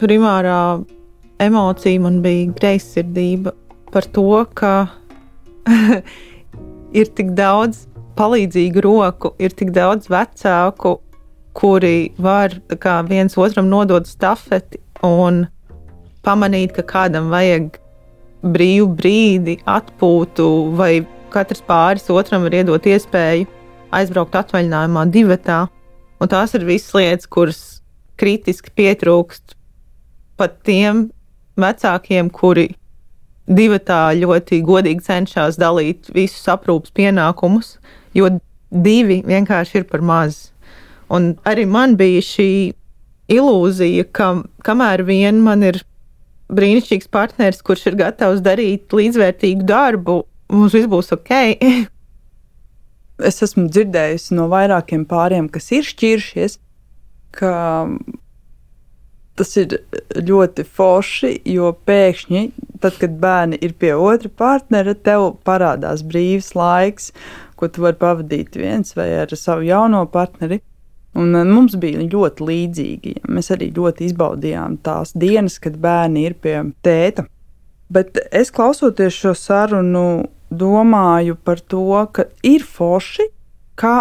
primārā 0.00 0.60
emocija 1.42 2.00
man 2.04 2.20
bija 2.24 2.52
greizsirdība 2.56 3.54
par 3.92 4.06
to, 4.12 4.44
ka 4.54 4.72
ir 7.00 7.10
tik 7.16 7.34
daudz 7.38 7.86
palīdzīgu 8.16 8.84
roku, 8.84 9.34
ir 9.38 9.52
tik 9.56 9.72
daudz 9.76 10.08
vecāku, 10.12 10.96
kuri 11.56 12.12
var 12.20 12.54
kā, 12.80 13.00
viens 13.08 13.36
otram 13.40 13.68
nodot 13.70 14.08
stafeti 14.08 14.80
un 15.04 15.46
pamanīt, 16.26 16.74
ka 16.76 16.84
kādam 16.86 17.30
vajag 17.32 17.78
brīvu 18.46 18.88
brīdi, 18.98 19.58
atpūtu, 19.68 20.48
vai 20.76 21.06
katrs 21.32 21.62
pāris 21.66 22.10
otram 22.12 22.44
var 22.46 22.56
iedot 22.60 22.86
iespēju 22.86 23.48
aizbraukt 23.96 24.36
atvaļinājumā, 24.40 25.06
divatā. 25.12 25.64
Un 26.20 26.32
tās 26.32 26.54
ir 26.56 26.64
visas 26.68 26.94
lietas, 26.96 27.28
kuras 27.28 27.60
kritiski 28.20 28.72
pietrūkst 28.76 29.56
pat 30.40 30.58
tiem 30.66 31.06
vecākiem, 31.60 32.30
kuri 32.32 32.70
divi 33.46 33.78
tā 33.78 34.10
ļoti 34.18 34.60
godīgi 34.66 35.04
cenšas 35.06 35.58
dalīt 35.60 36.10
visus 36.14 36.46
aprūpas 36.50 36.94
pienākumus, 36.96 37.76
jo 38.16 38.30
divi 38.70 39.22
vienkārši 39.26 39.82
ir 39.82 39.88
par 39.90 40.02
maz. 40.02 40.50
Un 41.12 41.34
arī 41.46 41.66
man 41.70 41.94
bija 41.98 42.22
šī 42.24 42.50
ilūzija, 43.30 44.06
ka 44.14 44.32
kamēr 44.66 45.04
vien 45.06 45.38
man 45.42 45.62
ir 45.66 45.80
brīnišķīgs 46.52 47.10
partneris, 47.10 47.62
kurš 47.66 47.88
ir 47.90 47.98
gatavs 47.98 48.42
darīt 48.42 48.94
līdzvērtīgu 48.94 49.66
darbu, 49.66 50.20
mums 50.52 50.74
viss 50.74 50.90
būs 50.90 51.14
ok. 51.14 51.32
es 53.30 53.42
esmu 53.42 53.66
dzirdējusi 53.70 54.36
no 54.38 54.46
vairākiem 54.52 55.06
pāriem, 55.08 55.48
kas 55.50 55.70
ir 55.74 55.86
šķiršies, 55.86 56.58
ka 57.36 57.52
tas 59.36 59.52
ir 59.60 59.74
ļoti 60.16 60.64
forši, 60.76 61.32
jo 61.52 61.72
pēkšņi, 61.88 62.42
tad, 62.82 62.96
kad 63.00 63.18
bērni 63.20 63.58
ir 63.64 63.74
pie 63.78 63.92
otra 63.96 64.30
partnera, 64.32 64.94
tev 64.94 65.34
parādās 65.46 66.04
brīvs 66.06 66.54
laiks, 66.56 67.12
ko 67.56 67.68
tu 67.72 67.84
vari 67.84 67.98
pavadīt 68.00 68.56
viens 68.58 68.96
vai 68.96 69.10
ar 69.22 69.32
savu 69.36 69.66
jauno 69.66 70.04
partneri. 70.12 70.60
Un 71.16 71.32
eh, 71.36 71.46
mums 71.48 71.76
bija 71.80 72.04
ļoti 72.04 72.48
līdzīgi. 72.50 73.14
Mēs 73.32 73.52
arī 73.54 73.70
ļoti 73.76 74.10
izbaudījām 74.10 74.80
tās 74.84 75.14
dienas, 75.16 75.60
kad 75.62 75.78
bērni 75.80 76.26
ir 76.28 76.36
pie 76.40 76.58
tēta. 76.84 77.24
Bet 77.92 78.18
es 78.34 78.50
klausoties 78.50 79.14
šo 79.14 79.32
sarunu, 79.38 80.26
domāju 80.50 81.38
par 81.44 81.62
to, 81.62 81.86
ka 82.12 82.26
ir 82.44 82.64
forši, 82.66 83.30
kā 83.78 83.96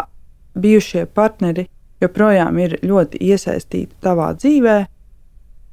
bijušie 0.56 1.06
partneri 1.06 1.68
joprojām 2.04 2.60
ir 2.64 2.78
ļoti 2.84 3.22
iesaistīti 3.32 3.96
tavā 4.04 4.34
dzīvēm 4.38 4.92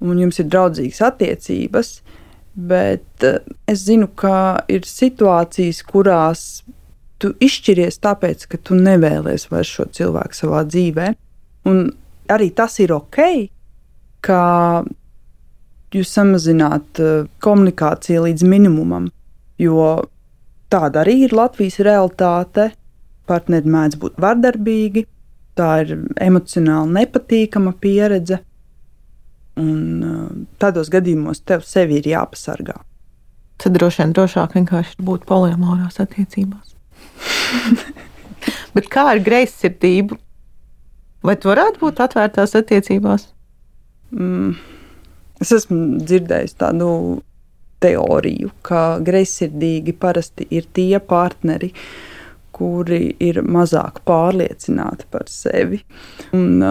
un 0.03 0.21
jums 0.23 0.41
ir 0.43 0.51
draudzīgas 0.51 1.01
attiecības, 1.09 1.93
bet 2.53 3.27
eh, 3.27 3.41
es 3.71 3.87
zinu, 3.87 4.11
ka 4.19 4.65
ir 4.73 4.87
situācijas, 4.89 5.83
kurās 5.89 6.45
tu 7.23 7.33
izšķiries 7.43 8.01
tāpēc, 8.03 8.47
ka 8.51 8.59
tu 8.59 8.77
nevēlies 8.79 9.47
vairs 9.53 9.71
šo 9.71 9.87
cilvēku 9.95 10.37
savā 10.37 10.65
dzīvē. 10.67 11.13
Un 11.71 11.85
arī 12.33 12.51
tas 12.57 12.79
ir 12.83 12.95
ok, 12.97 13.21
ka 14.27 14.43
jūs 15.95 16.13
samazināt 16.19 17.03
eh, 17.03 17.25
komunikāciju 17.45 18.27
līdz 18.27 18.47
minimumam, 18.49 19.09
jo 19.61 19.89
tāda 20.73 21.03
arī 21.05 21.23
ir 21.27 21.37
Latvijas 21.37 21.81
realitāte. 21.85 22.73
Partneri 23.29 23.71
mēdz 23.71 24.01
būt 24.03 24.17
vardarbīgi, 24.21 25.05
tā 25.55 25.69
ir 25.85 25.93
emocionāli 26.21 26.97
nepatīkama 26.97 27.77
pieredze. 27.81 28.41
Un 29.61 30.05
uh, 30.07 30.29
tādos 30.63 30.89
gadījumos 30.93 31.43
tev 31.45 31.65
sevi 31.69 31.99
ir 32.01 32.09
jāpasargā. 32.15 32.79
Tad 33.63 33.77
droši 33.77 34.03
vien 34.03 34.15
drošāk 34.17 34.57
vienkārši 34.57 35.05
būt 35.05 35.27
polijamorās 35.29 36.01
attiecībās. 36.03 36.73
Bet 38.75 38.89
kā 38.91 39.07
ar 39.13 39.21
greizsirdību? 39.23 40.17
Vai 41.23 41.37
tu 41.39 41.53
varētu 41.53 41.83
būt 41.85 42.01
atvērtās 42.03 42.57
attiecībās? 42.59 43.29
Mm, 44.11 44.57
es 45.45 45.53
esmu 45.55 46.01
dzirdējis 46.03 46.57
tādu 46.59 46.89
teoriju, 47.83 48.51
ka 48.67 48.99
greizsirdīgi 49.05 49.95
parasti 50.01 50.49
ir 50.55 50.67
tie 50.75 50.99
partneri, 50.99 51.71
uh, 51.71 52.12
kuri 52.53 53.15
ir 53.23 53.41
mazāk 53.43 54.03
pārliecināti 54.09 55.09
par 55.13 55.27
sevi. 55.33 55.81
Un, 56.37 56.63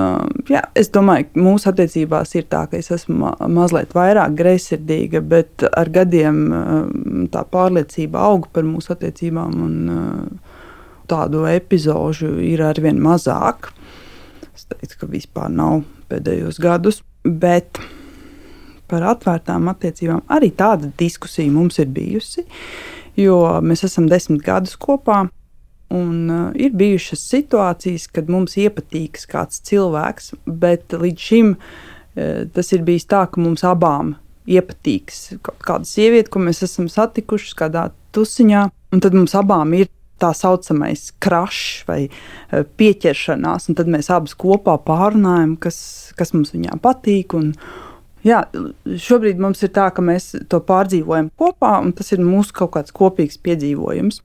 jā, 0.49 0.63
es 0.77 0.91
domāju, 0.93 1.29
ka 1.32 1.45
mūsu 1.47 1.71
attiecībās 1.71 2.36
ir 2.38 2.47
tā, 2.51 2.63
ka 2.71 2.79
es 2.79 2.91
esmu 2.93 3.17
ma 3.23 3.32
mazliet 3.51 3.95
vairāk 3.97 4.36
greizsirdīga, 4.39 5.23
bet 5.34 5.65
ar 5.71 5.91
gadiem 5.93 6.41
tā 7.34 7.45
pārliecība 7.53 8.21
aug 8.32 8.47
par 8.53 8.67
mūsu 8.67 8.93
attiecībām, 8.95 9.57
un 9.65 10.39
tādu 11.11 11.45
epizodu 11.49 12.38
ir 12.45 12.63
arvien 12.65 13.01
mazāk. 13.01 13.71
Es 14.55 14.67
teicu, 14.69 15.01
ka 15.01 15.09
vispār 15.11 15.51
nav 15.53 15.82
pēdējos 16.11 16.59
gadus. 16.61 17.01
Bet 17.23 17.79
par 18.91 19.05
atvērtām 19.13 19.69
attiecībām 19.71 20.23
arī 20.34 20.51
tāda 20.57 20.89
diskusija 20.99 21.51
mums 21.53 21.79
ir 21.79 21.91
bijusi, 21.93 22.43
jo 23.19 23.38
mēs 23.63 23.86
esam 23.88 24.09
desmit 24.11 24.43
gadus 24.45 24.75
kopā. 24.79 25.25
Un, 25.92 26.30
uh, 26.30 26.52
ir 26.56 26.72
bijušas 26.78 27.24
situācijas, 27.34 28.08
kad 28.16 28.30
mums 28.32 28.56
iepatīks 28.60 29.28
kāds 29.32 29.60
cilvēks, 29.68 30.32
bet 30.48 30.96
līdz 30.96 31.26
šim 31.28 31.56
uh, 31.58 32.44
tas 32.56 32.72
ir 32.72 32.86
bijis 32.88 33.10
tā, 33.12 33.26
ka 33.28 33.44
mums 33.44 33.66
abām 33.68 34.16
iepatīks 34.48 35.36
kāda 35.44 35.88
sieviete, 35.88 36.32
ko 36.32 36.42
mēs 36.46 36.64
esam 36.64 36.88
satikuši 36.92 37.58
kādā 37.60 37.89
tusiņā, 38.16 38.64
un 38.96 39.04
tad 39.04 39.18
mums 39.18 39.36
abām 39.38 39.76
ir 39.76 39.92
tā 40.22 40.32
saucamais 40.38 41.10
krašs 41.20 41.84
vai 41.89 42.02
uh, 42.08 42.64
pieķeršanās, 42.64 43.68
un 43.68 43.80
tad 43.82 43.92
mēs 43.92 44.12
abas 44.16 44.38
kopā 44.39 44.78
pārunājam, 44.88 45.58
kas, 45.60 45.80
kas 46.16 46.32
mums 46.38 46.56
viņā 46.56 46.80
patīk. 46.84 47.36
Un, 47.36 47.56
Jā, 48.22 48.44
šobrīd 48.86 49.39
mums 49.42 49.64
ir 49.66 49.72
tā, 49.74 49.88
ka 49.89 50.04
mēs 50.06 50.36
to 50.46 50.60
pārdzīvojam 50.62 51.32
kopā, 51.42 51.80
un 51.82 51.89
tas 51.98 52.14
ir 52.14 52.22
mūsu 52.22 52.54
kaut 52.54 52.76
kāds 52.76 52.94
kopīgs 52.94 53.39
piedzīvojums. 53.42 54.20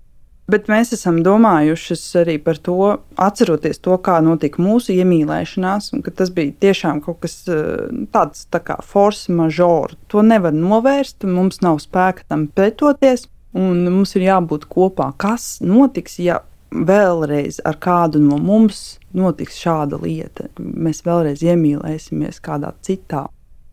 Bet 0.47 0.69
mēs 0.71 0.93
esam 0.95 1.19
domājuši 1.27 1.97
arī 2.21 2.37
par 2.39 2.59
to, 2.63 2.77
atceroties 3.19 3.81
to, 3.83 3.97
kā 3.99 4.21
notika 4.23 4.63
mūsu 4.63 4.95
iemīlēšanās, 4.95 5.91
un 5.97 6.05
ka 6.07 6.13
tas 6.15 6.31
bija 6.35 6.55
tiešām 6.63 7.01
kaut 7.03 7.19
kas 7.25 7.41
eh, 7.51 7.89
tāds 8.15 8.45
tā 8.55 8.61
kā 8.63 8.77
force 8.87 9.35
majeure. 9.35 9.99
To 10.15 10.23
nevar 10.23 10.55
novērst, 10.55 11.27
mums 11.27 11.59
nav 11.67 11.81
spēka 11.83 12.29
tam 12.31 12.47
pretoties, 12.47 13.27
un 13.59 13.89
mums 13.91 14.15
ir 14.15 14.29
jābūt 14.29 14.69
kopā. 14.71 15.11
Kas 15.19 15.57
notiks, 15.67 16.21
ja 16.23 16.39
vēlreiz 16.71 17.59
ar 17.67 17.81
kādu 17.83 18.23
no 18.23 18.39
mums 18.39 19.01
notiks 19.19 19.59
šāda 19.59 19.99
lieta? 19.99 20.47
Mēs 20.63 21.03
vēlreiz 21.07 21.43
iemīlēsimies 21.43 22.39
kādā 22.45 22.71
citā. 22.87 23.27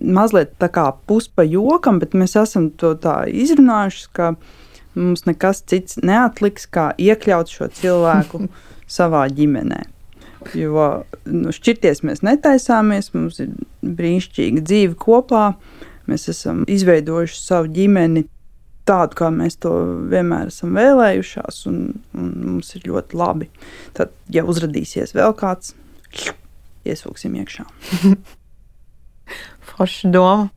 Mazliet 0.04 0.58
tā 0.60 0.74
kā 0.74 0.90
puspa 1.06 1.46
jokam, 1.46 2.02
bet 2.02 2.18
mēs 2.18 2.34
esam 2.42 2.72
to 2.82 2.96
tā 2.98 3.22
izrunājuši 3.30 4.10
mums 4.98 5.26
nekas 5.28 5.64
cits 5.70 6.00
neatliks, 6.04 6.68
kā 6.70 6.92
iekļaut 7.02 7.52
šo 7.52 7.70
cilvēku 7.80 8.46
savā 8.98 9.26
ģimenē. 9.34 9.84
Jo 10.58 11.06
nu, 11.30 11.54
šķirties 11.56 12.04
mēs 12.04 12.24
netaisāmies, 12.26 13.14
mums 13.16 13.40
ir 13.44 13.54
brīnišķīga 13.84 14.64
dzīve 14.66 14.98
kopā. 15.00 15.54
Mēs 16.10 16.28
esam 16.34 16.66
izveidojuši 16.68 17.38
savu 17.40 17.70
ģimeni 17.72 18.26
tādu, 18.88 19.16
kā 19.16 19.30
mēs 19.32 19.56
to 19.64 19.72
vienmēr 20.12 20.52
esam 20.52 20.76
vēlējušies, 20.76 21.62
un, 21.72 21.78
un 22.18 22.32
mums 22.44 22.74
ir 22.76 22.90
ļoti 22.90 23.20
labi. 23.20 23.48
Tad, 23.96 24.12
ja 24.34 24.44
uzrādīsies 24.44 25.16
vēl 25.16 25.32
kāds, 25.40 25.72
iesūksim 26.84 27.38
iekšā. 27.40 27.66
Forša 29.72 30.12
doma. 30.12 30.50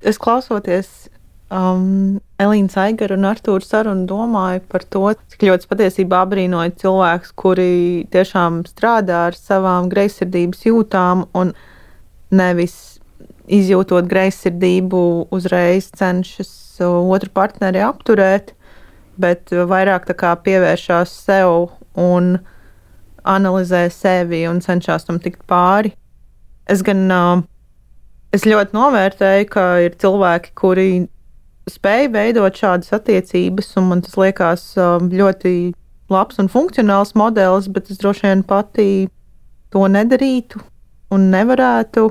Es 0.00 0.20
klausoties 0.20 1.09
um, 1.50 2.20
Elīna 2.40 2.72
Zaigara 2.72 3.16
un 3.18 3.26
Artūra 3.28 3.64
sarunu 3.64 4.06
domāju 4.08 4.62
par 4.70 4.86
to, 4.86 5.02
cik 5.32 5.44
ļoti 5.48 5.68
patiesībā 5.70 6.22
apbrīnoju 6.24 6.76
cilvēkus, 6.80 7.34
kuri 7.38 7.72
tiešām 8.14 8.62
strādā 8.70 9.26
ar 9.28 9.38
savām 9.38 9.90
greizsirdības 9.92 10.64
jūtām 10.68 11.26
un 11.36 11.52
nevis 12.30 13.00
izjūtot 13.50 14.06
greizsirdību, 14.10 15.02
uzreiz 15.34 15.90
cenšas 15.98 16.52
otru 16.80 17.32
partneri 17.34 17.82
apturēt, 17.84 18.54
bet 19.20 19.50
vairāk 19.50 20.08
pievēršās 20.46 21.12
sev 21.26 21.74
un 21.98 22.38
analizē 23.28 23.88
sevi 23.92 24.46
un 24.48 24.62
cenšas 24.64 25.04
tam 25.04 25.18
tikt 25.20 25.42
pāri. 25.50 25.92
Es 26.70 26.80
gan 26.86 27.02
uh, 27.10 27.42
es 28.32 28.46
ļoti 28.46 28.76
novērtēju, 28.76 29.48
ka 29.50 29.64
ir 29.84 29.96
cilvēki, 30.00 30.54
kuri 30.56 30.88
spēju 31.68 32.12
veidot 32.14 32.56
šādas 32.56 32.92
attiecības, 32.96 33.74
un 33.80 33.90
man 33.90 34.02
tas 34.04 34.16
liekas 34.20 34.64
um, 34.80 35.10
ļoti 35.12 35.72
labs 36.10 36.40
un 36.42 36.48
funkcionāls 36.50 37.14
modelis, 37.18 37.68
bet 37.70 37.90
es 37.90 38.00
droši 38.00 38.26
vien 38.28 38.42
pati 38.46 39.08
to 39.70 39.84
nedarītu 39.86 40.62
un 41.14 41.28
nevarētu. 41.34 42.08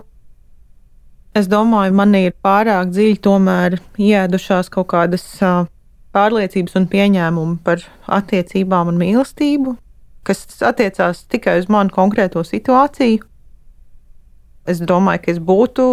Es 1.38 1.50
domāju, 1.50 1.94
man 1.96 2.16
ir 2.18 2.34
pārāk 2.44 2.90
dziļi 2.94 3.20
tomēr 3.24 3.78
iēdušās 4.02 4.72
kaut 4.74 4.90
kādas 4.94 5.26
uh, 5.46 5.68
pārliecības 6.16 6.78
un 6.80 6.88
pieņēmumi 6.90 7.60
par 7.64 7.84
attiecībām 8.20 8.90
un 8.92 9.00
mīlestību, 9.02 9.76
kas 10.28 10.46
attiecās 10.66 11.26
tikai 11.30 11.60
uz 11.62 11.70
manu 11.72 11.94
konkrēto 11.94 12.44
situāciju. 12.46 13.26
Es 14.70 14.82
domāju, 14.86 15.24
ka 15.24 15.32
es 15.34 15.40
būtu 15.42 15.86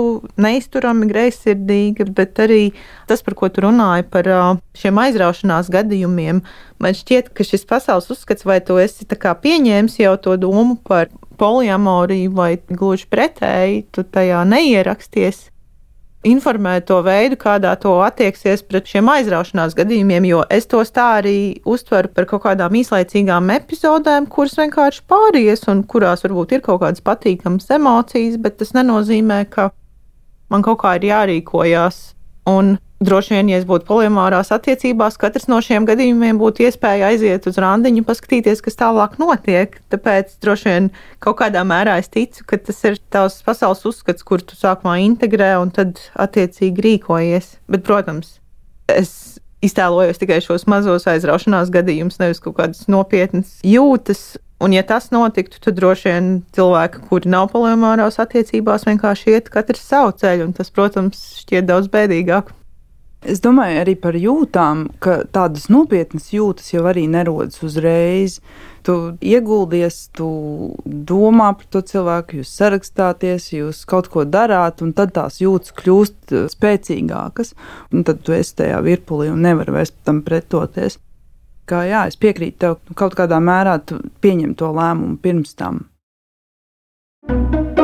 neizturami 0.43 1.09
greizsirdīga, 1.09 2.09
bet 2.17 2.41
arī 2.45 2.61
tas, 3.09 3.23
par 3.25 3.37
ko 3.39 3.49
tu 3.49 3.65
runāji, 3.65 4.05
par 4.13 4.29
šiem 4.77 5.01
aizraušanās 5.01 5.71
gadījumiem, 5.73 6.43
man 6.83 6.99
šķiet, 6.99 7.33
ka 7.33 7.47
šis 7.47 7.65
pasaules 7.69 8.11
uzskats, 8.13 8.45
vai 8.45 8.61
tu 8.61 8.77
esi 8.83 9.09
pieņēmis 9.09 10.01
jau 10.03 10.17
to 10.21 10.37
domu 10.37 10.77
par 10.77 11.09
poliamoriju, 11.41 12.33
vai 12.37 12.57
gluži 12.69 13.09
pretēji, 13.13 13.87
tu 13.93 14.05
tajā 14.05 14.45
neieraksties 14.49 15.49
informēt 16.27 16.87
to 16.91 16.99
veidu, 17.07 17.39
kādā 17.41 17.73
to 17.81 17.95
attieksies 18.05 18.65
pret 18.67 18.89
šiem 18.91 19.09
aizraušanās 19.13 19.77
gadījumiem, 19.79 20.27
jo 20.31 20.43
es 20.53 20.69
tos 20.71 20.93
tā 20.95 21.07
arī 21.21 21.37
uztveru 21.69 22.11
par 22.15 22.29
kaut 22.31 22.45
kādām 22.47 22.77
īslaicīgām 22.81 23.53
epizodēm, 23.57 24.29
kuras 24.33 24.57
vienkārši 24.61 25.05
pāries 25.11 25.67
un 25.73 25.85
kurās 25.89 26.27
varbūt 26.27 26.57
ir 26.57 26.65
kaut 26.67 26.83
kādas 26.83 27.05
patīkamas 27.07 27.71
emocijas, 27.79 28.41
bet 28.43 28.59
tas 28.63 28.75
nenozīmē, 28.77 29.45
ka 29.51 29.71
man 30.53 30.67
kaut 30.67 30.83
kā 30.83 30.97
ir 30.99 31.09
jārīkojās. 31.11 32.03
Un 32.47 32.77
Droši 32.97 33.35
vien, 33.35 33.51
ja 33.53 33.59
es 33.61 33.67
būtu 33.69 33.85
polimārās 33.85 34.49
attiecībās, 34.57 35.19
katrs 35.21 35.51
no 35.53 35.59
šiem 35.61 35.85
gadījumiem 35.85 36.39
būtu 36.41 36.65
iespēja 36.65 37.11
aiziet 37.11 37.45
uz 37.51 37.59
randiņu, 37.61 38.07
paskatīties, 38.09 38.63
kas 38.65 38.81
tālāk 38.81 39.19
notiek. 39.21 39.77
Tāpēc 39.93 40.39
droši 40.41 40.71
vien 40.71 40.89
kaut 41.21 41.37
kādā 41.43 41.61
mērā 41.69 41.99
es 42.01 42.09
ticu, 42.09 42.47
ka 42.49 42.57
tas 42.57 42.81
ir 42.89 42.97
tavs 43.13 43.43
pasaules 43.45 43.85
uzskats, 43.85 44.25
kur 44.25 44.41
tu 44.41 44.57
sākumā 44.57 44.97
integrē 45.05 45.59
un 45.61 45.75
tad 45.77 46.01
attiecīgi 46.17 46.89
rīkojies. 46.89 47.53
Bet, 47.69 47.85
protams, 47.85 48.39
es 48.89 49.13
iztēlojos 49.67 50.21
tikai 50.23 50.41
šos 50.41 50.65
mazos 50.71 51.05
aizraušanās 51.13 51.69
gadījumus, 51.77 52.17
nevis 52.23 52.41
kaut 52.41 52.57
kādas 52.63 52.89
nopietnas 52.89 53.59
jūtas. 53.61 54.39
Un, 54.65 54.73
ja 54.73 54.81
tas 54.89 55.11
notiktu, 55.13 55.61
tad 55.61 55.77
droši 55.77 56.09
vien 56.09 56.29
cilvēki, 56.57 57.05
kuri 57.11 57.29
nav 57.29 57.51
polimārās 57.53 58.17
attiecībās, 58.23 58.89
vienkārši 58.89 59.35
iet 59.37 59.51
katrs 59.53 59.85
savu 59.85 60.17
ceļu, 60.17 60.49
un 60.49 60.55
tas, 60.57 60.73
protams, 60.73 61.27
šķiet 61.43 61.69
daudz 61.69 61.93
bēdīgāk. 61.93 62.57
Es 63.25 63.41
domāju 63.43 63.81
arī 63.81 63.95
par 63.99 64.17
jūtām, 64.21 64.87
ka 65.03 65.23
tādas 65.33 65.71
nopietnas 65.73 66.29
jūtas 66.35 66.69
jau 66.75 66.85
arī 66.87 67.07
nerodas 67.11 67.63
uzreiz. 67.65 68.39
Tu 68.87 68.95
ieguldies, 69.25 69.97
tu 70.15 70.29
domā 70.85 71.49
par 71.57 71.67
to 71.73 71.83
cilvēku, 71.89 72.43
jūs 72.43 72.53
sarakstāties, 72.61 73.49
jūs 73.57 73.83
kaut 73.89 74.11
ko 74.13 74.23
darāt, 74.29 74.85
un 74.85 74.93
tad 74.95 75.17
tās 75.17 75.41
jūtas 75.43 75.75
kļūst 75.75 76.37
eh, 76.37 76.47
spēcīgākas. 76.53 77.57
Un 77.91 78.07
tad 78.07 78.23
tu 78.23 78.37
esi 78.37 78.55
tajā 78.63 78.79
virpulī 78.87 79.33
un 79.33 79.43
nevari 79.43 79.75
vairs 79.81 79.95
tam 80.07 80.23
pretoties. 80.27 81.01
Kā 81.67 81.83
jā, 81.89 82.05
es 82.07 82.21
piekrītu 82.21 82.61
tev, 82.63 82.79
nu, 82.87 82.95
kaut 82.95 83.17
kādā 83.19 83.41
mērā 83.43 83.81
tu 83.83 83.99
pieņem 84.23 84.55
to 84.55 84.71
lēmumu 84.77 85.19
pirms 85.19 85.57
tam. 85.59 85.89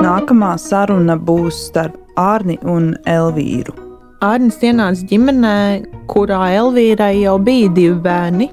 Nākamā 0.03 0.55
saruna 0.59 1.19
būs 1.19 1.67
starp 1.71 1.99
Ārni 2.19 2.61
un 2.63 2.93
Elvīru. 3.09 3.92
Arnēs 4.23 4.61
ienāca 4.63 5.03
ģimenē, 5.11 5.57
kurā 6.07 6.45
Elvīrai 6.55 7.25
jau 7.25 7.41
bija 7.43 7.73
divi 7.75 7.97
bērni, 8.05 8.47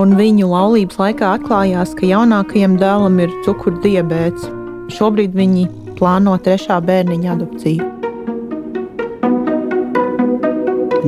un 0.00 0.14
viņu 0.16 0.48
laulības 0.48 0.96
laikā 0.96 1.34
atklājās, 1.36 1.92
ka 1.98 2.08
jaunākajam 2.08 2.78
dēlam 2.80 3.20
ir 3.20 3.34
cukurdiabēts. 3.44 4.48
Šobrīd 4.96 5.36
viņi 5.36 5.66
plāno 6.00 6.38
trešā 6.40 6.80
bērniņa 6.88 7.34
adopciju. 7.36 7.90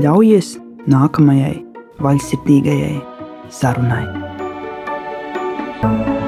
Ļaujies 0.05 0.59
nākamajai 0.93 1.57
vaļsirdīgajai 2.05 2.99
sarunai. 3.49 4.05
thank 5.83 6.07
you 6.09 6.22